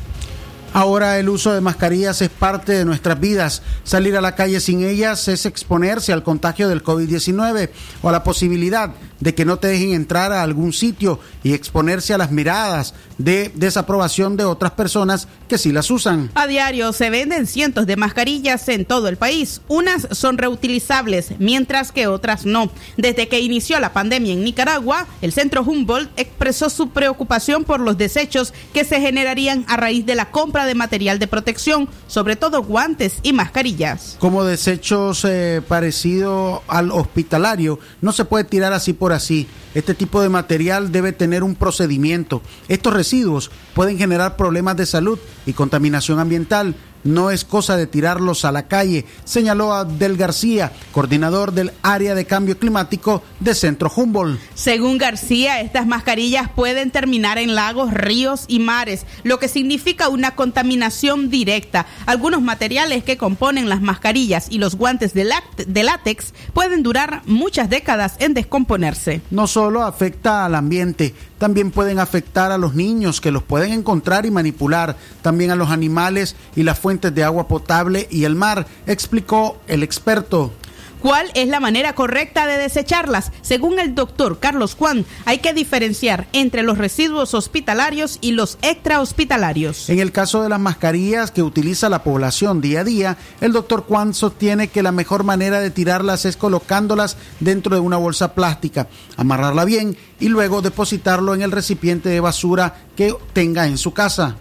Ahora 0.74 1.19
el 1.19 1.28
uso 1.28 1.53
de 1.53 1.59
mascarillas 1.59 2.22
es 2.22 2.30
parte 2.30 2.72
de 2.72 2.86
nuestras 2.86 3.19
vidas. 3.19 3.61
Salir 3.84 4.15
a 4.15 4.22
la 4.22 4.36
calle 4.36 4.59
sin 4.61 4.84
ellas 4.84 5.28
es 5.28 5.45
exponerse 5.45 6.13
al 6.13 6.24
contagio 6.24 6.69
del 6.69 6.84
COVID-19 6.84 7.69
o 8.01 8.09
a 8.09 8.11
la 8.11 8.24
posibilidad 8.24 8.91
de 9.22 9.34
que 9.34 9.45
no 9.45 9.57
te 9.57 9.67
dejen 9.67 9.93
entrar 9.93 10.34
a 10.34 10.43
algún 10.43 10.74
sitio 10.74 11.19
y 11.43 11.53
exponerse 11.53 12.13
a 12.13 12.17
las 12.17 12.32
miradas 12.32 12.93
de 13.17 13.51
desaprobación 13.55 14.36
de 14.36 14.43
otras 14.43 14.72
personas 14.72 15.28
que 15.47 15.57
sí 15.57 15.72
las 15.72 15.89
usan. 15.89 16.30
A 16.34 16.47
diario 16.47 16.91
se 16.91 17.09
venden 17.09 17.47
cientos 17.47 17.88
de 17.88 17.95
mascarillas 17.95 18.67
en 18.67 18.86
todo 18.86 19.07
el 19.07 19.17
país. 19.17 19.61
Unas 19.67 20.07
son 20.11 20.38
reutilizables, 20.38 21.34
mientras 21.39 21.91
que 21.91 22.07
otras 22.07 22.45
no. 22.45 22.72
Desde 22.97 23.28
que 23.28 23.39
inició 23.39 23.80
la 23.80 23.93
pandemia 23.93 24.34
en 24.34 24.43
Nicaragua, 24.43 25.07
el 25.22 25.32
Centro 25.32 25.63
Humboldt 25.63 26.11
expresó 26.17 26.69
su 26.69 26.89
preocupación 26.89 27.63
por 27.63 27.80
los 27.80 27.97
desechos 27.97 28.53
que 28.74 28.84
se 28.84 28.99
generarían 28.99 29.65
a 29.67 29.78
raíz 29.78 30.05
de 30.05 30.15
la 30.15 30.32
compra 30.32 30.65
de 30.65 30.76
material 30.76 31.19
de 31.19 31.28
protección, 31.28 31.88
sobre 32.07 32.36
todo 32.36 32.63
guantes 32.63 33.19
y 33.22 33.34
mascarillas. 33.34 34.17
Como 34.19 34.43
desechos 34.43 35.24
eh, 35.26 35.61
parecido 35.67 36.63
al 36.67 36.91
hospitalario, 36.91 37.80
no 38.01 38.11
se 38.11 38.26
puede 38.26 38.45
tirar 38.45 38.74
así 38.74 38.93
por 38.93 39.11
así. 39.14 39.47
Este 39.74 39.93
tipo 39.93 40.22
de 40.22 40.30
material 40.30 40.91
debe 40.91 41.14
tener 41.14 41.43
un 41.43 41.55
procedimiento. 41.55 42.41
Estos 42.68 42.93
residuos 42.93 43.51
pueden 43.74 43.97
generar 43.97 44.36
problemas 44.36 44.76
de 44.78 44.86
salud 44.86 45.20
y 45.45 45.53
contaminación 45.53 46.20
ambiental 46.20 46.76
no 47.03 47.31
es 47.31 47.45
cosa 47.45 47.77
de 47.77 47.87
tirarlos 47.87 48.45
a 48.45 48.51
la 48.51 48.67
calle, 48.67 49.05
señaló 49.23 49.73
Abdel 49.73 50.17
García, 50.17 50.71
coordinador 50.91 51.53
del 51.53 51.71
área 51.81 52.15
de 52.15 52.25
cambio 52.25 52.57
climático 52.57 53.23
de 53.39 53.55
Centro 53.55 53.91
Humboldt. 53.95 54.39
Según 54.55 54.97
García, 54.97 55.61
estas 55.61 55.87
mascarillas 55.87 56.49
pueden 56.55 56.91
terminar 56.91 57.37
en 57.37 57.55
lagos, 57.55 57.93
ríos 57.93 58.45
y 58.47 58.59
mares, 58.59 59.05
lo 59.23 59.39
que 59.39 59.47
significa 59.47 60.09
una 60.09 60.35
contaminación 60.35 61.29
directa. 61.29 61.85
Algunos 62.05 62.41
materiales 62.41 63.03
que 63.03 63.17
componen 63.17 63.69
las 63.69 63.81
mascarillas 63.81 64.47
y 64.49 64.57
los 64.57 64.75
guantes 64.75 65.13
de, 65.13 65.29
de 65.67 65.83
látex 65.83 66.33
pueden 66.53 66.83
durar 66.83 67.21
muchas 67.25 67.69
décadas 67.69 68.15
en 68.19 68.33
descomponerse. 68.33 69.21
No 69.31 69.47
solo 69.47 69.83
afecta 69.83 70.45
al 70.45 70.55
ambiente, 70.55 71.13
también 71.41 71.71
pueden 71.71 71.97
afectar 71.97 72.51
a 72.51 72.59
los 72.59 72.75
niños 72.75 73.19
que 73.19 73.31
los 73.31 73.41
pueden 73.41 73.73
encontrar 73.73 74.27
y 74.27 74.29
manipular, 74.29 74.95
también 75.23 75.49
a 75.49 75.55
los 75.55 75.71
animales 75.71 76.35
y 76.55 76.61
las 76.61 76.77
fuentes 76.77 77.15
de 77.15 77.23
agua 77.23 77.47
potable 77.47 78.07
y 78.11 78.25
el 78.25 78.35
mar, 78.35 78.67
explicó 78.85 79.57
el 79.65 79.81
experto. 79.81 80.53
¿Cuál 81.01 81.31
es 81.33 81.47
la 81.47 81.59
manera 81.59 81.93
correcta 81.93 82.45
de 82.45 82.57
desecharlas? 82.57 83.31
Según 83.41 83.79
el 83.79 83.95
doctor 83.95 84.39
Carlos 84.39 84.75
Juan, 84.75 85.03
hay 85.25 85.39
que 85.39 85.51
diferenciar 85.51 86.27
entre 86.31 86.61
los 86.61 86.77
residuos 86.77 87.33
hospitalarios 87.33 88.19
y 88.21 88.33
los 88.33 88.59
extrahospitalarios. 88.61 89.89
En 89.89 89.99
el 89.99 90.11
caso 90.11 90.43
de 90.43 90.49
las 90.49 90.59
mascarillas 90.59 91.31
que 91.31 91.41
utiliza 91.41 91.89
la 91.89 92.03
población 92.03 92.61
día 92.61 92.81
a 92.81 92.83
día, 92.83 93.17
el 93.41 93.51
doctor 93.51 93.83
Juan 93.87 94.13
sostiene 94.13 94.67
que 94.67 94.83
la 94.83 94.91
mejor 94.91 95.23
manera 95.23 95.59
de 95.59 95.71
tirarlas 95.71 96.25
es 96.25 96.37
colocándolas 96.37 97.17
dentro 97.39 97.75
de 97.75 97.81
una 97.81 97.97
bolsa 97.97 98.35
plástica, 98.35 98.87
amarrarla 99.17 99.65
bien 99.65 99.97
y 100.19 100.29
luego 100.29 100.61
depositarlo 100.61 101.33
en 101.33 101.41
el 101.41 101.51
recipiente 101.51 102.09
de 102.09 102.19
basura 102.19 102.75
que 102.95 103.15
tenga 103.33 103.65
en 103.65 103.79
su 103.79 103.91
casa. 103.91 104.37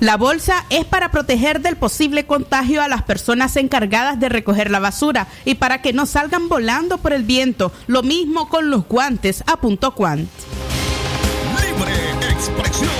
La 0.00 0.16
bolsa 0.16 0.64
es 0.70 0.84
para 0.84 1.10
proteger 1.10 1.60
del 1.60 1.76
posible 1.76 2.24
contagio 2.24 2.82
a 2.82 2.88
las 2.88 3.02
personas 3.02 3.56
encargadas 3.56 4.20
de 4.20 4.28
recoger 4.28 4.70
la 4.70 4.78
basura 4.78 5.26
y 5.44 5.56
para 5.56 5.82
que 5.82 5.92
no 5.92 6.06
salgan 6.06 6.48
volando 6.48 6.98
por 6.98 7.12
el 7.12 7.24
viento. 7.24 7.72
Lo 7.88 8.04
mismo 8.04 8.48
con 8.48 8.70
los 8.70 8.86
guantes, 8.86 9.42
apuntó 9.46 9.96
Quant. 9.96 10.28
Libre 11.60 12.30
expresión. 12.30 12.90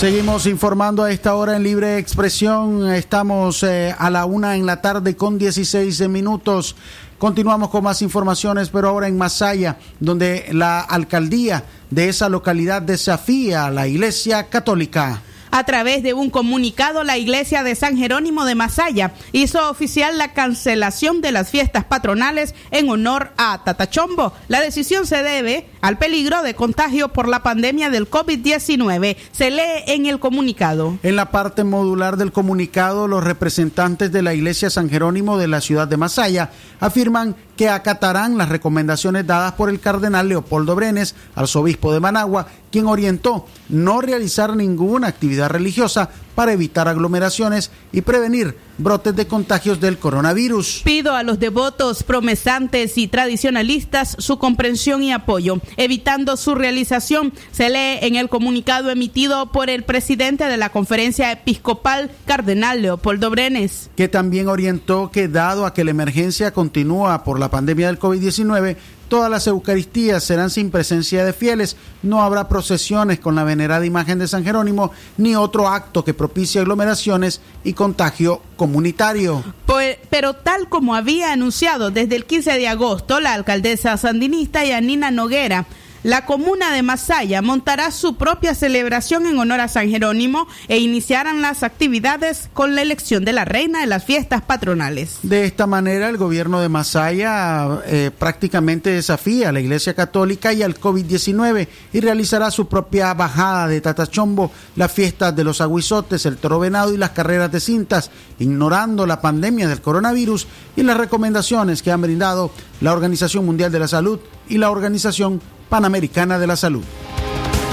Seguimos 0.00 0.46
informando 0.46 1.04
a 1.04 1.12
esta 1.12 1.34
hora 1.34 1.56
en 1.56 1.62
Libre 1.62 1.98
Expresión. 1.98 2.90
Estamos 2.90 3.62
eh, 3.62 3.94
a 3.98 4.08
la 4.08 4.24
una 4.24 4.56
en 4.56 4.64
la 4.64 4.80
tarde 4.80 5.14
con 5.14 5.38
16 5.38 6.08
minutos. 6.08 6.74
Continuamos 7.20 7.68
con 7.68 7.84
más 7.84 8.00
informaciones, 8.00 8.70
pero 8.70 8.88
ahora 8.88 9.06
en 9.06 9.18
Masaya, 9.18 9.76
donde 10.00 10.46
la 10.52 10.80
alcaldía 10.80 11.64
de 11.90 12.08
esa 12.08 12.30
localidad 12.30 12.80
desafía 12.80 13.66
a 13.66 13.70
la 13.70 13.86
Iglesia 13.86 14.48
Católica. 14.48 15.20
A 15.50 15.64
través 15.64 16.02
de 16.02 16.14
un 16.14 16.30
comunicado, 16.30 17.04
la 17.04 17.18
iglesia 17.18 17.62
de 17.62 17.74
San 17.74 17.98
Jerónimo 17.98 18.46
de 18.46 18.54
Masaya 18.54 19.12
hizo 19.32 19.68
oficial 19.68 20.16
la 20.16 20.32
cancelación 20.32 21.20
de 21.20 21.32
las 21.32 21.50
fiestas 21.50 21.84
patronales 21.84 22.54
en 22.70 22.88
honor 22.88 23.32
a 23.36 23.64
Tatachombo. 23.64 24.32
La 24.48 24.62
decisión 24.62 25.06
se 25.06 25.22
debe 25.22 25.66
al 25.80 25.98
peligro 25.98 26.42
de 26.42 26.54
contagio 26.54 27.08
por 27.08 27.28
la 27.28 27.42
pandemia 27.42 27.90
del 27.90 28.08
COVID-19. 28.08 29.16
Se 29.32 29.50
lee 29.50 29.84
en 29.86 30.06
el 30.06 30.18
comunicado. 30.18 30.98
En 31.02 31.16
la 31.16 31.30
parte 31.30 31.64
modular 31.64 32.16
del 32.16 32.32
comunicado, 32.32 33.08
los 33.08 33.24
representantes 33.24 34.12
de 34.12 34.22
la 34.22 34.34
iglesia 34.34 34.70
San 34.70 34.90
Jerónimo 34.90 35.38
de 35.38 35.48
la 35.48 35.60
ciudad 35.60 35.88
de 35.88 35.96
Masaya 35.96 36.50
afirman 36.80 37.36
que 37.56 37.68
acatarán 37.68 38.38
las 38.38 38.48
recomendaciones 38.48 39.26
dadas 39.26 39.52
por 39.52 39.68
el 39.68 39.80
cardenal 39.80 40.28
Leopoldo 40.28 40.74
Brenes, 40.74 41.14
arzobispo 41.34 41.92
de 41.92 42.00
Managua, 42.00 42.46
quien 42.70 42.86
orientó 42.86 43.46
no 43.68 44.00
realizar 44.00 44.56
ninguna 44.56 45.08
actividad 45.08 45.50
religiosa 45.50 46.08
para 46.40 46.54
evitar 46.54 46.88
aglomeraciones 46.88 47.70
y 47.92 48.00
prevenir 48.00 48.56
brotes 48.78 49.14
de 49.14 49.26
contagios 49.26 49.78
del 49.78 49.98
coronavirus. 49.98 50.80
Pido 50.86 51.14
a 51.14 51.22
los 51.22 51.38
devotos, 51.38 52.02
promesantes 52.02 52.96
y 52.96 53.08
tradicionalistas 53.08 54.16
su 54.18 54.38
comprensión 54.38 55.02
y 55.02 55.12
apoyo, 55.12 55.60
evitando 55.76 56.38
su 56.38 56.54
realización. 56.54 57.34
Se 57.52 57.68
lee 57.68 57.98
en 58.00 58.16
el 58.16 58.30
comunicado 58.30 58.88
emitido 58.88 59.52
por 59.52 59.68
el 59.68 59.82
presidente 59.82 60.44
de 60.44 60.56
la 60.56 60.70
conferencia 60.70 61.30
episcopal, 61.30 62.10
cardenal 62.24 62.80
Leopoldo 62.80 63.28
Brenes. 63.28 63.90
Que 63.94 64.08
también 64.08 64.48
orientó 64.48 65.10
que 65.10 65.28
dado 65.28 65.66
a 65.66 65.74
que 65.74 65.84
la 65.84 65.90
emergencia 65.90 66.54
continúa 66.54 67.22
por 67.22 67.38
la 67.38 67.50
pandemia 67.50 67.88
del 67.88 67.98
COVID-19, 67.98 68.78
Todas 69.10 69.28
las 69.28 69.48
Eucaristías 69.48 70.22
serán 70.22 70.50
sin 70.50 70.70
presencia 70.70 71.24
de 71.24 71.32
fieles, 71.32 71.76
no 72.04 72.22
habrá 72.22 72.48
procesiones 72.48 73.18
con 73.18 73.34
la 73.34 73.42
venerada 73.42 73.84
imagen 73.84 74.20
de 74.20 74.28
San 74.28 74.44
Jerónimo, 74.44 74.92
ni 75.16 75.34
otro 75.34 75.66
acto 75.66 76.04
que 76.04 76.14
propicie 76.14 76.60
aglomeraciones 76.60 77.40
y 77.64 77.72
contagio 77.72 78.40
comunitario. 78.54 79.42
Pues, 79.66 79.98
pero 80.10 80.34
tal 80.34 80.68
como 80.68 80.94
había 80.94 81.32
anunciado 81.32 81.90
desde 81.90 82.14
el 82.14 82.24
15 82.24 82.52
de 82.52 82.68
agosto 82.68 83.18
la 83.18 83.34
alcaldesa 83.34 83.96
sandinista 83.96 84.64
Yanina 84.64 85.10
Noguera, 85.10 85.66
la 86.02 86.24
comuna 86.24 86.72
de 86.72 86.82
Masaya 86.82 87.42
montará 87.42 87.90
su 87.90 88.16
propia 88.16 88.54
celebración 88.54 89.26
en 89.26 89.38
honor 89.38 89.60
a 89.60 89.68
San 89.68 89.90
Jerónimo 89.90 90.48
e 90.68 90.78
iniciarán 90.78 91.42
las 91.42 91.62
actividades 91.62 92.48
con 92.54 92.74
la 92.74 92.80
elección 92.80 93.24
de 93.26 93.34
la 93.34 93.44
reina 93.44 93.80
de 93.80 93.86
las 93.86 94.04
fiestas 94.04 94.40
patronales. 94.40 95.18
De 95.22 95.44
esta 95.44 95.66
manera, 95.66 96.08
el 96.08 96.16
gobierno 96.16 96.60
de 96.60 96.70
Masaya 96.70 97.82
eh, 97.84 98.10
prácticamente 98.18 98.90
desafía 98.90 99.50
a 99.50 99.52
la 99.52 99.60
Iglesia 99.60 99.92
Católica 99.92 100.54
y 100.54 100.62
al 100.62 100.80
COVID-19 100.80 101.68
y 101.92 102.00
realizará 102.00 102.50
su 102.50 102.66
propia 102.66 103.12
bajada 103.12 103.68
de 103.68 103.82
Tatachombo, 103.82 104.50
las 104.76 104.90
fiestas 104.90 105.36
de 105.36 105.44
los 105.44 105.60
aguizotes, 105.60 106.24
el 106.24 106.38
toro 106.38 106.58
venado 106.58 106.94
y 106.94 106.96
las 106.96 107.10
carreras 107.10 107.52
de 107.52 107.60
cintas, 107.60 108.10
ignorando 108.38 109.06
la 109.06 109.20
pandemia 109.20 109.68
del 109.68 109.82
coronavirus 109.82 110.46
y 110.76 110.82
las 110.82 110.96
recomendaciones 110.96 111.82
que 111.82 111.92
han 111.92 112.00
brindado 112.00 112.50
la 112.80 112.94
Organización 112.94 113.44
Mundial 113.44 113.70
de 113.70 113.80
la 113.80 113.88
Salud 113.88 114.18
y 114.48 114.56
la 114.56 114.70
Organización 114.70 115.42
Panamericana 115.70 116.38
de 116.38 116.46
la 116.48 116.56
Salud. 116.56 116.82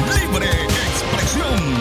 Libre 0.05 0.45
expresión. 0.45 1.77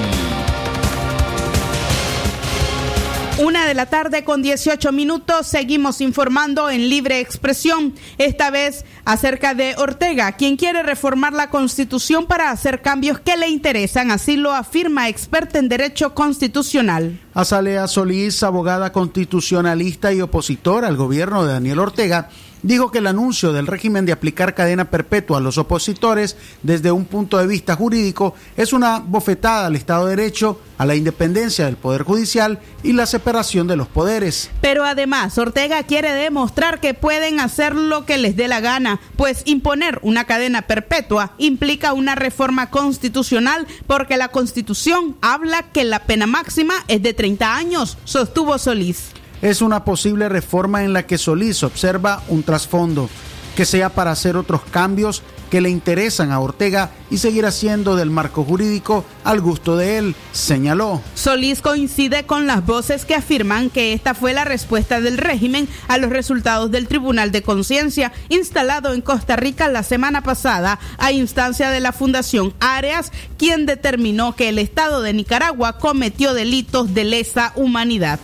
Una 3.38 3.66
de 3.66 3.74
la 3.74 3.84
tarde 3.84 4.24
con 4.24 4.40
18 4.40 4.92
minutos, 4.92 5.46
seguimos 5.46 6.00
informando 6.00 6.70
en 6.70 6.88
libre 6.88 7.20
expresión, 7.20 7.92
esta 8.16 8.50
vez 8.50 8.86
acerca 9.04 9.52
de 9.52 9.74
Ortega, 9.76 10.32
quien 10.32 10.56
quiere 10.56 10.82
reformar 10.82 11.34
la 11.34 11.50
constitución 11.50 12.24
para 12.24 12.50
hacer 12.50 12.80
cambios 12.80 13.20
que 13.20 13.36
le 13.36 13.48
interesan, 13.48 14.10
así 14.10 14.36
lo 14.36 14.52
afirma 14.52 15.10
experta 15.10 15.58
en 15.58 15.68
derecho 15.68 16.14
constitucional. 16.14 17.20
Azalea 17.34 17.86
Solís, 17.88 18.42
abogada 18.42 18.90
constitucionalista 18.90 20.14
y 20.14 20.22
opositora 20.22 20.88
al 20.88 20.96
gobierno 20.96 21.44
de 21.44 21.52
Daniel 21.52 21.80
Ortega, 21.80 22.30
dijo 22.66 22.90
que 22.90 22.98
el 22.98 23.06
anuncio 23.06 23.52
del 23.52 23.66
régimen 23.66 24.04
de 24.04 24.12
aplicar 24.12 24.54
cadena 24.54 24.90
perpetua 24.90 25.38
a 25.38 25.40
los 25.40 25.56
opositores 25.56 26.36
desde 26.62 26.90
un 26.90 27.04
punto 27.04 27.38
de 27.38 27.46
vista 27.46 27.76
jurídico 27.76 28.34
es 28.56 28.72
una 28.72 28.98
bofetada 28.98 29.66
al 29.66 29.76
Estado 29.76 30.06
de 30.06 30.16
Derecho, 30.16 30.60
a 30.78 30.84
la 30.84 30.96
independencia 30.96 31.66
del 31.66 31.76
Poder 31.76 32.02
Judicial 32.02 32.58
y 32.82 32.92
la 32.92 33.06
separación 33.06 33.66
de 33.66 33.76
los 33.76 33.86
poderes. 33.86 34.50
Pero 34.60 34.84
además, 34.84 35.38
Ortega 35.38 35.84
quiere 35.84 36.12
demostrar 36.12 36.80
que 36.80 36.92
pueden 36.92 37.40
hacer 37.40 37.74
lo 37.74 38.04
que 38.04 38.18
les 38.18 38.36
dé 38.36 38.48
la 38.48 38.60
gana, 38.60 39.00
pues 39.16 39.42
imponer 39.44 40.00
una 40.02 40.24
cadena 40.24 40.62
perpetua 40.62 41.32
implica 41.38 41.92
una 41.92 42.14
reforma 42.14 42.70
constitucional 42.70 43.66
porque 43.86 44.16
la 44.16 44.28
Constitución 44.28 45.16
habla 45.20 45.62
que 45.70 45.84
la 45.84 46.00
pena 46.00 46.26
máxima 46.26 46.74
es 46.88 47.02
de 47.02 47.14
30 47.14 47.56
años, 47.56 47.96
sostuvo 48.04 48.58
Solís 48.58 49.12
es 49.50 49.62
una 49.62 49.84
posible 49.84 50.28
reforma 50.28 50.82
en 50.82 50.92
la 50.92 51.06
que 51.06 51.18
Solís 51.18 51.62
observa 51.62 52.20
un 52.28 52.42
trasfondo. 52.42 53.08
que 53.54 53.64
sea 53.64 53.88
para 53.88 54.10
hacer 54.10 54.36
otros 54.36 54.60
cambios 54.70 55.22
que 55.50 55.62
le 55.62 55.70
interesan 55.70 56.30
a 56.30 56.40
Ortega 56.40 56.90
y 57.10 57.16
seguir 57.16 57.46
haciendo 57.46 57.96
del 57.96 58.10
marco 58.10 58.44
jurídico 58.44 59.06
al 59.24 59.40
gusto 59.40 59.78
de 59.78 59.96
él, 59.96 60.14
señaló. 60.32 61.00
Solís 61.14 61.62
coincide 61.62 62.24
con 62.24 62.46
las 62.46 62.66
voces 62.66 63.06
que 63.06 63.14
afirman 63.14 63.70
que 63.70 63.94
esta 63.94 64.12
fue 64.12 64.34
la 64.34 64.44
respuesta 64.44 65.00
del 65.00 65.16
régimen 65.16 65.68
a 65.88 65.96
los 65.96 66.10
resultados 66.10 66.70
del 66.70 66.86
Tribunal 66.86 67.32
de 67.32 67.42
Conciencia 67.42 68.12
instalado 68.28 68.92
en 68.92 69.00
Costa 69.00 69.36
Rica 69.36 69.68
la 69.68 69.84
semana 69.84 70.22
pasada 70.22 70.78
a 70.98 71.12
instancia 71.12 71.70
de 71.70 71.80
la 71.80 71.92
Fundación 71.92 72.52
Áreas, 72.60 73.10
quien 73.38 73.64
determinó 73.64 74.36
que 74.36 74.50
el 74.50 74.58
Estado 74.58 75.00
de 75.00 75.14
Nicaragua 75.14 75.78
cometió 75.78 76.34
delitos 76.34 76.92
de 76.92 77.04
lesa 77.04 77.52
humanidad. 77.54 78.20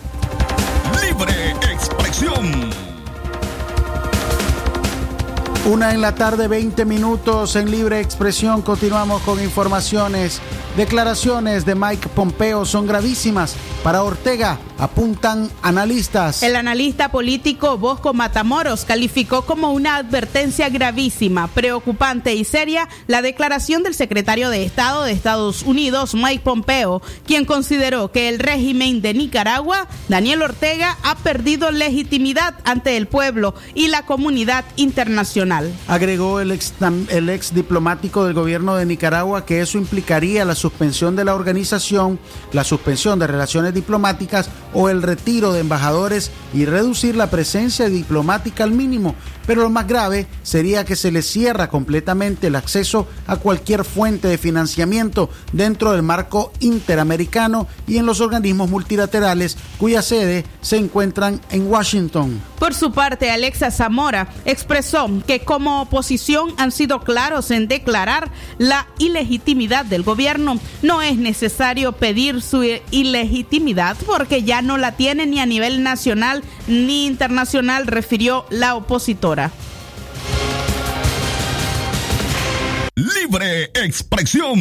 Libre 1.13 1.51
expresión. 1.71 2.62
Una 5.65 5.93
en 5.93 6.01
la 6.01 6.13
tarde, 6.13 6.49
20 6.49 6.83
minutos 6.83 7.55
en 7.55 7.71
libre 7.71 8.01
expresión. 8.01 8.61
Continuamos 8.63 9.21
con 9.21 9.41
informaciones. 9.41 10.41
Declaraciones 10.75 11.65
de 11.65 11.73
Mike 11.73 12.09
Pompeo 12.09 12.65
son 12.65 12.85
gravísimas. 12.85 13.55
Para 13.81 14.03
Ortega, 14.03 14.59
apuntan 14.77 15.49
analistas. 15.61 16.43
El 16.43 16.57
analista 16.57 17.11
político 17.11 17.77
Bosco 17.77 18.13
Matamoros 18.13 18.83
calificó 18.83 19.45
como 19.45 19.71
una 19.71 19.97
advertencia 19.97 20.67
gravísima, 20.67 21.47
preocupante 21.47 22.33
y 22.33 22.43
seria 22.43 22.89
la 23.07 23.21
declaración 23.21 23.83
del 23.83 23.93
secretario 23.93 24.49
de 24.49 24.65
Estado 24.65 25.03
de 25.03 25.11
Estados 25.11 25.63
Unidos, 25.63 26.13
Mike 26.13 26.43
Pompeo, 26.43 27.01
quien 27.25 27.45
consideró 27.45 28.11
que 28.11 28.27
el 28.29 28.39
régimen 28.39 29.01
de 29.01 29.13
Nicaragua, 29.13 29.87
Daniel 30.09 30.41
Ortega, 30.41 30.97
ha 31.03 31.15
perdido 31.15 31.71
legitimidad 31.71 32.55
ante 32.65 32.97
el 32.97 33.07
pueblo 33.07 33.53
y 33.75 33.87
la 33.87 34.05
comunidad 34.05 34.65
internacional. 34.75 35.52
Agregó 35.87 36.39
el 36.39 36.51
ex, 36.51 37.53
diplomático 37.53 38.25
del 38.25 38.33
gobierno 38.33 38.75
de 38.75 38.85
Nicaragua 38.85 39.45
que 39.45 39.61
eso 39.61 39.77
implicaría 39.77 40.45
la 40.45 40.55
suspensión 40.55 41.15
de 41.15 41.25
la 41.25 41.35
organización, 41.35 42.19
la 42.51 42.63
suspensión 42.63 43.19
de 43.19 43.27
relaciones 43.27 43.73
diplomáticas 43.73 44.49
o 44.73 44.89
el 44.89 45.01
retiro 45.01 45.53
de 45.53 45.59
embajadores 45.59 46.31
y 46.53 46.65
reducir 46.65 47.15
la 47.15 47.29
presencia 47.29 47.89
diplomática 47.89 48.63
al 48.63 48.71
mínimo. 48.71 49.15
Pero 49.45 49.63
lo 49.63 49.69
más 49.69 49.87
grave 49.87 50.27
sería 50.43 50.85
que 50.85 50.95
se 50.95 51.11
le 51.11 51.21
cierra 51.21 51.69
completamente 51.69 52.47
el 52.47 52.55
acceso 52.55 53.07
a 53.27 53.37
cualquier 53.37 53.83
fuente 53.83 54.27
de 54.27 54.37
financiamiento 54.37 55.29
dentro 55.51 55.91
del 55.91 56.03
marco 56.03 56.51
interamericano 56.59 57.67
y 57.87 57.97
en 57.97 58.05
los 58.05 58.21
organismos 58.21 58.69
multilaterales 58.69 59.57
cuya 59.77 60.01
sede 60.01 60.45
se 60.61 60.77
encuentran 60.77 61.41
en 61.49 61.67
Washington. 61.67 62.41
Por 62.59 62.73
su 62.73 62.93
parte, 62.93 63.29
Alexa 63.29 63.71
Zamora 63.71 64.29
expresó 64.45 65.09
que 65.27 65.41
como 65.41 65.81
oposición 65.81 66.53
han 66.57 66.71
sido 66.71 67.01
claros 67.01 67.51
en 67.51 67.67
declarar 67.67 68.31
la 68.57 68.87
ilegitimidad 68.99 69.83
del 69.83 70.03
gobierno. 70.03 70.59
No 70.81 71.01
es 71.01 71.17
necesario 71.17 71.91
pedir 71.91 72.41
su 72.41 72.63
ilegitimidad 72.91 73.97
porque 74.05 74.43
ya 74.43 74.61
no 74.61 74.77
la 74.77 74.93
tiene 74.93 75.25
ni 75.25 75.39
a 75.39 75.45
nivel 75.45 75.83
nacional 75.83 76.43
ni 76.67 77.05
internacional, 77.05 77.87
refirió 77.87 78.45
la 78.49 78.75
opositora. 78.75 79.32
Libre 82.95 83.63
expresión. 83.73 84.59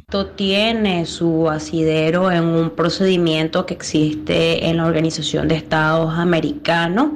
Esto 0.00 0.26
tiene 0.28 1.04
su 1.04 1.50
asidero 1.50 2.30
en 2.30 2.44
un 2.44 2.70
procedimiento 2.70 3.66
que 3.66 3.74
existe 3.74 4.68
en 4.68 4.78
la 4.78 4.86
Organización 4.86 5.48
de 5.48 5.56
Estados 5.56 6.14
Americanos, 6.14 7.10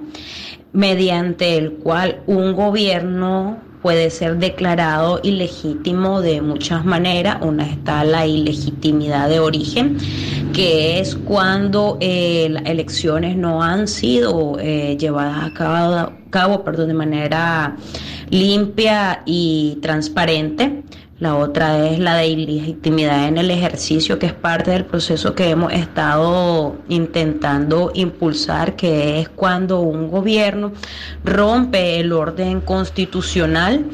mediante 0.72 1.56
el 1.56 1.72
cual 1.72 2.22
un 2.26 2.52
gobierno 2.52 3.65
puede 3.86 4.10
ser 4.10 4.38
declarado 4.38 5.20
ilegítimo 5.22 6.20
de 6.20 6.42
muchas 6.42 6.84
maneras. 6.84 7.36
Una 7.40 7.70
está 7.70 8.02
la 8.02 8.26
ilegitimidad 8.26 9.28
de 9.28 9.38
origen, 9.38 9.96
que 10.52 10.98
es 10.98 11.14
cuando 11.14 11.96
eh, 12.00 12.48
las 12.50 12.64
elecciones 12.64 13.36
no 13.36 13.62
han 13.62 13.86
sido 13.86 14.58
eh, 14.58 14.96
llevadas 14.98 15.44
a 15.44 15.54
cabo, 15.54 16.12
cabo 16.30 16.64
perdón, 16.64 16.88
de 16.88 16.94
manera 16.94 17.76
limpia 18.28 19.22
y 19.24 19.78
transparente. 19.80 20.82
La 21.18 21.34
otra 21.34 21.88
es 21.88 21.98
la 21.98 22.16
de 22.16 22.26
ilegitimidad 22.26 23.26
en 23.26 23.38
el 23.38 23.50
ejercicio, 23.50 24.18
que 24.18 24.26
es 24.26 24.34
parte 24.34 24.72
del 24.72 24.84
proceso 24.84 25.34
que 25.34 25.48
hemos 25.48 25.72
estado 25.72 26.76
intentando 26.88 27.90
impulsar, 27.94 28.76
que 28.76 29.20
es 29.20 29.28
cuando 29.30 29.80
un 29.80 30.10
gobierno 30.10 30.72
rompe 31.24 32.00
el 32.00 32.12
orden 32.12 32.60
constitucional 32.60 33.86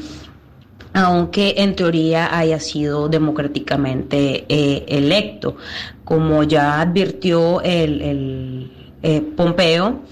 aunque 0.93 1.55
en 1.57 1.75
teoría 1.75 2.37
haya 2.37 2.59
sido 2.59 3.09
democráticamente 3.09 4.45
eh, 4.47 4.85
electo. 4.87 5.57
Como 6.03 6.43
ya 6.43 6.81
advirtió 6.81 7.61
el, 7.61 8.71
eh, 9.01 9.21
Pompeo, 9.35 10.03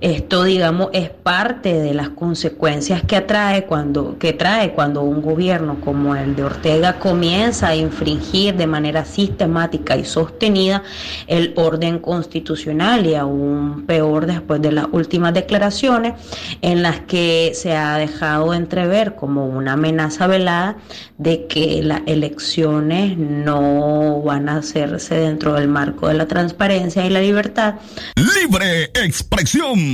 esto, 0.00 0.44
digamos, 0.44 0.88
es 0.92 1.10
parte 1.10 1.74
de 1.74 1.92
las 1.92 2.08
consecuencias 2.10 3.02
que 3.02 3.16
atrae 3.16 3.64
cuando, 3.64 4.18
que 4.18 4.32
trae 4.32 4.72
cuando 4.72 5.02
un 5.02 5.20
gobierno 5.20 5.80
como 5.80 6.16
el 6.16 6.34
de 6.36 6.44
Ortega 6.44 6.98
comienza 6.98 7.68
a 7.68 7.76
infringir 7.76 8.54
de 8.56 8.66
manera 8.66 9.04
sistemática 9.04 9.96
y 9.96 10.04
sostenida 10.04 10.82
el 11.26 11.52
orden 11.56 11.98
constitucional 11.98 13.06
y 13.06 13.14
aún 13.14 13.84
peor 13.86 14.26
después 14.26 14.62
de 14.62 14.72
las 14.72 14.86
últimas 14.92 15.34
declaraciones 15.34 16.14
en 16.62 16.82
las 16.82 17.00
que 17.00 17.52
se 17.54 17.76
ha 17.76 17.98
dejado 17.98 18.54
entrever 18.54 19.16
como 19.16 19.46
una 19.46 19.74
amenaza 19.74 20.26
velada 20.26 20.78
de 21.18 21.46
que 21.46 21.82
las 21.82 22.00
elecciones 22.06 23.18
no 23.18 24.22
van 24.22 24.48
a 24.48 24.56
hacerse 24.56 25.16
dentro 25.16 25.54
del 25.54 25.68
marco 25.68 26.08
de 26.08 26.14
la 26.14 26.26
transparencia 26.26 27.04
y 27.04 27.10
la 27.10 27.20
libertad. 27.20 27.74
Libre 28.16 28.84
expresión. 28.94 29.89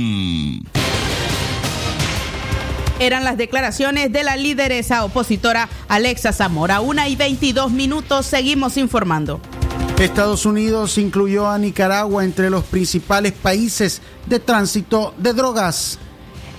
Eran 2.99 3.23
las 3.23 3.37
declaraciones 3.37 4.11
de 4.11 4.23
la 4.23 4.37
lideresa 4.37 5.05
opositora 5.05 5.69
Alexa 5.87 6.33
Zamora. 6.33 6.81
Una 6.81 7.07
y 7.07 7.15
22 7.15 7.71
minutos, 7.71 8.25
seguimos 8.25 8.75
informando. 8.77 9.39
Estados 9.99 10.45
Unidos 10.45 10.97
incluyó 10.97 11.47
a 11.47 11.57
Nicaragua 11.57 12.23
entre 12.23 12.49
los 12.49 12.63
principales 12.63 13.33
países 13.33 14.01
de 14.25 14.39
tránsito 14.39 15.13
de 15.17 15.33
drogas. 15.33 15.99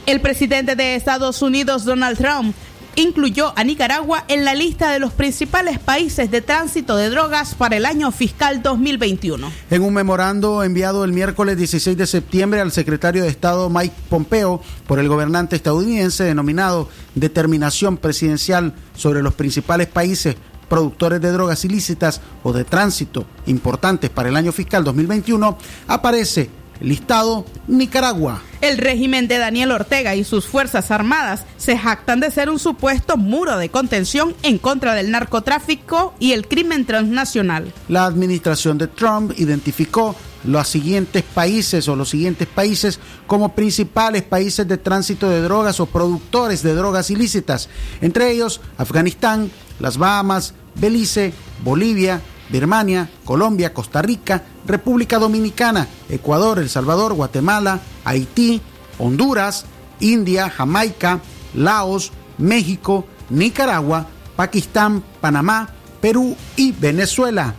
El 0.07 0.21
presidente 0.21 0.75
de 0.75 0.95
Estados 0.95 1.43
Unidos, 1.43 1.85
Donald 1.85 2.19
Trump, 2.19 2.55
incluyó 2.99 3.53
a 3.57 3.63
Nicaragua 3.63 4.25
en 4.27 4.45
la 4.45 4.55
lista 4.55 4.91
de 4.91 4.99
los 4.99 5.13
principales 5.13 5.79
países 5.79 6.33
de 6.33 6.41
tránsito 6.41 6.97
de 6.97 7.11
drogas 7.11 7.55
para 7.55 7.77
el 7.77 7.87
año 7.87 8.11
fiscal 8.11 8.61
2021. 8.61 9.53
En 9.71 9.83
un 9.83 9.95
memorando 9.95 10.65
enviado 10.65 11.05
el 11.05 11.13
miércoles 11.13 11.57
16 11.57 11.97
de 11.97 12.07
septiembre 12.09 12.61
al 12.61 12.73
secretario 12.73 13.23
de 13.23 13.29
Estado 13.29 13.71
Mike 13.71 13.95
Pompeo 14.09 14.61
por 14.89 14.99
el 14.99 15.09
gobernante 15.09 15.55
estadounidense 15.55 16.25
denominado 16.25 16.89
Determinación 17.15 17.99
Presidencial 17.99 18.75
sobre 18.97 19.23
los 19.23 19.35
principales 19.35 19.87
países 19.87 20.35
productores 20.69 21.21
de 21.21 21.31
drogas 21.31 21.65
ilícitas 21.65 22.21
o 22.43 22.53
de 22.53 22.65
tránsito 22.65 23.27
importantes 23.47 24.11
para 24.11 24.29
el 24.29 24.37
año 24.37 24.51
fiscal 24.51 24.83
2021, 24.83 25.57
aparece 25.87 26.51
listado 26.81 27.45
Nicaragua. 27.67 28.43
El 28.61 28.79
régimen 28.79 29.29
de 29.29 29.39
Daniel 29.39 29.71
Ortega 29.71 30.15
y 30.15 30.25
sus 30.25 30.47
Fuerzas 30.47 30.91
Armadas 30.91 31.45
se 31.57 31.79
jactan 31.79 32.21
de 32.21 32.31
ser 32.31 32.51
un 32.51 32.59
supuesto 32.59 33.17
muro 33.17 33.57
de 33.59 33.69
contención 33.69 34.35
en 34.43 34.59
contra 34.59 34.95
del 34.95 35.11
narcotráfico 35.11 36.15
y 36.19 36.33
el 36.33 36.49
crimen 36.49 36.85
transnacional. 36.85 37.73
La 37.89 38.05
administración 38.05 38.79
de 38.79 38.89
Trump 38.89 39.33
identificó 39.37 40.17
los 40.45 40.69
siguientes 40.69 41.23
países 41.23 41.89
o 41.89 41.97
los 41.97 42.11
siguientes 42.11 42.47
países 42.47 43.01
como 43.27 43.55
principales 43.55 44.23
países 44.23 44.67
de 44.67 44.79
tránsito 44.79 45.29
de 45.29 45.43
drogas 45.43 45.81
o 45.81 45.87
productores 45.87 46.63
de 46.63 46.75
drogas 46.75 47.11
ilícitas, 47.11 47.69
entre 48.01 48.31
ellos 48.31 48.61
Afganistán, 48.77 49.51
las 49.81 49.99
Bahamas, 49.99 50.55
Belice, 50.75 51.33
Bolivia, 51.65 52.21
Birmania, 52.49 53.11
Colombia, 53.25 53.73
Costa 53.73 54.03
Rica, 54.03 54.43
República 54.67 55.19
Dominicana, 55.19 55.87
Ecuador, 56.09 56.59
El 56.59 56.69
Salvador, 56.69 57.15
Guatemala, 57.15 57.81
Haití, 58.05 58.61
Honduras, 58.99 59.67
India, 60.01 60.51
Jamaica, 60.51 61.21
Laos, 61.55 62.13
México, 62.39 63.07
Nicaragua, 63.31 64.07
Pakistán, 64.37 65.03
Panamá, 65.21 65.69
Perú 66.01 66.37
y 66.57 66.73
Venezuela. 66.73 67.55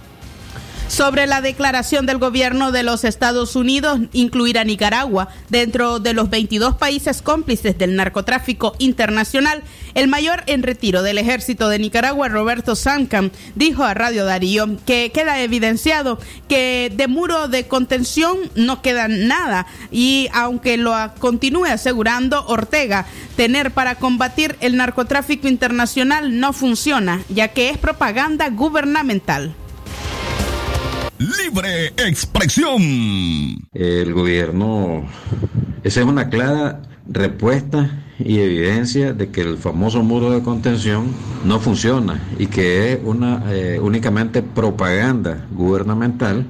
Sobre 0.89 1.27
la 1.27 1.41
declaración 1.41 2.07
del 2.07 2.17
gobierno 2.17 2.71
de 2.71 2.81
los 2.81 3.03
Estados 3.03 3.55
Unidos 3.55 3.99
incluir 4.11 4.57
a 4.57 4.63
Nicaragua 4.63 5.29
dentro 5.47 5.99
de 5.99 6.13
los 6.13 6.31
22 6.31 6.75
países 6.75 7.21
cómplices 7.21 7.77
del 7.77 7.95
narcotráfico 7.95 8.75
internacional. 8.79 9.61
El 9.93 10.07
mayor 10.07 10.43
en 10.47 10.63
retiro 10.63 11.03
del 11.03 11.19
ejército 11.19 11.69
de 11.69 11.77
Nicaragua, 11.77 12.27
Roberto 12.27 12.75
Sancam, 12.75 13.29
dijo 13.55 13.83
a 13.83 13.93
Radio 13.93 14.25
Darío 14.25 14.67
que 14.85 15.11
queda 15.13 15.39
evidenciado 15.41 16.19
que 16.47 16.91
de 16.93 17.07
muro 17.07 17.47
de 17.47 17.67
contención 17.67 18.37
no 18.55 18.81
queda 18.81 19.07
nada 19.07 19.67
y 19.91 20.27
aunque 20.33 20.77
lo 20.77 20.95
continúe 21.19 21.65
asegurando 21.65 22.45
Ortega, 22.47 23.05
tener 23.35 23.71
para 23.71 23.95
combatir 23.95 24.57
el 24.59 24.75
narcotráfico 24.75 25.47
internacional 25.47 26.39
no 26.39 26.51
funciona, 26.51 27.21
ya 27.29 27.49
que 27.49 27.69
es 27.69 27.77
propaganda 27.77 28.49
gubernamental. 28.49 29.55
Libre 31.19 31.87
expresión. 31.97 32.81
El 33.73 34.13
gobierno, 34.13 35.03
esa 35.83 35.99
es 35.99 36.05
una 36.05 36.29
clara 36.29 36.81
respuesta 37.09 38.05
y 38.19 38.39
evidencia 38.39 39.11
de 39.11 39.29
que 39.29 39.41
el 39.41 39.57
famoso 39.57 40.01
muro 40.01 40.31
de 40.31 40.41
contención 40.41 41.07
no 41.43 41.59
funciona 41.59 42.21
y 42.39 42.47
que 42.47 42.93
es 42.93 42.99
una 43.03 43.43
eh, 43.49 43.81
únicamente 43.81 44.41
propaganda 44.41 45.45
gubernamental 45.51 46.45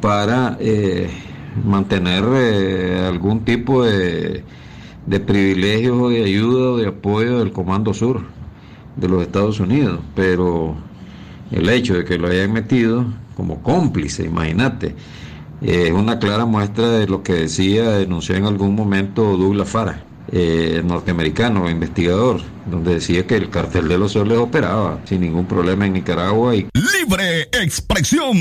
para 0.00 0.56
eh, 0.58 1.10
mantener 1.62 2.24
eh, 2.32 3.06
algún 3.06 3.44
tipo 3.44 3.84
de, 3.84 4.42
de 5.04 5.20
privilegios 5.20 5.98
o 6.00 6.08
de 6.08 6.24
ayuda 6.24 6.70
o 6.70 6.76
de 6.78 6.86
apoyo 6.86 7.40
del 7.40 7.52
Comando 7.52 7.92
Sur 7.92 8.22
de 8.96 9.08
los 9.08 9.20
Estados 9.20 9.60
Unidos, 9.60 10.00
pero 10.14 10.76
el 11.50 11.68
hecho 11.68 11.92
de 11.92 12.06
que 12.06 12.16
lo 12.16 12.28
hayan 12.28 12.54
metido 12.54 13.04
como 13.42 13.60
cómplice, 13.60 14.22
imagínate, 14.22 14.94
es 15.60 15.90
una 15.90 16.20
clara 16.20 16.46
muestra 16.46 16.92
de 16.92 17.08
lo 17.08 17.24
que 17.24 17.32
decía, 17.32 17.90
denunció 17.90 18.36
en 18.36 18.44
algún 18.44 18.76
momento 18.76 19.36
Douglas 19.36 19.68
Farah, 19.68 20.00
eh, 20.30 20.80
norteamericano, 20.84 21.68
investigador, 21.68 22.40
donde 22.66 22.94
decía 22.94 23.26
que 23.26 23.34
el 23.34 23.50
cartel 23.50 23.88
de 23.88 23.98
los 23.98 24.12
soles 24.12 24.38
operaba 24.38 25.00
sin 25.06 25.22
ningún 25.22 25.46
problema 25.46 25.86
en 25.86 25.94
Nicaragua 25.94 26.54
y... 26.54 26.68
Libre 26.72 27.48
expresión. 27.52 28.36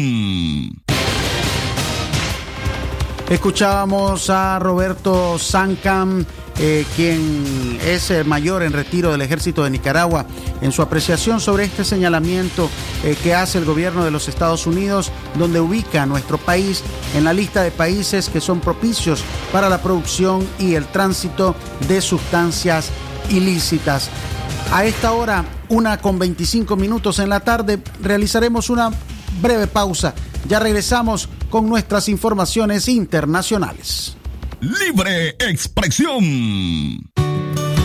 Escuchábamos 3.32 4.29
a 4.29 4.59
Roberto 4.59 5.39
Sancam, 5.39 6.25
eh, 6.59 6.86
quien 6.97 7.79
es 7.82 8.11
el 8.11 8.25
mayor 8.25 8.61
en 8.61 8.73
retiro 8.73 9.09
del 9.09 9.21
ejército 9.21 9.63
de 9.63 9.69
Nicaragua, 9.69 10.25
en 10.59 10.73
su 10.73 10.82
apreciación 10.82 11.39
sobre 11.39 11.63
este 11.63 11.86
señalamiento 11.86 12.69
eh, 13.05 13.15
que 13.23 13.34
hace 13.34 13.57
el 13.57 13.63
gobierno 13.63 14.03
de 14.03 14.11
los 14.11 14.27
Estados 14.27 14.67
Unidos, 14.67 15.13
donde 15.39 15.61
ubica 15.61 16.03
a 16.03 16.05
nuestro 16.05 16.39
país 16.39 16.84
en 17.15 17.23
la 17.23 17.32
lista 17.32 17.63
de 17.63 17.71
países 17.71 18.27
que 18.27 18.41
son 18.41 18.59
propicios 18.59 19.23
para 19.53 19.69
la 19.69 19.82
producción 19.82 20.45
y 20.59 20.75
el 20.75 20.86
tránsito 20.88 21.55
de 21.88 22.01
sustancias 22.01 22.89
ilícitas. 23.29 24.09
A 24.73 24.84
esta 24.84 25.13
hora, 25.13 25.45
una 25.69 26.01
con 26.01 26.19
25 26.19 26.75
minutos 26.75 27.17
en 27.19 27.29
la 27.29 27.39
tarde, 27.39 27.79
realizaremos 28.01 28.69
una 28.69 28.91
breve 29.41 29.67
pausa. 29.67 30.13
Ya 30.49 30.59
regresamos 30.59 31.29
con 31.52 31.70
nuestras 31.70 32.10
informaciones 32.10 32.88
internacionales. 32.88 34.16
Libre 34.62 35.36
expresión. 35.39 36.24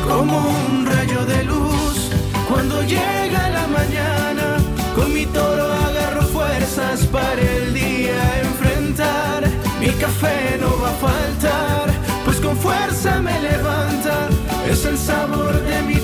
Como 0.09 0.39
un 0.39 0.87
rayo 0.87 1.27
de 1.27 1.45
luz 1.45 2.11
cuando 2.49 2.81
llega 2.83 3.51
la 3.51 3.67
mañana, 3.67 4.57
con 4.95 5.13
mi 5.13 5.27
toro 5.27 5.65
agarro 5.65 6.23
fuerzas 6.29 7.05
para 7.07 7.43
el 7.43 7.75
día 7.75 8.41
enfrentar. 8.41 9.51
Mi 9.81 9.89
café 9.89 10.59
no 10.61 10.81
va 10.81 10.91
a 10.91 10.95
faltar, 10.95 11.93
pues 12.25 12.37
con 12.39 12.57
fuerza 12.57 13.21
me 13.21 13.39
levanta. 13.41 14.29
Es 14.71 14.85
el 14.85 14.97
sabor 14.97 15.61
de 15.65 15.83
mi 15.83 15.96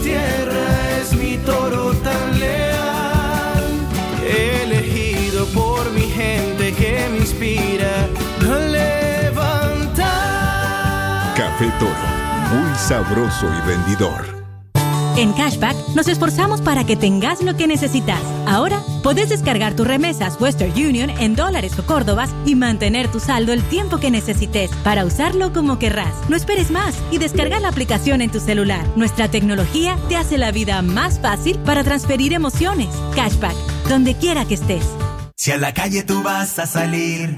gente 6.62 6.74
que 6.74 7.08
me 7.10 7.18
inspira 7.18 8.08
a 8.40 8.58
levantar. 8.58 10.04
Café 11.36 11.72
Toro, 11.78 11.92
muy 12.52 12.74
sabroso 12.76 13.46
y 13.46 13.60
vendidor. 13.66 14.42
En 15.16 15.34
Cashback 15.34 15.76
nos 15.94 16.08
esforzamos 16.08 16.62
para 16.62 16.84
que 16.84 16.96
tengas 16.96 17.42
lo 17.42 17.54
que 17.54 17.66
necesitas. 17.66 18.20
Ahora 18.46 18.80
puedes 19.02 19.28
descargar 19.28 19.76
tus 19.76 19.86
remesas 19.86 20.40
Western 20.40 20.72
Union 20.72 21.10
en 21.10 21.36
dólares 21.36 21.78
o 21.78 21.84
córdobas 21.84 22.30
y 22.46 22.54
mantener 22.54 23.08
tu 23.08 23.20
saldo 23.20 23.52
el 23.52 23.62
tiempo 23.64 23.98
que 23.98 24.10
necesites 24.10 24.70
para 24.82 25.04
usarlo 25.04 25.52
como 25.52 25.78
querrás. 25.78 26.14
No 26.30 26.36
esperes 26.36 26.70
más 26.70 26.94
y 27.10 27.18
descarga 27.18 27.60
la 27.60 27.68
aplicación 27.68 28.22
en 28.22 28.30
tu 28.30 28.40
celular. 28.40 28.86
Nuestra 28.96 29.28
tecnología 29.28 29.98
te 30.08 30.16
hace 30.16 30.38
la 30.38 30.50
vida 30.50 30.80
más 30.80 31.20
fácil 31.20 31.58
para 31.58 31.84
transferir 31.84 32.32
emociones. 32.32 32.88
Cashback, 33.14 33.56
donde 33.88 34.14
quiera 34.14 34.46
que 34.46 34.54
estés. 34.54 34.86
Si 35.42 35.50
a 35.50 35.56
la 35.56 35.74
calle 35.74 36.04
tú 36.04 36.22
vas 36.22 36.60
a 36.60 36.66
salir, 36.66 37.36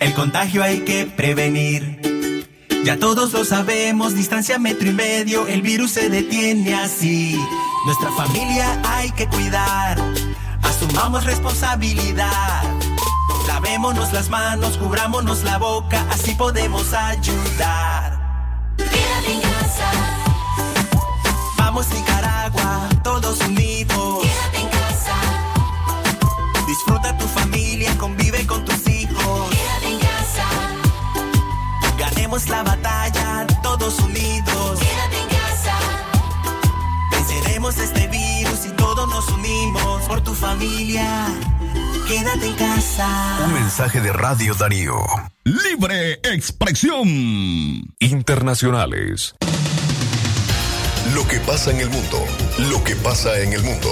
el 0.00 0.14
contagio 0.14 0.60
hay 0.60 0.80
que 0.80 1.06
prevenir. 1.06 2.58
Ya 2.84 2.98
todos 2.98 3.32
lo 3.32 3.44
sabemos, 3.44 4.16
distancia 4.16 4.58
metro 4.58 4.88
y 4.88 4.92
medio, 4.92 5.46
el 5.46 5.62
virus 5.62 5.92
se 5.92 6.08
detiene 6.08 6.74
así. 6.74 7.40
Nuestra 7.86 8.10
familia 8.10 8.82
hay 8.84 9.12
que 9.12 9.28
cuidar, 9.28 9.98
asumamos 10.64 11.26
responsabilidad. 11.26 12.64
Lavémonos 13.46 14.12
las 14.12 14.28
manos, 14.30 14.76
cubrámonos 14.76 15.44
la 15.44 15.58
boca, 15.58 16.04
así 16.10 16.34
podemos 16.34 16.92
ayudar. 16.92 18.74
Quédate 18.78 19.32
en 19.32 19.40
casa, 19.42 19.92
Vamos 21.56 21.86
Nicaragua, 21.90 22.88
todos 23.04 23.38
unidos. 23.42 24.27
Disfruta 26.68 27.16
tu 27.16 27.26
familia, 27.28 27.96
convive 27.96 28.46
con 28.46 28.62
tus 28.64 28.86
hijos. 28.88 29.50
quédate 29.50 29.88
en 29.88 29.98
casa, 29.98 30.46
Ganemos 31.98 32.46
la 32.48 32.62
batalla, 32.62 33.46
todos 33.62 33.98
unidos. 34.00 34.78
quédate 34.78 35.18
en 35.22 35.28
casa. 35.28 35.78
Venceremos 37.10 37.78
este 37.78 38.06
virus 38.08 38.66
y 38.66 38.70
todos 38.76 39.08
nos 39.08 39.26
unimos 39.30 40.02
por 40.02 40.20
tu 40.20 40.34
familia. 40.34 41.26
Quédate 42.06 42.46
en 42.46 42.54
casa. 42.56 43.38
Un 43.46 43.54
mensaje 43.54 44.00
de 44.02 44.12
Radio 44.12 44.54
Darío. 44.54 44.96
Libre 45.44 46.20
expresión. 46.22 47.08
Internacionales. 47.98 49.34
Lo 51.14 51.26
que 51.26 51.40
pasa 51.40 51.70
en 51.70 51.80
el 51.80 51.88
mundo. 51.90 52.22
Lo 52.70 52.84
que 52.84 52.94
pasa 52.96 53.38
en 53.40 53.54
el 53.54 53.62
mundo. 53.62 53.90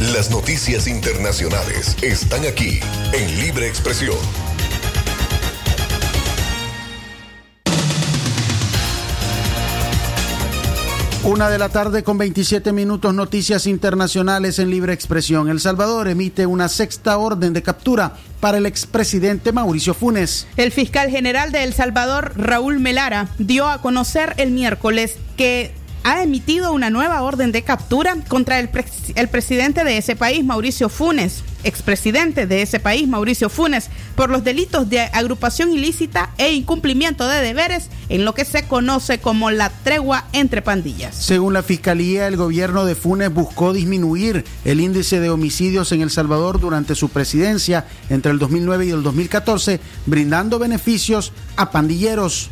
Las 0.00 0.30
noticias 0.30 0.86
internacionales 0.86 1.96
están 2.02 2.44
aquí 2.46 2.78
en 3.12 3.40
Libre 3.40 3.66
Expresión. 3.66 4.16
Una 11.24 11.50
de 11.50 11.58
la 11.58 11.68
tarde 11.68 12.04
con 12.04 12.16
27 12.16 12.72
minutos, 12.72 13.12
noticias 13.12 13.66
internacionales 13.66 14.60
en 14.60 14.70
libre 14.70 14.92
expresión. 14.92 15.48
El 15.48 15.58
Salvador 15.58 16.06
emite 16.06 16.46
una 16.46 16.68
sexta 16.68 17.18
orden 17.18 17.52
de 17.52 17.62
captura 17.62 18.14
para 18.40 18.58
el 18.58 18.66
expresidente 18.66 19.50
Mauricio 19.50 19.94
Funes. 19.94 20.46
El 20.56 20.70
fiscal 20.70 21.10
general 21.10 21.50
de 21.50 21.64
El 21.64 21.74
Salvador, 21.74 22.34
Raúl 22.36 22.78
Melara, 22.78 23.28
dio 23.38 23.66
a 23.66 23.82
conocer 23.82 24.34
el 24.36 24.52
miércoles 24.52 25.16
que 25.36 25.74
ha 26.04 26.22
emitido 26.22 26.72
una 26.72 26.90
nueva 26.90 27.22
orden 27.22 27.52
de 27.52 27.62
captura 27.62 28.16
contra 28.28 28.58
el, 28.58 28.70
el 29.14 29.28
presidente 29.28 29.84
de 29.84 29.98
ese 29.98 30.16
país, 30.16 30.44
Mauricio 30.44 30.88
Funes, 30.88 31.42
expresidente 31.64 32.46
de 32.46 32.62
ese 32.62 32.80
país, 32.80 33.08
Mauricio 33.08 33.48
Funes, 33.50 33.90
por 34.14 34.30
los 34.30 34.44
delitos 34.44 34.88
de 34.88 35.00
agrupación 35.00 35.72
ilícita 35.72 36.30
e 36.38 36.52
incumplimiento 36.52 37.26
de 37.28 37.40
deberes 37.40 37.88
en 38.08 38.24
lo 38.24 38.34
que 38.34 38.44
se 38.44 38.62
conoce 38.64 39.18
como 39.18 39.50
la 39.50 39.70
tregua 39.70 40.26
entre 40.32 40.62
pandillas. 40.62 41.16
Según 41.16 41.52
la 41.52 41.62
Fiscalía, 41.62 42.26
el 42.26 42.36
gobierno 42.36 42.84
de 42.84 42.94
Funes 42.94 43.32
buscó 43.32 43.72
disminuir 43.72 44.44
el 44.64 44.80
índice 44.80 45.20
de 45.20 45.30
homicidios 45.30 45.92
en 45.92 46.02
El 46.02 46.10
Salvador 46.10 46.60
durante 46.60 46.94
su 46.94 47.08
presidencia 47.08 47.86
entre 48.08 48.32
el 48.32 48.38
2009 48.38 48.86
y 48.86 48.90
el 48.90 49.02
2014, 49.02 49.80
brindando 50.06 50.58
beneficios 50.58 51.32
a 51.56 51.70
pandilleros. 51.70 52.50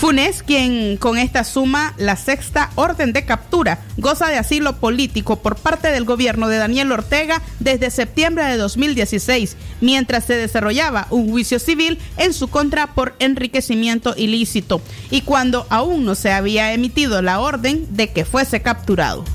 Funes, 0.00 0.42
quien 0.42 0.96
con 0.96 1.18
esta 1.18 1.44
suma 1.44 1.92
la 1.98 2.16
sexta 2.16 2.70
orden 2.74 3.12
de 3.12 3.26
captura, 3.26 3.80
goza 3.98 4.28
de 4.28 4.38
asilo 4.38 4.76
político 4.76 5.42
por 5.42 5.56
parte 5.56 5.88
del 5.88 6.06
gobierno 6.06 6.48
de 6.48 6.56
Daniel 6.56 6.90
Ortega 6.90 7.42
desde 7.58 7.90
septiembre 7.90 8.46
de 8.46 8.56
2016, 8.56 9.58
mientras 9.82 10.24
se 10.24 10.36
desarrollaba 10.36 11.06
un 11.10 11.28
juicio 11.28 11.58
civil 11.58 11.98
en 12.16 12.32
su 12.32 12.48
contra 12.48 12.94
por 12.94 13.14
enriquecimiento 13.18 14.14
ilícito 14.16 14.80
y 15.10 15.20
cuando 15.20 15.66
aún 15.68 16.06
no 16.06 16.14
se 16.14 16.32
había 16.32 16.72
emitido 16.72 17.20
la 17.20 17.38
orden 17.38 17.86
de 17.90 18.08
que 18.08 18.24
fuese 18.24 18.62
capturado. 18.62 19.26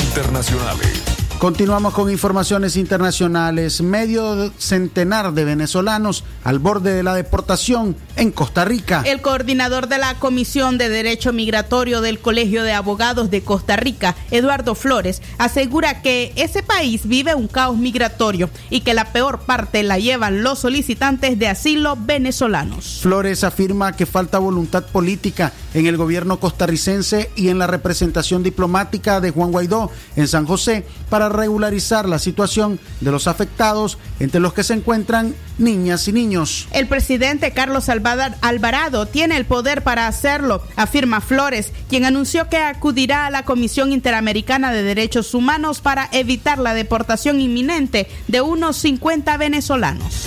Internacionales. 0.00 1.05
Continuamos 1.38 1.92
con 1.92 2.10
informaciones 2.10 2.76
internacionales. 2.78 3.82
Medio 3.82 4.50
centenar 4.58 5.34
de 5.34 5.44
venezolanos 5.44 6.24
al 6.44 6.58
borde 6.58 6.94
de 6.94 7.02
la 7.02 7.14
deportación 7.14 7.94
en 8.16 8.30
Costa 8.30 8.64
Rica. 8.64 9.02
El 9.04 9.20
coordinador 9.20 9.86
de 9.86 9.98
la 9.98 10.14
Comisión 10.14 10.78
de 10.78 10.88
Derecho 10.88 11.34
Migratorio 11.34 12.00
del 12.00 12.20
Colegio 12.20 12.62
de 12.62 12.72
Abogados 12.72 13.30
de 13.30 13.42
Costa 13.42 13.76
Rica, 13.76 14.16
Eduardo 14.30 14.74
Flores, 14.74 15.20
asegura 15.36 16.00
que 16.00 16.32
ese 16.36 16.62
país 16.62 17.06
vive 17.06 17.34
un 17.34 17.48
caos 17.48 17.76
migratorio 17.76 18.48
y 18.70 18.80
que 18.80 18.94
la 18.94 19.12
peor 19.12 19.40
parte 19.40 19.82
la 19.82 19.98
llevan 19.98 20.42
los 20.42 20.60
solicitantes 20.60 21.38
de 21.38 21.48
asilo 21.48 21.98
venezolanos. 22.00 23.00
Flores 23.02 23.44
afirma 23.44 23.92
que 23.92 24.06
falta 24.06 24.38
voluntad 24.38 24.86
política 24.86 25.52
en 25.74 25.86
el 25.86 25.98
gobierno 25.98 26.40
costarricense 26.40 27.30
y 27.36 27.48
en 27.48 27.58
la 27.58 27.66
representación 27.66 28.42
diplomática 28.42 29.20
de 29.20 29.32
Juan 29.32 29.52
Guaidó 29.52 29.90
en 30.16 30.28
San 30.28 30.46
José 30.46 30.86
para 31.10 31.25
regularizar 31.28 32.08
la 32.08 32.18
situación 32.18 32.78
de 33.00 33.10
los 33.10 33.26
afectados, 33.26 33.98
entre 34.20 34.40
los 34.40 34.52
que 34.52 34.62
se 34.62 34.74
encuentran 34.74 35.34
niñas 35.58 36.06
y 36.08 36.12
niños. 36.12 36.68
El 36.72 36.86
presidente 36.86 37.52
Carlos 37.52 37.88
Alvarado 37.88 39.06
tiene 39.06 39.36
el 39.36 39.46
poder 39.46 39.82
para 39.82 40.06
hacerlo, 40.06 40.62
afirma 40.76 41.20
Flores, 41.20 41.72
quien 41.88 42.04
anunció 42.04 42.48
que 42.48 42.58
acudirá 42.58 43.26
a 43.26 43.30
la 43.30 43.44
Comisión 43.44 43.92
Interamericana 43.92 44.72
de 44.72 44.82
Derechos 44.82 45.34
Humanos 45.34 45.80
para 45.80 46.08
evitar 46.12 46.58
la 46.58 46.74
deportación 46.74 47.40
inminente 47.40 48.08
de 48.28 48.40
unos 48.40 48.76
50 48.76 49.36
venezolanos. 49.36 50.26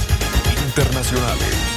Internacionales. 0.66 1.70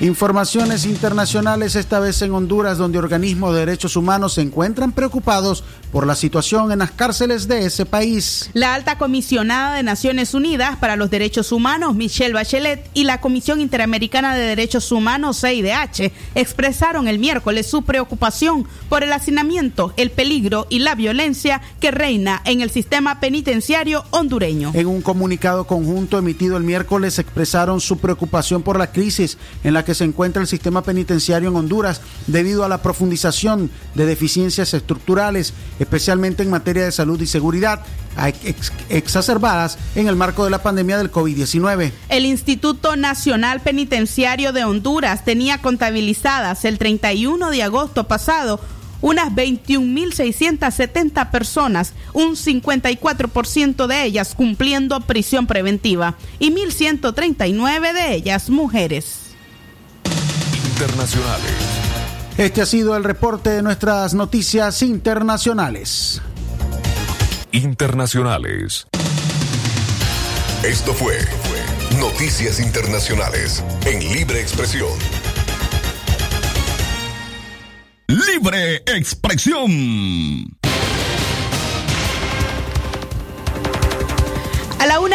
Informaciones 0.00 0.86
internacionales, 0.86 1.76
esta 1.76 2.00
vez 2.00 2.22
en 2.22 2.32
Honduras, 2.32 2.78
donde 2.78 2.98
organismos 2.98 3.52
de 3.52 3.60
derechos 3.60 3.96
humanos 3.96 4.32
se 4.32 4.40
encuentran 4.40 4.92
preocupados 4.92 5.62
por 5.92 6.06
la 6.06 6.14
situación 6.14 6.72
en 6.72 6.80
las 6.80 6.90
cárceles 6.90 7.48
de 7.48 7.66
ese 7.66 7.86
país. 7.86 8.50
La 8.52 8.74
alta 8.74 8.98
comisionada 8.98 9.74
de 9.76 9.82
Naciones 9.82 10.34
Unidas 10.34 10.76
para 10.76 10.96
los 10.96 11.10
Derechos 11.10 11.52
Humanos, 11.52 11.94
Michelle 11.94 12.34
Bachelet, 12.34 12.88
y 12.94 13.04
la 13.04 13.20
Comisión 13.20 13.60
Interamericana 13.60 14.34
de 14.34 14.42
Derechos 14.42 14.92
Humanos, 14.92 15.40
CIDH, 15.40 16.12
expresaron 16.34 17.08
el 17.08 17.18
miércoles 17.18 17.66
su 17.66 17.82
preocupación 17.82 18.66
por 18.88 19.02
el 19.02 19.12
hacinamiento, 19.12 19.92
el 19.96 20.10
peligro 20.10 20.66
y 20.70 20.80
la 20.80 20.94
violencia 20.94 21.60
que 21.80 21.90
reina 21.90 22.42
en 22.44 22.60
el 22.60 22.70
sistema 22.70 23.20
penitenciario 23.20 24.04
hondureño. 24.10 24.72
En 24.74 24.86
un 24.86 25.02
comunicado 25.02 25.66
conjunto 25.66 26.18
emitido 26.18 26.56
el 26.56 26.64
miércoles 26.64 27.18
expresaron 27.18 27.80
su 27.80 27.98
preocupación 27.98 28.62
por 28.62 28.78
la 28.78 28.92
crisis 28.92 29.38
en 29.64 29.74
la 29.74 29.84
que 29.84 29.94
se 29.94 30.04
encuentra 30.04 30.42
el 30.42 30.48
sistema 30.48 30.82
penitenciario 30.82 31.50
en 31.50 31.56
Honduras 31.56 32.00
debido 32.26 32.64
a 32.64 32.68
la 32.68 32.82
profundización 32.82 33.70
de 33.94 34.06
deficiencias 34.06 34.74
estructurales, 34.74 35.54
especialmente 35.80 36.44
en 36.44 36.50
materia 36.50 36.84
de 36.84 36.92
salud 36.92 37.20
y 37.20 37.26
seguridad, 37.26 37.82
ex 38.44 38.72
exacerbadas 38.88 39.78
en 39.96 40.06
el 40.06 40.14
marco 40.14 40.44
de 40.44 40.50
la 40.50 40.62
pandemia 40.62 40.98
del 40.98 41.10
COVID-19. 41.10 41.90
El 42.08 42.26
Instituto 42.26 42.94
Nacional 42.94 43.60
Penitenciario 43.60 44.52
de 44.52 44.64
Honduras 44.64 45.24
tenía 45.24 45.58
contabilizadas 45.58 46.64
el 46.64 46.78
31 46.78 47.50
de 47.50 47.62
agosto 47.62 48.06
pasado 48.06 48.60
unas 49.02 49.32
21.670 49.32 51.30
personas, 51.30 51.94
un 52.12 52.36
54% 52.36 53.86
de 53.86 54.04
ellas 54.04 54.34
cumpliendo 54.34 55.00
prisión 55.00 55.46
preventiva 55.46 56.16
y 56.38 56.50
1.139 56.52 57.94
de 57.94 58.14
ellas 58.14 58.50
mujeres. 58.50 59.30
Internacionales. 60.72 61.69
Este 62.40 62.62
ha 62.62 62.66
sido 62.66 62.96
el 62.96 63.04
reporte 63.04 63.50
de 63.50 63.60
nuestras 63.60 64.14
noticias 64.14 64.80
internacionales. 64.80 66.22
Internacionales. 67.52 68.86
Esto 70.62 70.94
fue 70.94 71.18
Noticias 71.98 72.58
Internacionales 72.58 73.62
en 73.84 73.98
Libre 74.14 74.40
Expresión. 74.40 74.88
Libre 78.06 78.76
Expresión. 78.86 80.59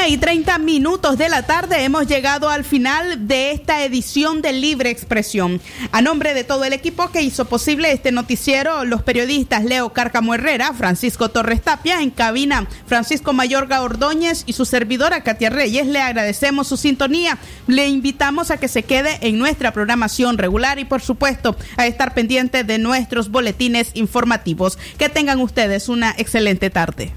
Y 0.08 0.18
30 0.18 0.60
minutos 0.60 1.18
de 1.18 1.30
la 1.30 1.48
tarde 1.48 1.84
hemos 1.84 2.06
llegado 2.06 2.50
al 2.50 2.64
final 2.64 3.28
de 3.28 3.52
esta 3.52 3.84
edición 3.84 4.44
de 4.44 4.54
Libre 4.54 4.92
Expresión. 4.92 5.60
A 5.92 6.02
nombre 6.02 6.36
de 6.36 6.44
todo 6.44 6.64
el 6.64 6.74
equipo 6.74 7.10
que 7.10 7.24
hizo 7.24 7.46
posible 7.46 7.92
este 7.92 8.12
noticiero, 8.12 8.86
los 8.86 9.02
periodistas 9.02 9.64
Leo 9.64 9.94
Cárcamo 9.94 10.36
Herrera, 10.36 10.74
Francisco 10.74 11.30
Torres 11.30 11.64
Tapia, 11.64 12.02
en 12.02 12.12
cabina 12.12 12.68
Francisco 12.86 13.34
Mayorga 13.34 13.82
Ordóñez 13.82 14.44
y 14.46 14.54
su 14.54 14.66
servidora 14.66 15.24
Katia 15.24 15.50
Reyes, 15.50 15.88
le 15.88 16.02
agradecemos 16.02 16.68
su 16.68 16.78
sintonía. 16.78 17.40
Le 17.66 17.88
invitamos 17.88 18.52
a 18.52 18.58
que 18.58 18.68
se 18.68 18.84
quede 18.84 19.18
en 19.22 19.40
nuestra 19.40 19.72
programación 19.72 20.38
regular 20.38 20.78
y 20.78 20.86
por 20.86 21.02
supuesto 21.02 21.56
a 21.78 21.88
estar 21.88 22.14
pendiente 22.14 22.64
de 22.64 22.78
nuestros 22.78 23.32
boletines 23.32 23.90
informativos. 23.96 24.78
Que 25.00 25.10
tengan 25.10 25.40
ustedes 25.40 25.90
una 25.90 26.14
excelente 26.18 26.70
tarde. 26.70 27.12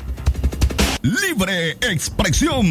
Libre 1.03 1.73
expresión. 1.81 2.67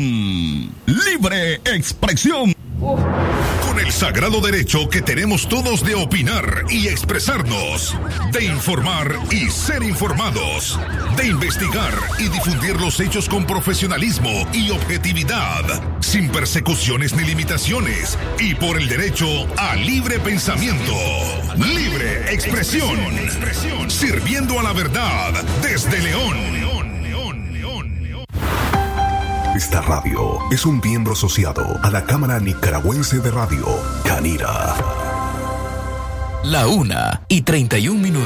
Libre 0.85 1.61
expresión. 1.63 2.53
Con 2.79 3.79
el 3.79 3.91
sagrado 3.91 4.41
derecho 4.41 4.89
que 4.89 5.01
tenemos 5.01 5.47
todos 5.47 5.83
de 5.83 5.95
opinar 5.95 6.65
y 6.69 6.87
expresarnos, 6.87 7.95
de 8.33 8.45
informar 8.45 9.17
y 9.31 9.49
ser 9.49 9.81
informados, 9.81 10.77
de 11.15 11.27
investigar 11.27 11.93
y 12.19 12.27
difundir 12.27 12.79
los 12.81 12.99
hechos 12.99 13.29
con 13.29 13.45
profesionalismo 13.45 14.45
y 14.51 14.71
objetividad, 14.71 15.63
sin 16.01 16.29
persecuciones 16.29 17.15
ni 17.15 17.23
limitaciones, 17.23 18.17
y 18.39 18.55
por 18.55 18.77
el 18.77 18.89
derecho 18.89 19.27
a 19.57 19.75
libre 19.75 20.19
pensamiento. 20.19 20.93
Libre 21.55 22.33
expresión. 22.33 22.99
Sirviendo 23.89 24.59
a 24.59 24.63
la 24.63 24.73
verdad 24.73 25.33
desde 25.61 25.99
León. 26.01 26.76
Esta 29.55 29.81
radio 29.81 30.39
es 30.51 30.65
un 30.65 30.79
miembro 30.79 31.13
asociado 31.13 31.79
a 31.81 31.89
la 31.89 32.03
Cámara 32.03 32.39
Nicaragüense 32.39 33.19
de 33.19 33.31
Radio, 33.31 33.65
Canira. 34.03 34.75
La 36.43 36.67
una 36.67 37.23
y 37.27 37.41
31 37.41 37.99
minutos. 37.99 38.07